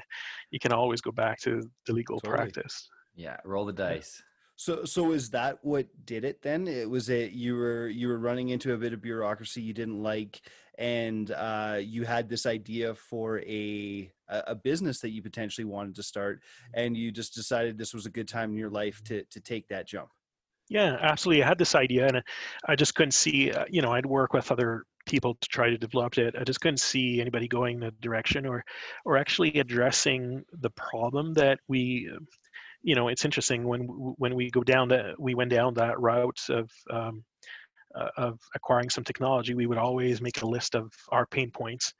you 0.52 0.60
can 0.60 0.72
always 0.72 1.02
go 1.02 1.12
back 1.12 1.40
to 1.42 1.62
the 1.86 1.94
legal 1.94 2.20
totally. 2.20 2.38
practice. 2.38 2.90
Yeah, 3.16 3.38
roll 3.44 3.66
the 3.66 3.74
dice. 3.74 4.22
So, 4.60 4.86
so 4.86 5.12
is 5.12 5.30
that 5.30 5.60
what 5.62 5.86
did 6.06 6.26
it 6.26 6.42
then? 6.42 6.68
It 6.68 6.90
was 6.90 7.10
it 7.10 7.32
you 7.32 7.56
were 7.56 7.88
you 7.88 8.08
were 8.08 8.18
running 8.18 8.50
into 8.50 8.74
a 8.74 8.78
bit 8.78 8.92
of 8.92 9.02
bureaucracy 9.02 9.62
you 9.62 9.72
didn't 9.72 10.02
like, 10.02 10.42
and 10.80 11.30
uh, 11.32 11.78
you 11.80 12.06
had 12.06 12.28
this 12.28 12.48
idea 12.48 12.96
for 12.96 13.40
a 13.42 14.12
a 14.30 14.56
business 14.56 15.00
that 15.02 15.12
you 15.12 15.22
potentially 15.22 15.64
wanted 15.64 15.96
to 15.96 16.04
start, 16.04 16.42
and 16.74 16.98
you 16.98 17.12
just 17.12 17.36
decided 17.36 17.78
this 17.78 17.94
was 17.94 18.08
a 18.08 18.10
good 18.10 18.28
time 18.28 18.50
in 18.50 18.58
your 18.58 18.72
life 18.72 19.04
to 19.06 19.24
to 19.26 19.40
take 19.40 19.68
that 19.68 19.88
jump. 19.88 20.10
Yeah, 20.70 20.98
absolutely. 21.02 21.44
I 21.44 21.48
had 21.48 21.58
this 21.58 21.76
idea, 21.76 22.08
and 22.08 22.22
I 22.68 22.76
just 22.76 22.94
couldn't 22.96 23.14
see. 23.14 23.52
Uh, 23.52 23.66
you 23.70 23.82
know, 23.82 23.94
I'd 23.94 24.06
work 24.06 24.34
with 24.34 24.52
other 24.52 24.84
people 25.06 25.36
to 25.40 25.48
try 25.48 25.70
to 25.70 25.78
develop 25.78 26.18
it. 26.18 26.36
I 26.38 26.44
just 26.44 26.60
couldn't 26.60 26.82
see 26.82 27.22
anybody 27.22 27.48
going 27.48 27.80
the 27.80 27.92
direction 28.02 28.46
or, 28.46 28.64
or 29.06 29.18
actually 29.18 29.58
addressing 29.60 30.44
the 30.60 30.70
problem 30.72 31.34
that 31.36 31.60
we 31.70 32.10
you 32.84 32.96
know, 32.96 33.10
it's 33.10 33.26
interesting 33.26 33.68
when 33.68 33.82
when 34.18 34.36
we 34.36 34.52
go 34.52 34.64
down 34.64 34.88
that 34.90 35.20
we 35.20 35.36
went 35.36 35.52
down 35.52 35.74
that 35.76 36.00
route 36.00 36.40
of 36.50 36.72
um, 36.92 37.24
uh, 37.96 38.10
of 38.18 38.40
acquiring 38.56 38.90
some 38.90 39.04
technology, 39.04 39.54
we 39.56 39.68
would 39.68 39.78
always 39.78 40.22
make 40.22 40.42
a 40.42 40.48
list 40.48 40.76
of 40.76 40.92
our 41.10 41.26
pain 41.28 41.52
points, 41.52 41.94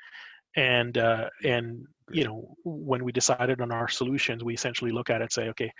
and 0.56 0.98
uh, 0.98 1.30
and 1.44 1.86
you 2.12 2.24
know 2.26 2.56
when 2.66 3.04
we 3.04 3.12
decided 3.12 3.62
on 3.62 3.72
our 3.72 3.88
solutions, 3.88 4.44
we 4.44 4.54
essentially 4.54 4.92
look 4.92 5.10
at 5.10 5.22
it, 5.22 5.34
say, 5.34 5.50
okay, 5.50 5.72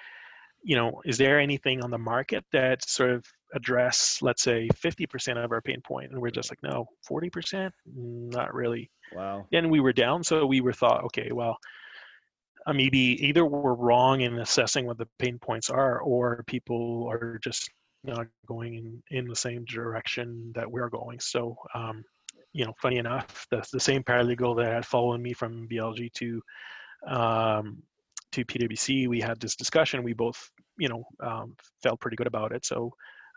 you 0.64 0.76
know, 0.76 1.02
is 1.06 1.18
there 1.18 1.40
anything 1.40 1.84
on 1.84 1.92
the 1.92 1.98
market 1.98 2.44
that 2.52 2.88
sort 2.88 3.12
of 3.12 3.26
address, 3.54 4.20
let's 4.22 4.42
say, 4.42 4.68
50% 4.76 5.44
of 5.44 5.52
our 5.52 5.62
pain 5.62 5.82
point? 5.82 6.12
And 6.12 6.22
we're 6.22 6.32
just 6.32 6.52
like, 6.52 6.62
no, 6.64 6.88
40%, 7.10 7.72
not 7.96 8.54
really. 8.54 8.90
Wow. 9.14 9.48
And 9.54 9.72
we 9.72 9.80
were 9.80 9.94
down, 9.94 10.24
so 10.24 10.46
we 10.46 10.62
were 10.62 10.74
thought, 10.74 11.04
okay, 11.06 11.32
well, 11.32 11.58
maybe 12.74 13.18
either 13.26 13.46
we're 13.46 13.74
wrong 13.74 14.22
in 14.22 14.40
assessing 14.40 14.86
what 14.86 14.98
the 14.98 15.08
pain 15.20 15.40
points 15.40 15.70
are, 15.70 16.00
or 16.00 16.44
people 16.48 17.08
are 17.10 17.40
just 17.42 17.70
not 18.04 18.28
going 18.46 18.76
in, 18.76 19.04
in 19.18 19.28
the 19.28 19.36
same 19.36 19.64
direction 19.66 20.52
that 20.56 20.70
we're 20.70 20.90
going. 20.90 21.20
So, 21.20 21.56
um, 21.74 22.04
you 22.54 22.66
know, 22.66 22.74
funny 22.82 22.98
enough, 22.98 23.48
the, 23.52 23.64
the 23.72 23.80
same 23.80 24.04
paralegal 24.04 24.58
that 24.58 24.74
had 24.74 24.86
followed 24.86 25.22
me 25.22 25.34
from 25.34 25.68
BLG 25.68 26.12
to 26.14 26.42
um, 27.08 27.82
to 28.34 28.46
PwC, 28.46 29.08
we 29.08 29.20
had 29.20 29.40
this 29.40 29.56
discussion. 29.56 30.04
We 30.04 30.14
both, 30.14 30.50
you 30.78 30.90
know, 30.90 31.04
um, 31.20 31.56
felt 31.82 32.00
pretty 32.00 32.18
good 32.18 32.28
about 32.28 32.52
it. 32.52 32.66
So 32.66 32.94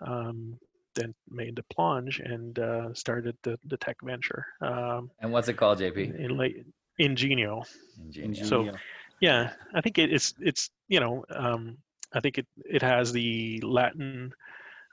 um, 0.07 0.59
then 0.94 1.14
made 1.29 1.57
the 1.57 1.64
plunge 1.74 2.20
and 2.20 2.59
uh, 2.59 2.94
started 2.94 3.37
the, 3.42 3.59
the 3.64 3.76
tech 3.76 3.96
venture. 4.03 4.46
Um, 4.61 5.11
and 5.20 5.33
what's 5.33 5.48
it 5.48 5.55
called, 5.55 5.79
JP? 5.79 6.18
In 6.18 6.37
late 6.37 6.64
Ingenio. 6.98 7.62
Ingenio. 7.98 8.44
So 8.44 8.70
yeah, 9.20 9.53
I 9.74 9.81
think 9.81 9.98
it, 9.98 10.12
it's 10.12 10.35
it's 10.40 10.70
you 10.88 11.00
know 11.00 11.24
um, 11.31 11.76
I 12.12 12.20
think 12.20 12.38
it 12.38 12.46
it 12.64 12.83
has 12.83 13.12
the 13.12 13.61
Latin 13.61 14.33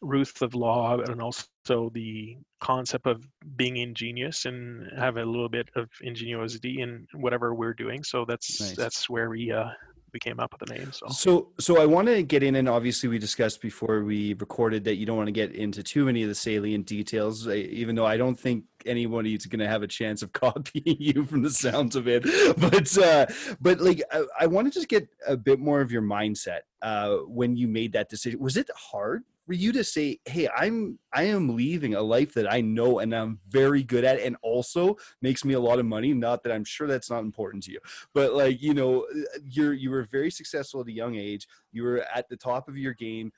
roots 0.01 0.41
of 0.41 0.53
law 0.53 0.99
and 0.99 1.21
also 1.21 1.89
the 1.93 2.37
concept 2.59 3.07
of 3.07 3.27
being 3.55 3.77
ingenious 3.77 4.45
and 4.45 4.87
have 4.95 5.17
a 5.17 5.25
little 5.25 5.49
bit 5.49 5.69
of 5.75 5.89
ingenuity 6.01 6.81
in 6.81 7.07
whatever 7.13 7.55
we're 7.55 7.73
doing. 7.73 8.03
So 8.03 8.23
that's 8.25 8.61
nice. 8.61 8.75
that's 8.75 9.09
where 9.09 9.29
we 9.29 9.51
uh, 9.51 9.69
we 10.13 10.19
came 10.19 10.39
up 10.39 10.53
with 10.53 10.67
the 10.67 10.73
name. 10.75 10.91
So, 10.91 11.07
so, 11.09 11.49
so 11.59 11.81
I 11.81 11.85
want 11.85 12.07
to 12.07 12.23
get 12.23 12.43
in, 12.43 12.55
and 12.55 12.69
obviously 12.69 13.09
we 13.09 13.19
discussed 13.19 13.61
before 13.61 14.03
we 14.03 14.33
recorded 14.35 14.83
that 14.85 14.95
you 14.95 15.05
don't 15.05 15.17
want 15.17 15.27
to 15.27 15.33
get 15.33 15.53
into 15.53 15.83
too 15.83 16.05
many 16.05 16.23
of 16.23 16.29
the 16.29 16.35
salient 16.35 16.85
details, 16.85 17.47
even 17.47 17.95
though 17.95 18.05
I 18.05 18.17
don't 18.17 18.39
think 18.39 18.63
anybody 18.85 19.33
is 19.33 19.45
going 19.45 19.59
to 19.59 19.67
have 19.67 19.83
a 19.83 19.87
chance 19.87 20.21
of 20.21 20.31
copying 20.33 20.97
you 20.99 21.25
from 21.25 21.43
the 21.43 21.51
sounds 21.51 21.95
of 21.95 22.07
it. 22.07 22.25
But, 22.57 22.97
uh, 22.97 23.25
but 23.61 23.79
like, 23.79 24.01
I, 24.11 24.23
I 24.41 24.47
want 24.47 24.67
to 24.67 24.71
just 24.71 24.87
get 24.87 25.07
a 25.27 25.37
bit 25.37 25.59
more 25.59 25.81
of 25.81 25.91
your 25.91 26.01
mindset 26.01 26.61
uh, 26.81 27.17
when 27.27 27.55
you 27.55 27.67
made 27.67 27.93
that 27.93 28.09
decision. 28.09 28.39
Was 28.39 28.57
it 28.57 28.69
hard 28.75 29.23
for 29.47 29.53
you 29.53 29.71
to 29.71 29.83
say, 29.83 30.19
"Hey, 30.25 30.49
I'm 30.55 30.99
I 31.13 31.23
am 31.23 31.55
leaving 31.55 31.95
a 31.95 32.01
life 32.01 32.33
that 32.33 32.51
I 32.51 32.59
know 32.59 32.99
and 32.99 33.15
I'm 33.15 33.39
very 33.47 33.81
good 33.81 34.03
at, 34.03 34.19
and 34.19 34.35
also 34.43 34.97
makes 35.21 35.45
me 35.45 35.53
a 35.53 35.59
lot 35.59 35.79
of 35.79 35.85
money." 35.85 36.13
Not 36.13 36.43
that 36.43 36.51
I'm 36.51 36.65
sure 36.65 36.85
that's 36.85 37.09
not 37.09 37.23
important 37.23 37.63
to 37.63 37.71
you, 37.71 37.79
but 38.13 38.33
like 38.33 38.61
you 38.61 38.73
know, 38.73 39.07
you're 39.43 39.73
you 39.73 39.89
were 39.89 40.03
very 40.03 40.29
successful 40.29 40.81
at 40.81 40.87
a 40.87 40.91
young 40.91 41.15
age. 41.15 41.47
You 41.71 41.83
were 41.83 42.05
at 42.13 42.27
the 42.27 42.35
top 42.35 42.67
of 42.67 42.77
your 42.77 42.93
game 42.93 43.31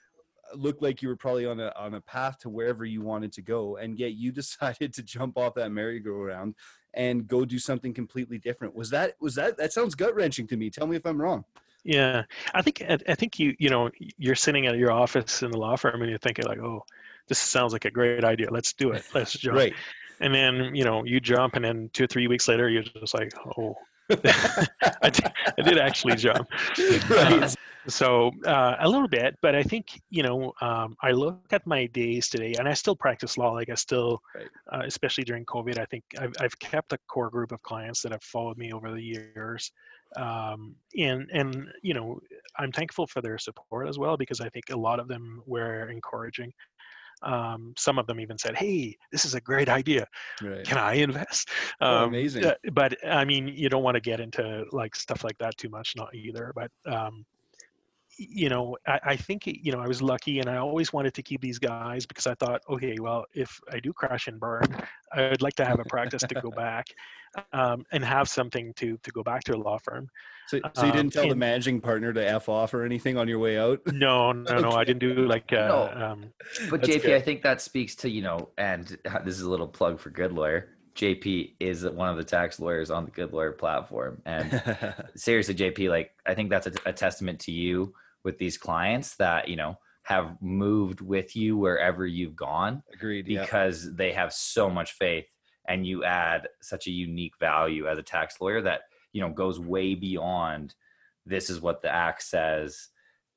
looked 0.55 0.81
like 0.81 1.03
you 1.03 1.07
were 1.07 1.15
probably 1.15 1.45
on 1.45 1.59
a 1.59 1.71
on 1.77 1.93
a 1.93 2.01
path 2.01 2.39
to 2.39 2.49
wherever 2.49 2.83
you 2.83 3.03
wanted 3.03 3.31
to 3.31 3.43
go 3.43 3.77
and 3.77 3.99
yet 3.99 4.13
you 4.13 4.31
decided 4.41 4.91
to 4.91 5.03
jump 5.03 5.37
off 5.37 5.53
that 5.53 5.71
merry-go-round 5.71 6.55
and 6.95 7.27
go 7.27 7.45
do 7.45 7.59
something 7.59 7.93
completely 7.93 8.39
different 8.39 8.73
was 8.73 8.89
that 8.89 9.13
was 9.21 9.35
that 9.35 9.55
that 9.57 9.71
sounds 9.71 9.93
gut-wrenching 9.93 10.47
to 10.47 10.57
me 10.57 10.71
tell 10.71 10.87
me 10.87 10.95
if 10.95 11.05
i'm 11.05 11.21
wrong 11.21 11.45
yeah, 11.83 12.23
I 12.53 12.61
think 12.61 12.83
I 12.87 13.15
think 13.15 13.39
you 13.39 13.55
you 13.59 13.69
know 13.69 13.89
you're 14.17 14.35
sitting 14.35 14.67
at 14.67 14.77
your 14.77 14.91
office 14.91 15.43
in 15.43 15.51
the 15.51 15.57
law 15.57 15.75
firm 15.75 16.01
and 16.01 16.09
you're 16.09 16.19
thinking 16.19 16.45
like, 16.45 16.59
oh, 16.59 16.83
this 17.27 17.39
sounds 17.39 17.73
like 17.73 17.85
a 17.85 17.91
great 17.91 18.23
idea. 18.23 18.51
Let's 18.51 18.73
do 18.73 18.91
it. 18.91 19.05
Let's 19.13 19.33
jump. 19.37 19.57
right. 19.57 19.73
And 20.19 20.33
then 20.33 20.75
you 20.75 20.83
know 20.83 21.05
you 21.05 21.19
jump, 21.19 21.55
and 21.55 21.63
then 21.63 21.89
two 21.93 22.03
or 22.03 22.07
three 22.07 22.27
weeks 22.27 22.47
later 22.47 22.69
you're 22.69 22.83
just 22.83 23.13
like, 23.13 23.31
oh, 23.57 23.75
I, 24.09 25.09
did, 25.09 25.31
I 25.57 25.61
did 25.61 25.77
actually 25.77 26.15
jump. 26.15 26.49
Right. 27.09 27.43
Uh, 27.43 27.49
so 27.87 28.31
uh, 28.45 28.75
a 28.79 28.89
little 28.89 29.07
bit, 29.07 29.37
but 29.41 29.55
I 29.55 29.63
think 29.63 30.01
you 30.09 30.21
know 30.21 30.53
um, 30.61 30.97
I 31.01 31.11
look 31.11 31.39
at 31.51 31.65
my 31.65 31.85
days 31.85 32.27
today, 32.27 32.55
and 32.59 32.67
I 32.67 32.73
still 32.73 32.95
practice 32.95 33.37
law. 33.37 33.53
Like 33.53 33.69
I 33.69 33.75
still, 33.75 34.21
right. 34.35 34.47
uh, 34.73 34.83
especially 34.85 35.23
during 35.23 35.45
COVID, 35.45 35.79
I 35.79 35.85
think 35.85 36.03
I've 36.19 36.33
I've 36.41 36.59
kept 36.59 36.91
a 36.91 36.97
core 37.07 37.29
group 37.29 37.53
of 37.53 37.61
clients 37.63 38.01
that 38.01 38.11
have 38.11 38.23
followed 38.23 38.57
me 38.57 38.73
over 38.73 38.91
the 38.91 39.01
years 39.01 39.71
um, 40.15 40.75
and 40.97 41.29
and 41.33 41.67
you 41.81 41.93
know 41.93 42.19
i'm 42.57 42.71
thankful 42.71 43.07
for 43.07 43.21
their 43.21 43.37
support 43.37 43.87
as 43.87 43.99
well 43.99 44.17
because 44.17 44.41
i 44.41 44.49
think 44.49 44.65
a 44.71 44.77
lot 44.77 44.99
of 44.99 45.07
them 45.07 45.41
were 45.45 45.89
encouraging. 45.89 46.51
Um, 47.21 47.73
some 47.77 47.99
of 47.99 48.07
them 48.07 48.21
even 48.21 48.37
said 48.37 48.55
hey 48.55 48.95
this 49.11 49.25
is 49.25 49.35
a 49.35 49.41
great 49.41 49.67
idea. 49.67 50.07
Right. 50.41 50.63
can 50.63 50.77
i 50.77 50.93
invest? 50.93 51.49
Oh, 51.81 52.03
um, 52.03 52.09
amazing. 52.09 52.51
but 52.73 52.95
i 53.05 53.25
mean 53.25 53.47
you 53.49 53.69
don't 53.69 53.83
want 53.83 53.95
to 53.95 54.01
get 54.01 54.19
into 54.19 54.63
like 54.71 54.95
stuff 54.95 55.23
like 55.23 55.37
that 55.39 55.57
too 55.57 55.69
much 55.69 55.93
not 55.97 56.13
either 56.15 56.53
but 56.55 56.71
um, 56.91 57.25
you 58.19 58.49
know, 58.49 58.77
I, 58.85 58.99
I, 59.03 59.15
think, 59.15 59.47
you 59.47 59.71
know, 59.71 59.79
I 59.79 59.87
was 59.87 60.01
lucky 60.01 60.39
and 60.39 60.49
I 60.49 60.57
always 60.57 60.91
wanted 60.91 61.13
to 61.13 61.23
keep 61.23 61.39
these 61.39 61.57
guys 61.57 62.05
because 62.05 62.27
I 62.27 62.33
thought, 62.35 62.61
okay, 62.69 62.97
well, 62.99 63.25
if 63.33 63.59
I 63.71 63.79
do 63.79 63.93
crash 63.93 64.27
and 64.27 64.39
burn, 64.39 64.65
I 65.13 65.29
would 65.29 65.41
like 65.41 65.55
to 65.55 65.65
have 65.65 65.79
a 65.79 65.85
practice 65.85 66.23
to 66.23 66.41
go 66.41 66.51
back 66.51 66.87
um, 67.53 67.85
and 67.91 68.03
have 68.03 68.27
something 68.27 68.73
to, 68.75 68.97
to 69.03 69.11
go 69.11 69.23
back 69.23 69.45
to 69.45 69.55
a 69.55 69.57
law 69.57 69.77
firm. 69.77 70.09
So, 70.47 70.59
so 70.73 70.85
you 70.85 70.91
didn't 70.91 71.07
um, 71.07 71.11
tell 71.11 71.23
and, 71.23 71.31
the 71.31 71.35
managing 71.37 71.79
partner 71.79 72.11
to 72.11 72.27
F 72.27 72.49
off 72.49 72.73
or 72.73 72.83
anything 72.83 73.17
on 73.17 73.27
your 73.27 73.39
way 73.39 73.57
out? 73.57 73.79
No, 73.87 74.33
no, 74.33 74.51
okay. 74.51 74.61
no, 74.61 74.71
I 74.71 74.83
didn't 74.83 74.99
do 74.99 75.13
like, 75.25 75.53
uh, 75.53 75.67
no. 75.67 76.05
um, 76.05 76.25
but 76.69 76.81
JP, 76.81 77.03
good. 77.03 77.13
I 77.13 77.21
think 77.21 77.41
that 77.43 77.61
speaks 77.61 77.95
to, 77.97 78.09
you 78.09 78.21
know, 78.21 78.49
and 78.57 78.97
this 79.23 79.35
is 79.35 79.41
a 79.41 79.49
little 79.49 79.67
plug 79.67 79.99
for 79.99 80.09
Good 80.09 80.33
Lawyer. 80.33 80.69
JP 80.95 81.53
is 81.61 81.85
one 81.85 82.09
of 82.09 82.17
the 82.17 82.23
tax 82.23 82.59
lawyers 82.59 82.91
on 82.91 83.05
the 83.05 83.11
Good 83.11 83.31
Lawyer 83.31 83.53
platform. 83.53 84.21
And 84.25 84.61
seriously, 85.15 85.55
JP, 85.55 85.89
like 85.89 86.11
I 86.25 86.33
think 86.33 86.49
that's 86.49 86.67
a, 86.67 86.73
a, 86.85 86.91
testament 86.91 87.39
to 87.41 87.51
you 87.53 87.93
with 88.23 88.37
these 88.37 88.57
clients 88.57 89.15
that 89.15 89.47
you 89.47 89.55
know 89.55 89.77
have 90.03 90.35
moved 90.41 91.01
with 91.01 91.35
you 91.35 91.57
wherever 91.57 92.05
you've 92.05 92.35
gone 92.35 92.81
agreed 92.93 93.25
because 93.25 93.85
yeah. 93.85 93.91
they 93.95 94.11
have 94.11 94.33
so 94.33 94.69
much 94.69 94.93
faith 94.93 95.25
and 95.67 95.85
you 95.85 96.03
add 96.03 96.47
such 96.61 96.87
a 96.87 96.91
unique 96.91 97.37
value 97.39 97.87
as 97.87 97.97
a 97.97 98.03
tax 98.03 98.41
lawyer 98.41 98.61
that 98.61 98.81
you 99.13 99.21
know 99.21 99.29
goes 99.29 99.59
way 99.59 99.95
beyond 99.95 100.73
this 101.25 101.49
is 101.49 101.61
what 101.61 101.81
the 101.81 101.89
act 101.89 102.23
says 102.23 102.89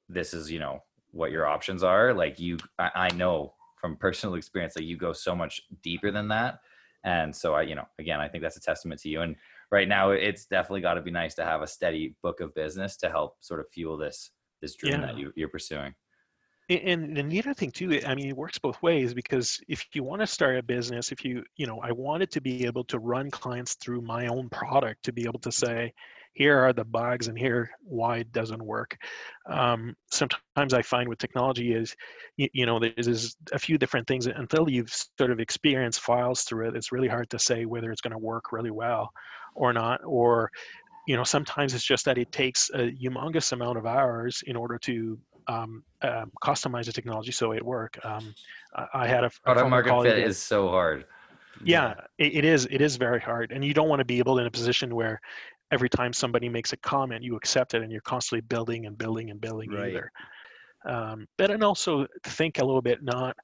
this 0.08 0.34
is 0.34 0.50
you 0.50 0.58
know 0.58 0.82
what 1.12 1.30
your 1.30 1.46
options 1.46 1.82
are. 1.82 2.14
Like 2.14 2.40
you 2.40 2.58
i, 2.78 2.90
I 2.94 3.08
know 3.14 3.54
from 3.80 3.96
personal 3.96 4.34
experience 4.36 4.74
that 4.74 4.84
you 4.84 4.96
go 4.96 5.12
so 5.12 5.34
much 5.34 5.60
deeper 5.82 6.10
than 6.10 6.28
that. 6.28 6.60
And 7.04 7.34
so 7.34 7.54
i 7.54 7.62
you 7.62 7.74
know 7.74 7.86
again 7.98 8.20
i 8.20 8.28
think 8.28 8.42
that's 8.42 8.56
a 8.56 8.60
testament 8.60 9.00
to 9.02 9.08
you. 9.08 9.20
And 9.20 9.36
right 9.70 9.88
now 9.88 10.10
it's 10.10 10.46
definitely 10.46 10.80
got 10.80 10.94
to 10.94 11.02
be 11.02 11.10
nice 11.10 11.34
to 11.34 11.44
have 11.44 11.62
a 11.62 11.66
steady 11.66 12.16
book 12.22 12.40
of 12.40 12.54
business 12.54 12.96
to 12.98 13.10
help 13.10 13.36
sort 13.40 13.60
of 13.60 13.68
fuel 13.70 13.96
this 13.96 14.30
this 14.62 14.74
dream 14.76 15.00
yeah. 15.00 15.06
that 15.06 15.18
you, 15.18 15.32
you're 15.36 15.48
pursuing 15.48 15.94
and, 16.68 17.18
and 17.18 17.30
the 17.30 17.38
other 17.38 17.54
thing 17.54 17.70
too 17.70 18.00
i 18.06 18.14
mean 18.14 18.28
it 18.28 18.36
works 18.36 18.58
both 18.58 18.80
ways 18.82 19.12
because 19.12 19.60
if 19.68 19.84
you 19.92 20.02
want 20.02 20.20
to 20.20 20.26
start 20.26 20.56
a 20.56 20.62
business 20.62 21.12
if 21.12 21.24
you 21.24 21.42
you 21.56 21.66
know 21.66 21.80
i 21.82 21.92
wanted 21.92 22.30
to 22.30 22.40
be 22.40 22.64
able 22.64 22.84
to 22.84 22.98
run 22.98 23.30
clients 23.30 23.74
through 23.74 24.00
my 24.00 24.26
own 24.26 24.48
product 24.48 25.02
to 25.02 25.12
be 25.12 25.24
able 25.24 25.40
to 25.40 25.52
say 25.52 25.92
here 26.34 26.58
are 26.58 26.72
the 26.72 26.84
bugs 26.84 27.28
and 27.28 27.38
here 27.38 27.70
why 27.82 28.18
it 28.18 28.32
doesn't 28.32 28.62
work 28.62 28.96
um, 29.50 29.94
sometimes 30.10 30.72
i 30.72 30.80
find 30.80 31.08
with 31.08 31.18
technology 31.18 31.74
is 31.74 31.94
you, 32.36 32.48
you 32.52 32.64
know 32.64 32.78
there's 32.78 33.36
a 33.52 33.58
few 33.58 33.76
different 33.76 34.06
things 34.06 34.26
until 34.26 34.70
you've 34.70 34.92
sort 35.18 35.30
of 35.30 35.40
experienced 35.40 36.00
files 36.00 36.42
through 36.42 36.68
it 36.68 36.76
it's 36.76 36.92
really 36.92 37.08
hard 37.08 37.28
to 37.28 37.38
say 37.38 37.64
whether 37.64 37.90
it's 37.90 38.00
going 38.00 38.12
to 38.12 38.18
work 38.18 38.52
really 38.52 38.70
well 38.70 39.10
or 39.54 39.72
not 39.72 40.00
or 40.04 40.50
you 41.06 41.16
know 41.16 41.24
sometimes 41.24 41.74
it's 41.74 41.84
just 41.84 42.04
that 42.04 42.18
it 42.18 42.30
takes 42.32 42.70
a 42.74 42.92
humongous 42.92 43.52
amount 43.52 43.78
of 43.78 43.86
hours 43.86 44.42
in 44.46 44.56
order 44.56 44.78
to 44.78 45.18
um, 45.48 45.82
um, 46.02 46.30
customize 46.42 46.86
the 46.86 46.92
technology 46.92 47.32
so 47.32 47.52
it 47.52 47.64
work. 47.64 47.98
Um, 48.04 48.34
I, 48.94 49.06
had 49.06 49.24
a, 49.24 49.30
product 49.44 49.68
market 49.68 50.02
fit 50.02 50.18
is 50.18 50.38
so 50.38 50.68
hard. 50.68 51.04
Yeah, 51.64 51.94
it, 52.18 52.34
it 52.36 52.44
is. 52.44 52.66
It 52.70 52.80
is 52.80 52.96
very 52.96 53.20
hard, 53.20 53.52
and 53.52 53.64
you 53.64 53.74
don't 53.74 53.88
want 53.88 54.00
to 54.00 54.04
be 54.04 54.18
able 54.18 54.38
in 54.38 54.46
a 54.46 54.50
position 54.50 54.94
where 54.94 55.20
every 55.72 55.88
time 55.88 56.12
somebody 56.12 56.48
makes 56.48 56.72
a 56.72 56.76
comment, 56.78 57.22
you 57.22 57.36
accept 57.36 57.74
it 57.74 57.82
and 57.82 57.90
you're 57.90 58.00
constantly 58.02 58.42
building 58.42 58.86
and 58.86 58.96
building 58.96 59.30
and 59.30 59.40
building 59.40 59.70
Right. 59.70 59.88
either. 59.88 60.12
Um, 60.84 61.26
but 61.38 61.50
and 61.50 61.62
also 61.62 62.06
think 62.24 62.58
a 62.58 62.64
little 62.64 62.82
bit 62.82 63.02
not 63.02 63.36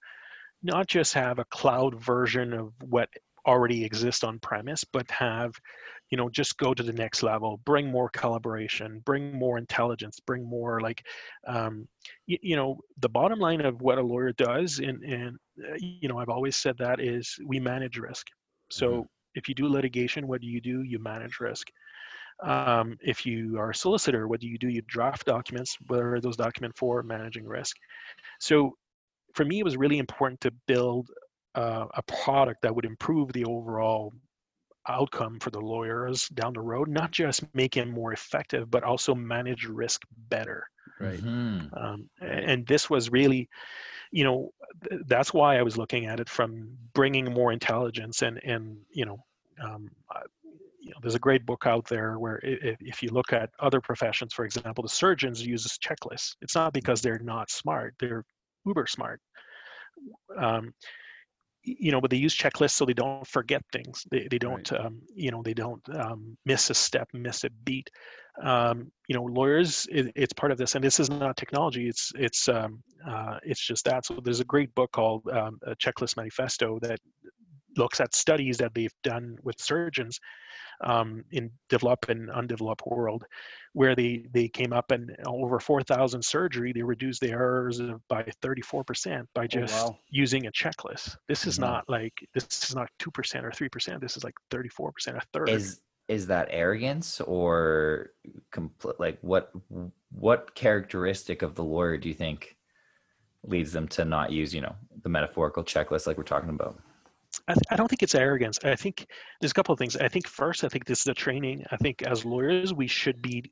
not 0.63 0.89
just 0.89 1.15
have 1.15 1.39
a 1.39 1.45
cloud 1.47 2.03
version 2.03 2.53
of 2.53 2.73
what 2.83 3.09
already 3.47 3.85
exists 3.85 4.25
on 4.25 4.39
premise, 4.41 4.85
but 4.85 5.09
have 5.11 5.53
you 6.11 6.17
know 6.17 6.29
just 6.31 6.59
go 6.59 6.75
to 6.75 6.83
the 6.83 6.93
next 6.93 7.23
level 7.23 7.59
bring 7.65 7.91
more 7.91 8.09
collaboration 8.11 9.01
bring 9.05 9.31
more 9.31 9.51
intelligence 9.59 10.13
bring 10.21 10.39
more 10.49 10.81
like 10.81 11.05
um, 11.47 11.87
you, 12.27 12.39
you 12.43 12.57
know 12.57 12.79
the 12.99 13.09
bottom 13.09 13.39
line 13.39 13.61
of 13.61 13.81
what 13.83 13.99
a 13.99 14.03
lawyer 14.03 14.33
does 14.33 14.79
and 14.79 15.03
and 15.05 15.37
uh, 15.65 15.75
you 15.81 16.09
know 16.09 16.19
i've 16.19 16.29
always 16.29 16.39
said 16.57 16.61
that 16.61 17.01
is 17.01 17.19
we 17.31 17.45
manage 17.45 17.83
risk. 17.83 18.11
So 18.59 18.93
Mhm. 18.93 19.07
if 19.35 19.49
you 19.49 19.55
do 19.55 19.69
litigation 19.69 20.27
what 20.27 20.41
do 20.41 20.47
you 20.47 20.61
do? 20.61 20.83
You 20.83 20.99
manage 20.99 21.41
risk. 21.41 21.69
Um, 22.43 22.97
if 23.01 23.27
you 23.27 23.59
are 23.59 23.71
a 23.71 23.75
solicitor 23.75 24.29
what 24.29 24.41
do 24.41 24.47
you 24.49 24.59
do? 24.59 24.69
You 24.69 24.83
draft 24.87 25.27
documents 25.27 25.77
what 25.89 26.01
are 26.01 26.21
those 26.21 26.37
documents 26.37 26.79
for? 26.79 27.03
Managing 27.03 27.47
risk. 27.47 27.77
So 28.41 28.77
for 29.35 29.45
me 29.45 29.61
it 29.61 29.65
was 29.65 29.77
really 29.77 29.99
important 29.99 30.41
to 30.43 30.53
build 30.67 31.11
uh, 31.55 31.87
a 31.95 32.03
product 32.03 32.63
that 32.63 32.75
would 32.75 32.85
improve 32.87 33.33
the 33.33 33.45
overall 33.45 34.13
outcome 34.89 35.39
for 35.41 35.51
the 35.51 35.61
lawyers 35.61 36.29
down 36.31 36.53
the 36.55 36.61
road 36.61 36.89
not 36.89 37.13
just 37.13 37.45
make 37.55 37.77
him 37.77 37.91
more 37.91 38.13
effective 38.13 38.71
but 38.71 38.85
also 38.85 39.15
manage 39.15 39.67
risk 39.67 40.03
better 40.17 40.69
Right. 41.01 41.23
Mhm. 41.23 41.73
um, 41.73 42.09
and 42.21 42.67
this 42.67 42.89
was 42.89 43.11
really 43.11 43.49
you 44.13 44.25
know 44.25 44.51
th- 44.89 45.03
that's 45.07 45.35
why 45.35 45.59
i 45.59 45.63
was 45.63 45.79
looking 45.79 46.07
at 46.07 46.21
it 46.21 46.29
from 46.31 46.77
bringing 46.95 47.27
more 47.33 47.53
intelligence 47.53 48.23
and 48.23 48.41
and 48.45 48.79
you 48.91 49.07
know 49.07 49.19
um, 49.63 49.91
uh, 50.15 50.23
you 50.81 50.91
know, 50.93 50.99
there's 51.03 51.17
a 51.17 51.21
great 51.21 51.47
book 51.47 51.67
out 51.67 51.87
there 51.89 52.19
where 52.19 52.41
if, 52.45 52.79
if 52.81 53.03
you 53.03 53.11
look 53.11 53.33
at 53.33 53.51
other 53.61 53.81
professions 53.81 54.35
for 54.35 54.45
example 54.45 54.83
the 54.83 54.89
surgeons 54.89 55.45
use 55.47 55.67
checklists 55.79 56.37
it's 56.43 56.55
not 56.57 56.73
because 56.73 57.03
they're 57.03 57.21
not 57.21 57.51
smart 57.51 57.95
they're 58.01 58.25
uber 58.67 58.87
smart 58.87 59.21
um, 60.37 60.73
y- 60.73 61.08
you 61.79 61.91
know 61.93 62.01
but 62.01 62.11
they 62.11 62.17
use 62.17 62.35
checklists 62.37 62.73
so 62.73 62.85
they 62.85 62.93
don't 62.93 63.27
forget 63.27 63.63
things. 63.73 64.05
They, 64.11 64.29
they 64.31 64.39
don't 64.39 64.71
um, 64.73 65.01
you 65.15 65.31
know 65.31 65.43
they 65.43 65.55
don't 65.55 65.83
um, 65.95 66.37
miss 66.45 66.71
a 66.71 66.75
step 66.75 67.09
miss 67.13 67.45
a 67.45 67.51
beat. 67.65 67.91
Um, 68.43 68.93
you 69.09 69.17
know 69.17 69.25
lawyers 69.25 69.87
it, 69.91 70.13
it's 70.15 70.33
part 70.33 70.53
of 70.53 70.59
this 70.59 70.77
and 70.77 70.85
this 70.85 71.01
is 71.01 71.11
not 71.11 71.37
technology 71.37 71.89
it's 71.89 72.13
it's 72.15 72.49
um, 72.49 72.83
uh, 73.07 73.39
it's 73.43 73.65
just 73.65 73.85
that. 73.87 74.07
So 74.07 74.21
there's 74.23 74.41
a 74.41 74.45
great 74.45 74.75
book 74.75 74.93
called 74.93 75.27
um, 75.33 75.59
a 75.67 75.75
checklist 75.77 76.17
manifesto 76.17 76.79
that 76.83 77.01
looks 77.77 78.01
at 78.01 78.15
studies 78.15 78.59
that 78.59 78.75
they've 78.75 78.95
done 79.03 79.37
with 79.43 79.57
surgeons 79.61 80.19
um, 80.83 81.25
in 81.33 81.51
developed 81.69 82.09
and 82.09 82.31
undeveloped 82.31 82.83
world 82.87 83.25
where 83.73 83.95
they 83.95 84.27
they 84.33 84.49
came 84.49 84.73
up 84.73 84.91
and 84.91 85.15
over 85.27 85.59
4000 85.61 86.23
surgery 86.25 86.73
they 86.73 86.83
reduced 86.83 87.21
the 87.21 87.31
errors 87.31 87.81
by 88.09 88.23
34% 88.43 89.27
by 89.35 89.47
just 89.47 89.93
wow. 89.93 89.99
using 90.11 90.47
a 90.47 90.53
checklist 90.53 91.17
this 91.29 91.47
is 91.47 91.59
Mhm. 91.59 91.63
not 91.63 91.89
like 91.89 92.15
this 92.35 92.47
is 92.69 92.75
not 92.75 92.91
2% 92.99 93.45
or 93.45 93.51
3% 93.51 94.01
this 94.01 94.17
is 94.17 94.25
like 94.25 94.35
34% 94.51 95.17
a 95.17 95.21
third 95.33 95.49
Is 95.51 95.81
is 96.09 96.27
that 96.29 96.49
arrogance 96.51 97.21
or 97.21 98.13
complete 98.51 98.99
like 98.99 99.19
what 99.21 99.53
what 100.11 100.55
characteristic 100.55 101.43
of 101.43 101.55
the 101.55 101.65
lawyer 101.65 101.99
do 101.99 102.09
you 102.09 102.15
think 102.15 102.57
leads 103.45 103.73
them 103.73 103.89
to 103.89 104.05
not 104.05 104.33
use 104.33 104.55
you 104.55 104.61
know 104.63 104.77
the 105.03 105.09
metaphorical 105.11 105.65
checklist 105.65 106.07
like 106.07 106.19
we're 106.19 106.25
talking 106.25 106.51
about? 106.51 106.83
I, 107.49 107.55
th- 107.55 107.63
I 107.71 107.77
don't 107.77 107.89
think 107.89 108.03
it's 108.03 108.15
arrogance. 108.15 108.59
I 108.65 108.77
think 108.77 109.07
there's 109.41 109.51
a 109.53 109.55
couple 109.55 109.73
of 109.73 109.79
things. 109.79 109.97
I 109.97 110.09
think 110.09 110.27
first, 110.29 110.65
I 110.65 110.69
think 110.69 110.85
this 110.87 110.99
is 111.01 111.05
the 111.05 111.15
training. 111.15 111.65
I 111.71 111.77
think 111.77 112.03
as 112.03 112.25
lawyers, 112.25 112.75
we 112.75 112.87
should 112.87 113.23
be 113.23 113.45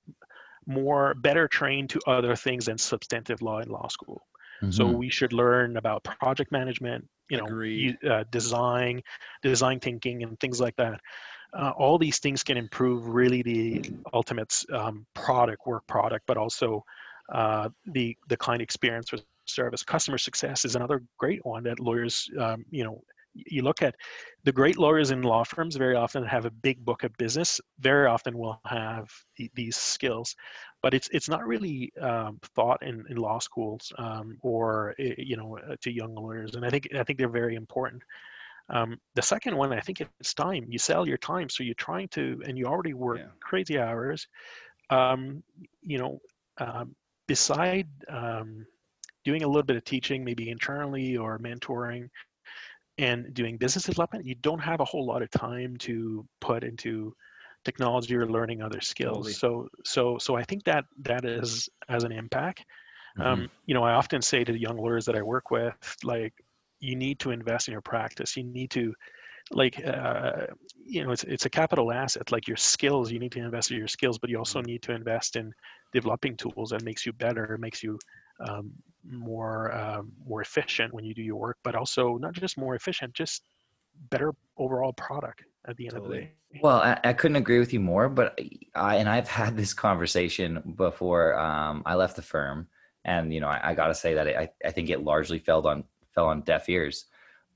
more 0.66 1.14
better 1.14 1.48
trained 1.48 1.90
to 1.90 2.00
other 2.06 2.34
things 2.36 2.66
than 2.66 2.78
substantive 2.78 3.42
law 3.42 3.60
in 3.60 3.68
law 3.68 3.88
school. 3.88 4.22
So 4.70 4.88
Mhm. 4.88 4.96
we 4.96 5.10
should 5.10 5.32
learn 5.32 5.76
about 5.76 6.04
project 6.04 6.52
management, 6.52 7.08
you 7.28 7.38
know, 7.38 7.56
uh, 8.10 8.24
design, 8.30 9.02
design 9.42 9.80
thinking, 9.80 10.22
and 10.22 10.38
things 10.40 10.60
like 10.60 10.76
that. 10.76 11.00
Uh, 11.52 11.70
all 11.76 11.98
these 11.98 12.18
things 12.18 12.42
can 12.42 12.56
improve 12.56 13.06
really 13.08 13.42
the 13.42 13.82
ultimate 14.12 14.64
um, 14.72 15.06
product, 15.14 15.66
work 15.66 15.86
product, 15.86 16.24
but 16.26 16.36
also 16.36 16.82
uh, 17.32 17.68
the 17.86 18.16
the 18.28 18.36
client 18.36 18.62
experience 18.62 19.12
or 19.12 19.18
service. 19.18 19.82
Customer 19.82 20.18
success 20.18 20.64
is 20.64 20.76
another 20.76 20.76
great 21.18 21.44
one 21.44 21.62
that 21.64 21.80
lawyers, 21.80 22.12
um, 22.24 22.64
you 22.70 22.84
know, 22.84 23.00
you 23.46 23.62
look 23.62 23.82
at 23.82 23.94
the 24.44 24.52
great 24.52 24.78
lawyers 24.78 25.10
in 25.10 25.22
law 25.22 25.44
firms 25.44 25.76
very 25.76 25.96
often 25.96 26.24
have 26.24 26.46
a 26.46 26.50
big 26.50 26.84
book 26.84 27.04
of 27.04 27.12
business. 27.18 27.60
Very 27.80 28.06
often 28.06 28.38
will 28.38 28.60
have 28.66 29.08
the, 29.36 29.50
these 29.54 29.76
skills 29.76 30.34
but 30.82 30.94
it's 30.94 31.08
it's 31.12 31.28
not 31.28 31.46
really 31.46 31.92
um, 32.00 32.38
thought 32.54 32.80
in, 32.82 33.04
in 33.08 33.16
law 33.16 33.38
schools 33.38 33.92
um, 33.98 34.36
or 34.42 34.94
eh, 34.98 35.14
you 35.18 35.36
know 35.36 35.58
uh, 35.58 35.74
to 35.80 35.90
young 35.90 36.14
lawyers 36.14 36.54
and 36.54 36.64
i 36.64 36.70
think 36.70 36.88
i 36.96 37.02
think 37.02 37.18
they're 37.18 37.28
very 37.28 37.56
important. 37.56 38.02
Um, 38.68 38.98
the 39.14 39.22
second 39.22 39.56
one 39.56 39.72
i 39.72 39.80
think 39.80 40.00
it's 40.00 40.34
time. 40.34 40.66
You 40.68 40.78
sell 40.78 41.06
your 41.06 41.18
time 41.18 41.48
so 41.48 41.62
you're 41.64 41.74
trying 41.74 42.08
to 42.08 42.40
and 42.46 42.56
you 42.58 42.66
already 42.66 42.94
work 42.94 43.18
Yeah. 43.18 43.30
crazy 43.40 43.78
hours. 43.78 44.26
Um, 44.90 45.42
you 45.82 45.98
know 45.98 46.20
um, 46.58 46.94
beside 47.26 47.88
um, 48.08 48.64
doing 49.24 49.42
a 49.42 49.46
little 49.46 49.62
bit 49.64 49.76
of 49.76 49.84
teaching 49.84 50.24
maybe 50.24 50.50
internally 50.50 51.16
or 51.16 51.38
mentoring 51.38 52.08
and 52.98 53.32
doing 53.34 53.56
business 53.56 53.84
development 53.84 54.24
you 54.24 54.34
don't 54.36 54.58
have 54.60 54.80
a 54.80 54.84
whole 54.84 55.06
lot 55.06 55.22
of 55.22 55.30
time 55.30 55.76
to 55.76 56.26
put 56.40 56.64
into 56.64 57.14
technology 57.64 58.14
or 58.16 58.26
learning 58.26 58.62
other 58.62 58.80
skills 58.80 59.16
Totally. 59.16 59.32
so 59.32 59.68
so 59.84 60.18
so 60.18 60.36
i 60.36 60.42
think 60.42 60.64
that 60.64 60.84
that 61.02 61.24
is 61.24 61.68
as 61.88 62.04
an 62.04 62.12
impact 62.12 62.64
Mhm. 63.18 63.26
um, 63.26 63.48
you 63.66 63.74
know 63.74 63.82
i 63.84 63.92
often 63.92 64.22
say 64.22 64.44
to 64.44 64.52
the 64.52 64.60
young 64.60 64.76
lawyers 64.76 65.04
that 65.04 65.16
i 65.16 65.22
work 65.22 65.50
with 65.50 65.96
like 66.04 66.32
you 66.80 66.94
need 66.96 67.18
to 67.18 67.30
invest 67.30 67.68
in 67.68 67.72
your 67.72 67.80
practice 67.82 68.36
you 68.36 68.44
need 68.44 68.70
to 68.70 68.92
like 69.52 69.84
uh, 69.86 70.46
you 70.84 71.02
know 71.04 71.10
it's, 71.12 71.24
it's 71.24 71.46
a 71.46 71.50
capital 71.50 71.92
asset 71.92 72.30
like 72.32 72.46
your 72.48 72.56
skills 72.56 73.10
you 73.12 73.18
need 73.18 73.32
to 73.32 73.40
invest 73.40 73.70
in 73.70 73.78
your 73.78 73.88
skills 73.88 74.18
but 74.18 74.30
you 74.30 74.38
also 74.38 74.60
need 74.62 74.82
to 74.82 74.92
invest 74.92 75.36
in 75.36 75.52
developing 75.92 76.36
tools 76.36 76.70
that 76.70 76.82
makes 76.82 77.06
you 77.06 77.12
better 77.12 77.56
makes 77.60 77.82
you 77.82 77.98
um, 78.46 78.70
more 79.10 79.74
um, 79.74 80.12
more 80.26 80.40
efficient 80.42 80.92
when 80.92 81.04
you 81.04 81.14
do 81.14 81.22
your 81.22 81.36
work 81.36 81.58
but 81.62 81.74
also 81.74 82.16
not 82.18 82.32
just 82.32 82.58
more 82.58 82.74
efficient 82.74 83.12
just 83.14 83.42
better 84.10 84.34
overall 84.56 84.92
product 84.92 85.44
at 85.66 85.76
the 85.76 85.84
end 85.86 85.94
Totally. 85.94 86.18
of 86.18 86.22
the 86.22 86.26
day 86.26 86.60
Well, 86.62 86.76
I, 86.78 86.98
I 87.04 87.12
couldn't 87.12 87.36
agree 87.36 87.58
with 87.58 87.72
you 87.72 87.80
more, 87.80 88.08
but 88.08 88.38
I 88.74 88.96
and 88.96 89.08
I've 89.08 89.28
had 89.28 89.56
this 89.56 89.74
conversation 89.74 90.74
before. 90.76 91.38
Um, 91.38 91.82
I 91.84 91.94
left 91.94 92.16
the 92.16 92.22
firm, 92.22 92.68
and 93.04 93.32
you 93.32 93.40
know, 93.40 93.48
I, 93.48 93.70
I 93.70 93.74
got 93.74 93.88
to 93.88 93.94
say 93.94 94.14
that 94.14 94.28
I, 94.28 94.50
I 94.64 94.70
think 94.70 94.90
it 94.90 95.02
largely 95.02 95.38
fell 95.38 95.66
on 95.66 95.84
fell 96.14 96.26
on 96.26 96.42
deaf 96.42 96.68
ears. 96.68 97.06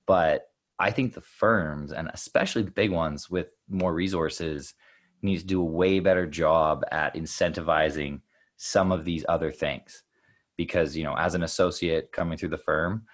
But 0.06 0.50
I 0.78 0.90
think 0.90 1.14
the 1.14 1.20
firms, 1.20 1.92
and 1.92 2.10
especially 2.12 2.62
the 2.62 2.70
big 2.70 2.90
ones 2.90 3.30
with 3.30 3.48
more 3.68 3.94
resources, 3.94 4.74
need 5.22 5.38
to 5.38 5.46
do 5.46 5.60
a 5.60 5.64
way 5.64 6.00
better 6.00 6.26
job 6.26 6.84
at 6.90 7.14
incentivizing 7.14 8.20
some 8.56 8.92
of 8.92 9.04
these 9.04 9.24
other 9.28 9.52
things. 9.52 10.02
Because 10.60 10.94
you 10.94 11.04
know, 11.04 11.14
as 11.16 11.34
an 11.34 11.42
associate 11.42 12.12
coming 12.12 12.36
through 12.36 12.50
the 12.50 12.58
firm, 12.58 13.06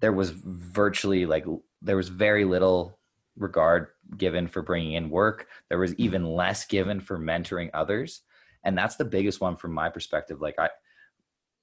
there 0.00 0.14
was 0.14 0.30
virtually 0.30 1.26
like 1.26 1.44
there 1.82 1.98
was 1.98 2.08
very 2.08 2.46
little 2.46 2.98
regard 3.36 3.88
given 4.16 4.48
for 4.48 4.62
bringing 4.62 4.92
in 4.92 5.10
work. 5.10 5.46
There 5.68 5.78
was 5.78 5.90
hmm. 5.90 6.02
even 6.02 6.24
less 6.24 6.64
given 6.64 7.00
for 7.00 7.18
mentoring 7.18 7.68
others. 7.74 8.22
And 8.64 8.78
that's 8.78 8.96
the 8.96 9.04
biggest 9.04 9.42
one 9.42 9.56
from 9.56 9.74
my 9.74 9.90
perspective. 9.90 10.40
Like 10.40 10.54
I, 10.58 10.70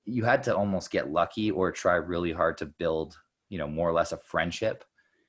you 0.06 0.24
had 0.24 0.44
to 0.44 0.56
almost 0.56 0.92
get 0.92 1.12
lucky 1.12 1.50
or 1.50 1.72
try 1.72 1.96
really 1.96 2.32
hard 2.32 2.60
to 2.60 2.68
build, 2.68 3.18
you 3.50 3.58
know, 3.58 3.68
more 3.68 3.90
or 3.90 3.94
less 3.94 4.12
a 4.12 4.18
friendship 4.18 4.84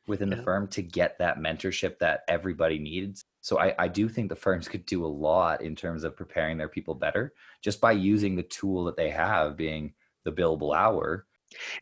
within 0.07 0.29
the 0.29 0.37
firm 0.37 0.69
to 0.69 0.83
get 0.83 1.19
that 1.19 1.39
mentorship 1.39 1.99
that 2.01 2.21
everybody 2.29 2.79
needs. 2.79 3.25
So 3.47 3.61
I, 3.61 3.73
I 3.79 3.87
do 3.87 4.09
think 4.09 4.29
the 4.29 4.35
firms 4.35 4.67
could 4.67 4.85
do 4.87 5.07
a 5.07 5.07
lot 5.07 5.63
in 5.63 5.77
terms 5.77 6.03
of 6.03 6.17
preparing 6.17 6.59
their 6.59 6.69
people 6.69 6.97
better 6.97 7.33
just 7.63 7.81
by 7.81 7.93
using 7.93 8.35
the 8.35 8.43
tool 8.43 8.83
that 8.87 8.97
they 8.97 9.09
have 9.09 9.57
being 9.57 9.95
the 10.25 10.33
billable 10.33 10.77
hour. 10.77 11.29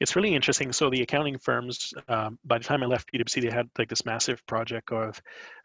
It's 0.00 0.16
really 0.16 0.34
interesting. 0.34 0.72
So 0.72 0.90
the 0.90 1.02
accounting 1.02 1.38
firms, 1.38 1.92
um, 2.08 2.38
by 2.44 2.58
the 2.58 2.64
time 2.64 2.82
I 2.82 2.86
left 2.86 3.10
PwC, 3.10 3.40
they 3.40 3.50
had 3.50 3.70
like 3.78 3.88
this 3.88 4.04
massive 4.04 4.44
project 4.46 4.92
of, 4.92 5.20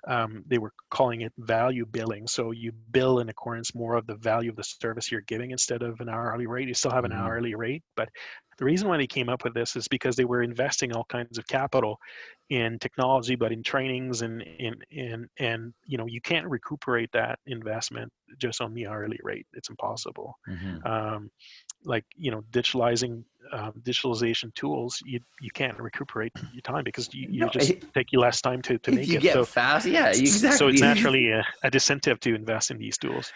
um, 0.07 0.43
they 0.47 0.57
were 0.57 0.73
calling 0.89 1.21
it 1.21 1.33
value 1.37 1.85
billing. 1.85 2.27
So 2.27 2.51
you 2.51 2.71
bill 2.71 3.19
in 3.19 3.29
accordance 3.29 3.75
more 3.75 3.95
of 3.95 4.07
the 4.07 4.15
value 4.15 4.49
of 4.49 4.55
the 4.55 4.63
service 4.63 5.11
you're 5.11 5.21
giving 5.21 5.51
instead 5.51 5.81
of 5.83 5.99
an 5.99 6.09
hourly 6.09 6.47
rate. 6.47 6.67
You 6.67 6.73
still 6.73 6.91
have 6.91 7.05
an 7.05 7.11
Mhm. 7.11 7.13
hourly 7.13 7.55
rate, 7.55 7.83
but 7.95 8.09
the 8.57 8.65
reason 8.65 8.89
why 8.89 8.97
they 8.97 9.07
came 9.07 9.29
up 9.29 9.43
with 9.43 9.53
this 9.53 9.75
is 9.75 9.87
because 9.87 10.15
they 10.17 10.25
were 10.25 10.41
investing 10.43 10.93
all 10.93 11.05
kinds 11.05 11.37
of 11.37 11.47
capital 11.47 11.97
in 12.49 12.77
technology, 12.79 13.35
but 13.35 13.51
in 13.51 13.63
trainings 13.63 14.21
and 14.21 14.41
in 14.41 14.75
and 14.91 15.27
and 15.37 15.73
you 15.85 15.97
know 15.97 16.05
you 16.07 16.19
can't 16.21 16.47
recuperate 16.47 17.09
that 17.13 17.39
investment 17.45 18.11
just 18.37 18.59
on 18.61 18.73
the 18.73 18.87
hourly 18.87 19.19
rate. 19.23 19.47
It's 19.53 19.69
impossible. 19.69 20.37
Mhm. 20.47 20.83
Um, 20.83 21.31
like 21.83 22.05
you 22.15 22.31
know, 22.31 22.41
digitalizing 22.51 23.23
um, 23.51 23.73
digitalization 23.83 24.53
tools, 24.55 25.01
you 25.05 25.19
you 25.41 25.49
can't 25.51 25.77
recuperate 25.79 26.31
your 26.53 26.61
time 26.61 26.83
because 26.83 27.13
you, 27.13 27.27
you 27.29 27.39
No, 27.41 27.49
just 27.49 27.69
it- 27.71 27.93
take 27.93 28.11
you 28.11 28.19
less 28.19 28.41
time 28.41 28.61
to 28.63 28.77
to 28.79 28.91
make 28.91 29.07
you 29.07 29.17
it. 29.17 29.21
get 29.21 29.33
so 29.33 29.45
fast, 29.45 29.85
yeah, 29.85 30.07
exactly. 30.09 30.57
so 30.57 30.67
it's 30.67 30.81
naturally 30.91 31.31
a, 31.31 31.43
a 31.63 31.71
disincentive 31.71 32.19
to 32.21 32.35
invest 32.35 32.71
in 32.71 32.77
these 32.77 32.97
tools. 32.97 33.31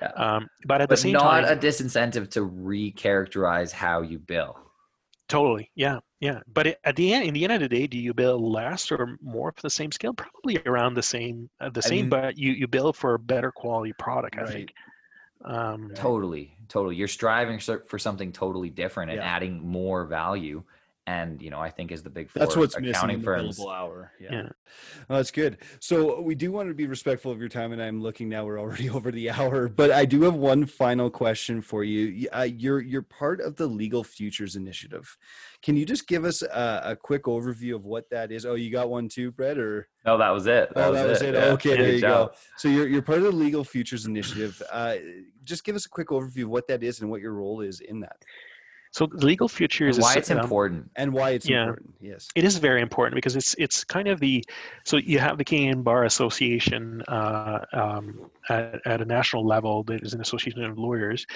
Yeah. 0.00 0.08
Um, 0.16 0.48
but 0.66 0.80
at 0.80 0.88
the 0.88 0.96
same 0.96 1.12
not 1.12 1.42
time, 1.42 1.44
a 1.44 1.56
disincentive 1.56 2.30
to 2.30 2.40
recharacterize 2.48 3.72
how 3.72 4.02
you 4.02 4.18
bill. 4.18 4.56
Totally. 5.28 5.70
Yeah. 5.74 5.98
Yeah. 6.20 6.40
But 6.52 6.68
it, 6.68 6.78
at 6.84 6.96
the 6.96 7.12
end, 7.12 7.26
in 7.26 7.34
the 7.34 7.44
end 7.44 7.52
of 7.52 7.60
the 7.60 7.68
day, 7.68 7.86
do 7.86 7.98
you 7.98 8.14
bill 8.14 8.50
less 8.50 8.90
or 8.90 9.18
more 9.20 9.52
for 9.52 9.60
the 9.60 9.68
same 9.70 9.92
scale? 9.92 10.14
Probably 10.14 10.58
around 10.64 10.94
the 10.94 11.02
same, 11.02 11.50
uh, 11.60 11.68
the 11.68 11.82
I 11.84 11.88
same, 11.88 12.00
mean- 12.02 12.08
but 12.08 12.38
you, 12.38 12.52
you 12.52 12.66
bill 12.66 12.92
for 12.94 13.14
a 13.14 13.18
better 13.18 13.52
quality 13.52 13.92
product, 13.98 14.36
I 14.38 14.42
Right. 14.42 14.52
think. 14.52 14.72
Um, 15.44 15.92
Totally, 15.94 16.56
totally. 16.68 16.96
You're 16.96 17.08
striving 17.08 17.58
for 17.60 17.98
something 17.98 18.32
totally 18.32 18.70
different 18.70 19.10
and 19.10 19.18
Yeah. 19.20 19.26
adding 19.26 19.60
more 19.66 20.04
value. 20.04 20.62
And 21.08 21.40
you 21.40 21.48
know, 21.48 21.58
I 21.58 21.70
think 21.70 21.90
is 21.90 22.02
the 22.02 22.10
big 22.10 22.28
four 22.28 22.40
That's 22.40 22.54
what's 22.54 22.76
missing 22.76 22.90
accounting 22.90 23.14
in 23.14 23.20
the 23.20 23.24
firms. 23.24 23.58
billable 23.58 23.74
hour. 23.74 24.12
Yeah. 24.20 24.28
Yeah. 24.30 24.48
Oh, 25.08 25.16
that's 25.16 25.30
good. 25.30 25.56
So 25.80 26.20
we 26.20 26.34
do 26.34 26.52
want 26.52 26.68
to 26.68 26.74
be 26.74 26.86
respectful 26.86 27.32
of 27.32 27.40
your 27.40 27.48
time, 27.48 27.72
and 27.72 27.82
I'm 27.82 28.02
looking 28.02 28.28
now. 28.28 28.44
We're 28.44 28.60
already 28.60 28.90
over 28.96 29.10
the 29.10 29.30
hour, 29.30 29.68
but 29.70 29.90
I 29.90 30.04
do 30.04 30.20
have 30.24 30.34
one 30.34 30.66
final 30.66 31.08
question 31.08 31.62
for 31.62 31.82
you. 31.82 32.28
Uh, 32.30 32.42
you're 32.42 32.82
you're 32.82 33.00
part 33.00 33.40
of 33.40 33.56
the 33.56 33.66
Legal 33.66 34.04
Futures 34.04 34.54
Initiative. 34.54 35.16
Can 35.62 35.78
you 35.78 35.86
just 35.86 36.06
give 36.06 36.26
us 36.26 36.42
a, 36.42 36.82
a 36.84 36.96
quick 36.96 37.22
overview 37.24 37.74
of 37.74 37.86
what 37.86 38.10
that 38.10 38.30
is? 38.30 38.44
Oh, 38.44 38.54
you 38.54 38.70
got 38.70 38.90
one 38.90 39.08
too, 39.08 39.30
Brett, 39.32 39.56
or 39.56 39.88
No, 40.04 40.18
that 40.18 40.28
was 40.30 40.46
it. 40.46 40.70
oh, 40.76 40.92
that 40.92 41.08
was 41.08 41.22
it. 41.22 41.32
Yeah. 41.34 41.46
Okay, 41.52 41.74
there 41.76 41.92
you 41.92 42.00
job. 42.02 42.32
go. 42.32 42.36
So 42.58 42.68
you're 42.68 42.86
you're 42.86 43.00
part 43.02 43.18
of 43.18 43.24
the 43.24 43.32
Legal 43.32 43.64
Futures 43.64 44.04
Initiative. 44.04 44.60
Uh, 44.70 44.96
just 45.44 45.64
give 45.64 45.74
us 45.74 45.86
a 45.86 45.88
quick 45.88 46.08
overview 46.08 46.42
of 46.42 46.50
what 46.50 46.68
that 46.68 46.82
is 46.82 47.00
and 47.00 47.10
what 47.10 47.22
your 47.22 47.32
role 47.32 47.62
is 47.62 47.80
in 47.80 48.00
that, 48.00 48.22
so 48.90 49.06
the 49.06 49.24
legal 49.24 49.48
futures 49.48 49.96
And 49.96 50.02
why 50.02 50.14
it's 50.14 50.30
um, 50.30 50.38
important. 50.38 50.90
and 50.96 51.12
why 51.12 51.30
it's 51.30 51.48
Yeah. 51.48 51.62
important. 51.64 51.94
Yes. 52.00 52.28
it 52.34 52.44
is 52.44 52.58
very 52.58 52.80
important 52.80 53.14
because 53.14 53.36
it's 53.36 53.54
it's 53.58 53.84
kind 53.84 54.08
of 54.08 54.20
the 54.20 54.44
so 54.84 54.96
you 54.96 55.18
have 55.18 55.38
the 55.38 55.44
Canadian 55.44 55.82
Bar 55.82 56.04
Association 56.04 57.02
uh, 57.08 57.60
um, 57.72 58.30
at, 58.48 58.80
at 58.86 59.00
a 59.00 59.04
national 59.04 59.46
level 59.46 59.82
that 59.84 60.02
is 60.02 60.14
an 60.14 60.20
association 60.20 60.64
of 60.64 60.78
lawyers, 60.78 61.26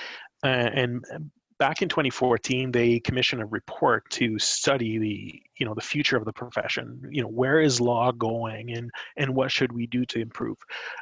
uh, 0.45 0.47
and 0.47 1.05
back 1.59 1.81
in 1.83 1.89
2014 1.89 2.73
they 2.73 2.99
commissioned 3.01 3.41
a 3.41 3.47
report 3.47 4.09
to 4.11 4.39
study 4.39 4.99
the 4.99 5.41
you 5.59 5.67
know 5.67 5.75
the 5.75 5.81
future 5.81 6.17
of 6.17 6.25
the 6.25 6.33
profession. 6.33 7.01
You 7.11 7.23
know 7.23 7.29
where 7.29 7.61
is 7.61 7.81
law 7.81 8.11
going 8.13 8.73
and 8.73 8.91
and 9.17 9.35
what 9.35 9.51
should 9.51 9.73
we 9.73 9.87
do 9.87 10.05
to 10.07 10.21
improve, 10.21 10.57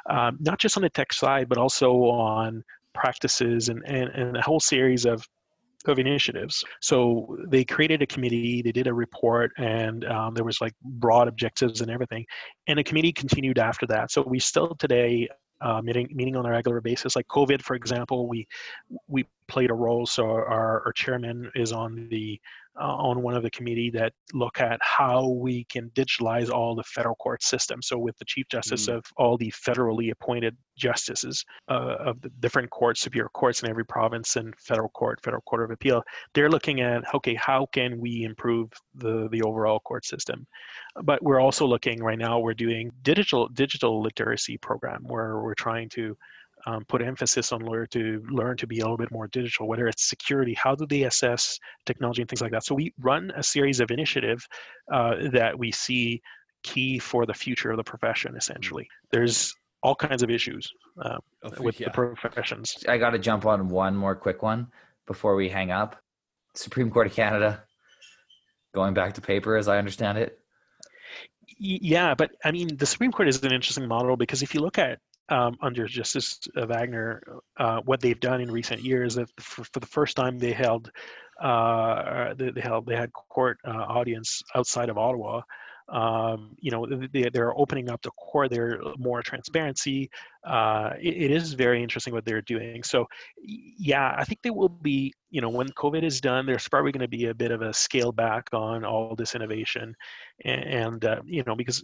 um, 0.09 0.37
not 0.39 0.59
just 0.59 0.77
on 0.77 0.83
the 0.83 0.89
tech 0.89 1.13
side 1.13 1.47
but 1.49 1.57
also 1.57 1.93
on 1.93 2.63
practices 2.93 3.69
and 3.69 3.81
and, 3.85 4.09
and 4.09 4.37
a 4.37 4.41
whole 4.41 4.59
series 4.59 5.05
of 5.05 5.25
of 5.87 5.99
initiatives. 5.99 6.63
So 6.81 7.37
they 7.47 7.63
created 7.63 8.01
a 8.01 8.05
committee, 8.05 8.61
they 8.61 8.71
did 8.71 8.87
a 8.87 8.93
report, 8.93 9.51
and 9.57 10.05
um, 10.05 10.33
there 10.33 10.43
was 10.43 10.61
like 10.61 10.73
broad 10.83 11.27
objectives 11.27 11.81
and 11.81 11.89
everything. 11.89 12.25
And 12.67 12.79
the 12.79 12.83
committee 12.83 13.11
continued 13.11 13.59
after 13.59 13.85
that. 13.87 14.11
So 14.11 14.21
we 14.21 14.39
still 14.39 14.75
today 14.75 15.27
uh, 15.61 15.81
meeting 15.81 16.07
meeting 16.11 16.35
on 16.35 16.45
a 16.45 16.49
regular 16.49 16.81
basis. 16.81 17.15
Like 17.15 17.27
COVID, 17.27 17.61
for 17.61 17.75
example, 17.75 18.27
we 18.27 18.47
we 19.07 19.25
played 19.47 19.69
a 19.69 19.73
role. 19.73 20.05
So 20.05 20.25
our, 20.25 20.81
our 20.85 20.93
chairman 20.93 21.51
is 21.55 21.71
on 21.71 22.07
the 22.09 22.39
uh, 22.79 22.95
on 22.95 23.21
one 23.21 23.35
of 23.35 23.43
the 23.43 23.49
committee 23.51 23.89
that 23.89 24.13
look 24.33 24.61
at 24.61 24.79
how 24.81 25.27
we 25.27 25.65
can 25.65 25.89
digitalize 25.89 26.49
all 26.49 26.73
the 26.75 26.83
federal 26.83 27.15
court 27.15 27.43
system. 27.43 27.81
So 27.81 27.97
with 27.97 28.17
the 28.17 28.25
chief 28.25 28.47
justice 28.47 28.87
Mm. 28.87 28.95
of 28.95 29.05
all 29.17 29.37
the 29.37 29.51
federally 29.51 30.11
appointed 30.11 30.55
justices 30.77 31.45
uh, 31.69 31.95
of 31.99 32.21
the 32.21 32.29
different 32.39 32.69
courts, 32.69 33.01
superior 33.01 33.29
courts 33.33 33.61
in 33.61 33.69
every 33.69 33.85
province 33.85 34.35
and 34.37 34.55
federal 34.57 34.89
court, 34.89 35.21
federal 35.21 35.41
court 35.43 35.63
of 35.63 35.71
appeal, 35.71 36.01
they're 36.33 36.49
looking 36.49 36.81
at 36.81 37.03
okay, 37.13 37.35
how 37.35 37.65
can 37.73 37.99
we 37.99 38.23
improve 38.23 38.71
the 38.95 39.27
the 39.31 39.41
overall 39.41 39.79
court 39.81 40.05
system? 40.05 40.47
But 41.03 41.21
we're 41.21 41.41
also 41.41 41.65
looking 41.65 42.01
right 42.01 42.17
now. 42.17 42.39
We're 42.39 42.53
doing 42.53 42.91
digital 43.01 43.47
digital 43.49 44.01
literacy 44.01 44.57
program 44.57 45.03
where 45.03 45.41
we're 45.41 45.55
trying 45.55 45.89
to 45.89 46.17
um, 46.65 46.85
put 46.85 47.01
emphasis 47.01 47.51
on 47.51 47.61
lawyer 47.61 47.85
to 47.87 48.23
learn 48.29 48.57
to 48.57 48.67
be 48.67 48.79
a 48.79 48.83
little 48.83 48.97
bit 48.97 49.11
more 49.11 49.27
digital, 49.27 49.67
whether 49.67 49.87
it's 49.87 50.07
security, 50.07 50.53
how 50.53 50.75
do 50.75 50.85
they 50.85 51.03
assess 51.03 51.57
technology 51.85 52.21
and 52.21 52.29
things 52.29 52.41
like 52.41 52.51
that. 52.51 52.63
So 52.65 52.75
we 52.75 52.93
run 52.99 53.31
a 53.35 53.43
series 53.43 53.79
of 53.79 53.91
initiative 53.91 54.45
uh, 54.91 55.29
that 55.31 55.57
we 55.57 55.71
see 55.71 56.21
key 56.63 56.99
for 56.99 57.25
the 57.25 57.33
future 57.33 57.71
of 57.71 57.77
the 57.77 57.83
profession. 57.83 58.35
Essentially, 58.35 58.87
there's 59.11 59.53
all 59.83 59.95
kinds 59.95 60.21
of 60.21 60.29
issues 60.29 60.69
uh, 61.01 61.17
Oh, 61.43 61.49
with 61.59 61.79
yeah. 61.79 61.87
the 61.87 61.91
professions. 61.91 62.77
I 62.87 62.99
got 62.99 63.11
to 63.11 63.19
jump 63.19 63.47
on 63.47 63.67
one 63.67 63.95
more 63.95 64.15
quick 64.15 64.43
one 64.43 64.67
before 65.07 65.35
we 65.35 65.49
hang 65.49 65.71
up. 65.71 65.95
Supreme 66.53 66.91
Court 66.91 67.07
of 67.07 67.13
Canada 67.13 67.63
going 68.75 68.93
back 68.93 69.13
to 69.13 69.21
paper, 69.21 69.57
as 69.57 69.67
I 69.67 69.79
understand 69.79 70.19
it. 70.19 70.37
Yeah, 71.57 72.13
but 72.13 72.31
I 72.45 72.51
mean, 72.51 72.75
the 72.77 72.85
Supreme 72.85 73.11
Court 73.11 73.27
is 73.27 73.43
an 73.43 73.51
interesting 73.51 73.87
model 73.87 74.15
because 74.17 74.43
if 74.43 74.53
you 74.53 74.61
look 74.61 74.77
at 74.77 74.99
um, 75.31 75.57
under 75.61 75.87
Justice 75.87 76.39
Wagner, 76.55 77.21
uh, 77.57 77.79
what 77.85 78.01
they've 78.01 78.19
done 78.19 78.41
in 78.41 78.51
recent 78.51 78.81
years, 78.83 79.15
that 79.15 79.29
for, 79.39 79.63
for 79.63 79.79
the 79.79 79.87
first 79.87 80.15
time 80.15 80.37
they 80.37 80.51
held, 80.51 80.91
uh, 81.41 82.33
they, 82.35 82.51
they 82.51 82.61
held, 82.61 82.85
they 82.85 82.95
had 82.95 83.11
court 83.13 83.57
uh, 83.65 83.71
audience 83.71 84.43
outside 84.55 84.89
of 84.89 84.97
Ottawa. 84.97 85.41
Um, 85.89 86.55
you 86.59 86.71
know, 86.71 86.85
they, 87.11 87.29
they're 87.33 87.57
opening 87.57 87.89
up 87.89 88.01
the 88.01 88.11
court. 88.11 88.49
They're 88.49 88.79
more 88.97 89.21
transparency. 89.21 90.09
Uh, 90.45 90.91
it, 91.01 91.15
it 91.23 91.31
is 91.31 91.53
very 91.53 91.83
interesting 91.83 92.13
what 92.13 92.23
they're 92.23 92.41
doing. 92.43 92.81
So, 92.83 93.07
yeah, 93.43 94.15
I 94.17 94.23
think 94.23 94.41
they 94.41 94.51
will 94.51 94.69
be. 94.69 95.13
You 95.31 95.41
know, 95.41 95.49
when 95.49 95.67
COVID 95.69 96.03
is 96.03 96.21
done, 96.21 96.45
there's 96.45 96.67
probably 96.67 96.91
going 96.91 97.01
to 97.01 97.09
be 97.09 97.25
a 97.25 97.33
bit 97.33 97.51
of 97.51 97.61
a 97.61 97.73
scale 97.73 98.11
back 98.11 98.47
on 98.53 98.85
all 98.85 99.15
this 99.15 99.35
innovation, 99.35 99.95
and, 100.45 100.63
and 100.63 101.05
uh, 101.05 101.21
you 101.25 101.43
know, 101.45 101.55
because 101.55 101.83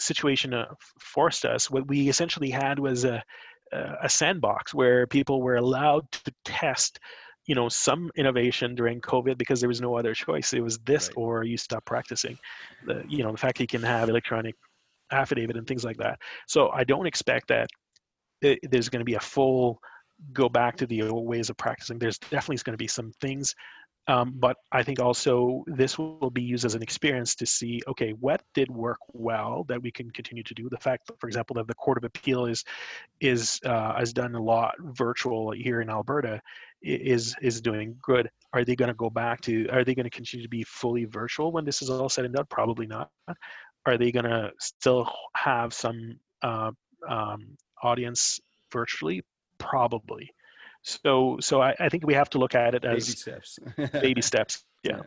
situation 0.00 0.54
uh, 0.54 0.66
forced 0.98 1.44
us. 1.44 1.70
What 1.70 1.86
we 1.88 2.08
essentially 2.08 2.50
had 2.50 2.78
was 2.78 3.04
a 3.04 3.22
a 3.72 3.96
a 4.02 4.08
sandbox 4.08 4.74
where 4.74 5.06
people 5.06 5.42
were 5.42 5.56
allowed 5.56 6.10
to 6.10 6.32
test 6.44 6.98
you 7.46 7.54
know 7.54 7.68
some 7.68 8.10
innovation 8.16 8.74
during 8.74 9.00
covid 9.00 9.38
because 9.38 9.60
there 9.60 9.68
was 9.68 9.80
no 9.80 9.96
other 9.96 10.14
choice 10.14 10.52
it 10.52 10.60
was 10.60 10.78
this 10.78 11.08
Right. 11.08 11.22
or 11.22 11.44
you 11.44 11.56
stop 11.56 11.84
practicing 11.84 12.36
the 12.84 13.02
you 13.08 13.22
know 13.22 13.32
the 13.32 13.38
fact 13.38 13.58
that 13.58 13.64
you 13.64 13.68
can 13.78 13.82
have 13.82 14.08
electronic 14.08 14.54
affidavit 15.12 15.56
and 15.56 15.66
things 15.66 15.84
like 15.84 15.96
that 15.96 16.18
so 16.46 16.70
i 16.70 16.84
don't 16.84 17.06
expect 17.06 17.48
that 17.48 17.68
it, 18.42 18.58
there's 18.70 18.88
going 18.88 19.00
to 19.00 19.04
be 19.04 19.14
a 19.14 19.20
full 19.20 19.78
go 20.32 20.48
back 20.48 20.76
to 20.76 20.86
the 20.86 21.02
old 21.02 21.26
ways 21.26 21.50
of 21.50 21.56
practicing 21.56 21.98
there's 21.98 22.18
definitely 22.18 22.56
going 22.62 22.74
to 22.74 22.84
be 22.84 22.86
some 22.88 23.12
things 23.20 23.54
um, 24.10 24.32
but 24.36 24.56
I 24.72 24.82
think 24.82 24.98
also 24.98 25.62
this 25.68 25.96
will 25.96 26.32
be 26.32 26.42
used 26.42 26.64
as 26.64 26.74
an 26.74 26.82
experience 26.82 27.36
to 27.36 27.46
see, 27.46 27.80
okay, 27.86 28.10
what 28.18 28.42
did 28.54 28.68
work 28.68 28.98
well 29.12 29.64
that 29.68 29.80
we 29.80 29.92
can 29.92 30.10
continue 30.10 30.42
to 30.42 30.52
do. 30.52 30.68
The 30.68 30.78
fact, 30.78 31.12
for 31.20 31.28
example, 31.28 31.54
that 31.54 31.68
the 31.68 31.76
Court 31.76 31.96
of 31.96 32.02
Appeal 32.02 32.46
is 32.46 32.64
is 33.20 33.60
uh, 33.64 33.94
has 33.96 34.12
done 34.12 34.34
a 34.34 34.42
lot 34.42 34.74
virtual 34.80 35.52
here 35.52 35.80
in 35.80 35.88
Alberta 35.88 36.40
is 36.82 37.36
is 37.40 37.60
doing 37.60 37.96
good. 38.02 38.28
Are 38.52 38.64
they 38.64 38.74
going 38.74 38.88
to 38.88 38.94
go 38.94 39.10
back 39.10 39.42
to? 39.42 39.68
Are 39.68 39.84
they 39.84 39.94
going 39.94 40.10
to 40.10 40.10
continue 40.10 40.42
to 40.42 40.50
be 40.50 40.64
fully 40.64 41.04
virtual 41.04 41.52
when 41.52 41.64
this 41.64 41.80
is 41.80 41.88
all 41.88 42.08
said 42.08 42.24
and 42.24 42.34
done? 42.34 42.46
Probably 42.50 42.88
not. 42.88 43.10
Are 43.86 43.96
they 43.96 44.10
going 44.10 44.24
to 44.24 44.50
still 44.58 45.08
have 45.36 45.72
some 45.72 46.18
uh, 46.42 46.72
um, 47.08 47.56
audience 47.80 48.40
virtually? 48.72 49.22
Probably. 49.58 50.32
So 50.82 51.38
so 51.40 51.60
I, 51.60 51.74
I 51.78 51.88
think 51.88 52.06
we 52.06 52.14
have 52.14 52.30
to 52.30 52.38
look 52.38 52.54
at 52.54 52.74
it 52.74 52.84
as 52.84 53.06
baby 53.06 53.16
steps. 53.16 53.58
baby 53.92 54.22
steps. 54.22 54.64
Yeah. 54.82 55.02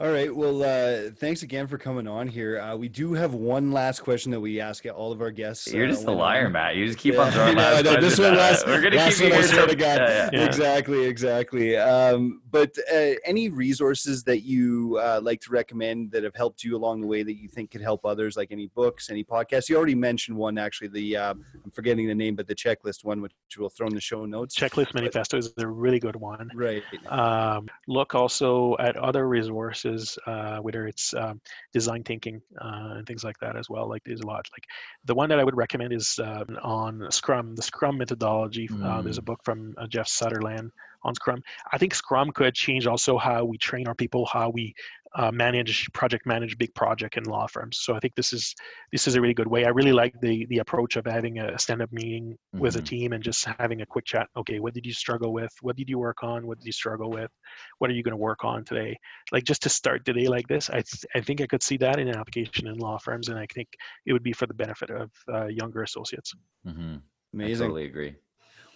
All 0.00 0.10
right. 0.10 0.34
Well, 0.34 0.62
uh, 0.62 1.10
thanks 1.18 1.42
again 1.42 1.66
for 1.66 1.76
coming 1.76 2.08
on 2.08 2.26
here. 2.26 2.58
Uh, 2.58 2.74
we 2.74 2.88
do 2.88 3.12
have 3.12 3.34
one 3.34 3.70
last 3.70 4.00
question 4.00 4.30
that 4.30 4.40
we 4.40 4.58
ask 4.58 4.86
all 4.86 5.12
of 5.12 5.20
our 5.20 5.30
guests. 5.30 5.70
You're 5.70 5.84
uh, 5.84 5.90
just 5.90 6.04
a 6.04 6.06
when- 6.06 6.16
liar, 6.16 6.48
Matt. 6.48 6.76
You 6.76 6.86
just 6.86 6.98
keep 6.98 7.12
Yeah, 7.14 7.20
on 7.24 7.32
throwing 7.32 7.48
I 7.58 7.60
know, 7.60 7.74
last 7.74 7.84
know. 7.84 8.00
This 8.00 8.18
one 8.18 8.34
last- 8.34 8.62
us. 8.62 8.66
We're 8.66 8.80
gonna 8.80 8.96
last 8.96 9.18
keep 9.18 9.24
one, 9.30 9.32
I 9.32 9.36
here 9.44 9.52
swear 9.52 9.66
to 9.66 9.76
God. 9.76 9.98
yeah, 10.00 10.08
yeah. 10.08 10.30
Yeah. 10.40 10.46
Exactly, 10.46 11.04
exactly. 11.04 11.76
Um, 11.76 12.40
but 12.50 12.74
uh, 12.90 12.96
any 13.26 13.50
resources 13.50 14.24
that 14.24 14.40
you 14.40 14.98
uh, 15.02 15.20
like 15.22 15.42
to 15.42 15.50
recommend 15.52 16.12
that 16.12 16.24
have 16.24 16.34
helped 16.34 16.64
you 16.64 16.76
along 16.78 17.02
the 17.02 17.06
way 17.06 17.22
that 17.22 17.34
you 17.34 17.48
think 17.50 17.70
could 17.70 17.82
help 17.82 18.06
others, 18.06 18.38
like 18.38 18.52
any 18.52 18.68
books, 18.68 19.10
any 19.10 19.22
podcasts? 19.22 19.68
You 19.68 19.76
already 19.76 19.94
mentioned 19.94 20.34
one, 20.38 20.56
actually. 20.56 20.88
The 20.88 21.16
uh, 21.18 21.34
I'm 21.62 21.70
forgetting 21.74 22.08
the 22.08 22.14
name, 22.14 22.36
but 22.36 22.46
the 22.46 22.54
checklist 22.54 23.04
one, 23.04 23.20
which 23.20 23.32
we'll 23.58 23.68
throw 23.68 23.86
in 23.88 23.94
the 23.94 24.00
show 24.00 24.24
notes. 24.24 24.56
Checklist 24.56 24.94
Manifesto 24.94 25.36
is 25.36 25.52
a 25.58 25.66
really 25.68 26.00
good 26.00 26.16
one. 26.16 26.50
Right. 26.54 26.82
Um, 27.08 27.68
look 27.86 28.14
also 28.14 28.76
at 28.78 28.96
other 28.96 29.28
resources, 29.28 29.89
uh, 30.26 30.58
whether 30.58 30.86
it's 30.86 31.14
um, 31.14 31.40
design 31.72 32.02
thinking 32.04 32.40
uh, 32.60 32.94
and 32.96 33.06
things 33.06 33.24
like 33.24 33.38
that 33.40 33.56
as 33.56 33.68
well. 33.68 33.88
Like 33.88 34.02
there's 34.04 34.20
a 34.20 34.26
lot. 34.26 34.46
Like 34.52 34.64
the 35.04 35.14
one 35.14 35.28
that 35.28 35.38
I 35.38 35.44
would 35.44 35.56
recommend 35.56 35.92
is 35.92 36.18
um, 36.22 36.58
on 36.62 37.06
Scrum, 37.10 37.54
the 37.54 37.62
Scrum 37.62 37.98
methodology. 37.98 38.68
Uh, 38.82 39.02
there's 39.02 39.18
a 39.18 39.22
book 39.22 39.40
from 39.44 39.74
uh, 39.78 39.86
Jeff 39.86 40.08
Sutherland 40.08 40.70
on 41.02 41.14
Scrum. 41.14 41.42
I 41.72 41.78
think 41.78 41.94
Scrum 41.94 42.30
could 42.30 42.54
change 42.54 42.86
also 42.86 43.16
how 43.16 43.44
we 43.44 43.58
train 43.58 43.86
our 43.88 43.94
people, 43.94 44.26
how 44.26 44.50
we 44.50 44.74
uh, 45.16 45.30
manage 45.32 45.90
project 45.92 46.26
manage 46.26 46.56
big 46.56 46.74
project 46.74 47.16
in 47.16 47.24
law 47.24 47.46
firms. 47.46 47.80
So 47.80 47.94
I 47.94 48.00
think 48.00 48.14
this 48.14 48.32
is 48.32 48.54
this 48.92 49.08
is 49.08 49.16
a 49.16 49.20
really 49.20 49.34
good 49.34 49.46
way. 49.46 49.64
I 49.64 49.70
really 49.70 49.92
like 49.92 50.14
the 50.20 50.46
the 50.46 50.58
approach 50.58 50.96
of 50.96 51.06
having 51.06 51.38
a 51.38 51.58
stand 51.58 51.82
up 51.82 51.92
meeting 51.92 52.32
mm-hmm. 52.32 52.60
with 52.60 52.76
a 52.76 52.78
mm-hmm. 52.78 52.84
team 52.86 53.12
and 53.12 53.22
just 53.22 53.44
having 53.58 53.82
a 53.82 53.86
quick 53.86 54.04
chat. 54.04 54.28
Okay, 54.36 54.60
what 54.60 54.74
did 54.74 54.86
you 54.86 54.92
struggle 54.92 55.32
with? 55.32 55.52
What 55.62 55.76
did 55.76 55.88
you 55.88 55.98
work 55.98 56.22
on? 56.22 56.46
What 56.46 56.58
did 56.58 56.66
you 56.66 56.72
struggle 56.72 57.10
with? 57.10 57.30
What 57.78 57.90
are 57.90 57.94
you 57.94 58.02
going 58.02 58.12
to 58.12 58.16
work 58.16 58.44
on 58.44 58.64
today? 58.64 58.96
Like 59.32 59.44
just 59.44 59.62
to 59.62 59.68
start 59.68 60.02
the 60.04 60.12
day 60.12 60.28
like 60.28 60.46
this, 60.46 60.70
I 60.70 60.82
th- 60.82 61.04
I 61.14 61.20
think 61.20 61.40
I 61.40 61.46
could 61.46 61.62
see 61.62 61.76
that 61.78 61.98
in 61.98 62.08
an 62.08 62.16
application 62.16 62.68
in 62.68 62.78
law 62.78 62.98
firms, 62.98 63.28
and 63.28 63.38
I 63.38 63.46
think 63.52 63.68
it 64.06 64.12
would 64.12 64.22
be 64.22 64.32
for 64.32 64.46
the 64.46 64.54
benefit 64.54 64.90
of 64.90 65.10
uh, 65.32 65.46
younger 65.46 65.82
associates. 65.82 66.32
Mm-hmm. 66.66 66.96
Amazing. 67.34 67.64
I 67.64 67.66
totally 67.66 67.84
agree. 67.84 68.14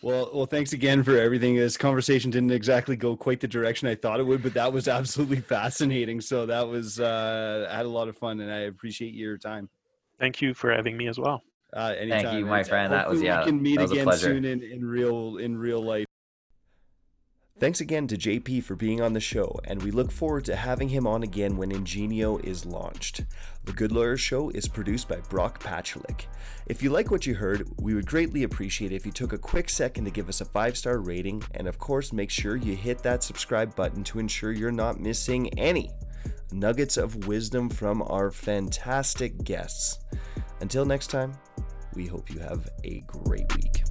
Well, 0.04 0.28
well, 0.34 0.44
thanks 0.44 0.74
again 0.74 1.02
for 1.02 1.16
everything. 1.16 1.56
This 1.56 1.78
conversation 1.78 2.30
didn't 2.30 2.50
exactly 2.50 2.94
go 2.94 3.16
quite 3.16 3.40
the 3.40 3.48
direction 3.48 3.88
I 3.88 3.94
thought 3.94 4.20
it 4.20 4.24
would, 4.24 4.42
but 4.42 4.52
that 4.52 4.70
was 4.70 4.86
absolutely 4.98 5.40
fascinating. 5.40 6.20
So 6.20 6.44
that 6.44 6.68
was 6.68 7.00
uh, 7.00 7.66
I 7.70 7.74
had 7.74 7.86
a 7.86 7.88
lot 7.88 8.08
of 8.08 8.18
fun, 8.18 8.40
and 8.40 8.52
I 8.52 8.60
appreciate 8.60 9.14
your 9.14 9.38
time. 9.38 9.66
Thank 10.20 10.42
you 10.42 10.52
for 10.52 10.70
having 10.70 10.98
me 10.98 11.08
as 11.08 11.18
well. 11.18 11.42
Uh, 11.74 11.94
anytime. 11.98 12.22
Thank 12.22 12.38
you, 12.38 12.44
my 12.44 12.62
friend. 12.62 12.92
That 12.92 13.08
was 13.08 13.22
yeah. 13.22 13.40
We 13.40 13.46
can 13.46 13.62
meet 13.62 13.80
again 13.80 14.12
soon 14.12 14.44
in, 14.44 14.62
in 14.62 14.84
real 14.84 15.38
in 15.38 15.56
real 15.56 15.82
life. 15.82 16.06
Thanks 17.60 17.80
again 17.80 18.08
to 18.08 18.16
JP 18.16 18.64
for 18.64 18.74
being 18.74 19.00
on 19.00 19.12
the 19.12 19.20
show, 19.20 19.60
and 19.62 19.80
we 19.80 19.92
look 19.92 20.10
forward 20.10 20.44
to 20.46 20.56
having 20.56 20.88
him 20.88 21.06
on 21.06 21.22
again 21.22 21.56
when 21.56 21.70
Ingenio 21.70 22.38
is 22.38 22.66
launched. 22.66 23.22
The 23.64 23.72
Good 23.72 23.92
Lawyer 23.92 24.16
Show 24.16 24.50
is 24.50 24.66
produced 24.66 25.08
by 25.08 25.20
Brock 25.30 25.62
Patchalik. 25.62 26.26
If 26.66 26.82
you 26.82 26.90
like 26.90 27.12
what 27.12 27.26
you 27.26 27.34
heard, 27.36 27.68
we 27.78 27.94
would 27.94 28.06
greatly 28.06 28.42
appreciate 28.42 28.90
it 28.90 28.96
if 28.96 29.06
you 29.06 29.12
took 29.12 29.32
a 29.32 29.38
quick 29.38 29.70
second 29.70 30.04
to 30.04 30.10
give 30.10 30.28
us 30.28 30.40
a 30.40 30.44
five 30.44 30.76
star 30.76 30.98
rating, 30.98 31.44
and 31.52 31.68
of 31.68 31.78
course, 31.78 32.12
make 32.12 32.28
sure 32.28 32.56
you 32.56 32.74
hit 32.74 33.04
that 33.04 33.22
subscribe 33.22 33.72
button 33.76 34.02
to 34.02 34.18
ensure 34.18 34.50
you're 34.50 34.72
not 34.72 34.98
missing 34.98 35.56
any 35.56 35.92
nuggets 36.50 36.96
of 36.96 37.28
wisdom 37.28 37.70
from 37.70 38.02
our 38.02 38.32
fantastic 38.32 39.44
guests. 39.44 40.00
Until 40.60 40.84
next 40.84 41.06
time, 41.06 41.32
we 41.94 42.04
hope 42.04 42.30
you 42.30 42.40
have 42.40 42.68
a 42.82 43.04
great 43.06 43.54
week. 43.54 43.83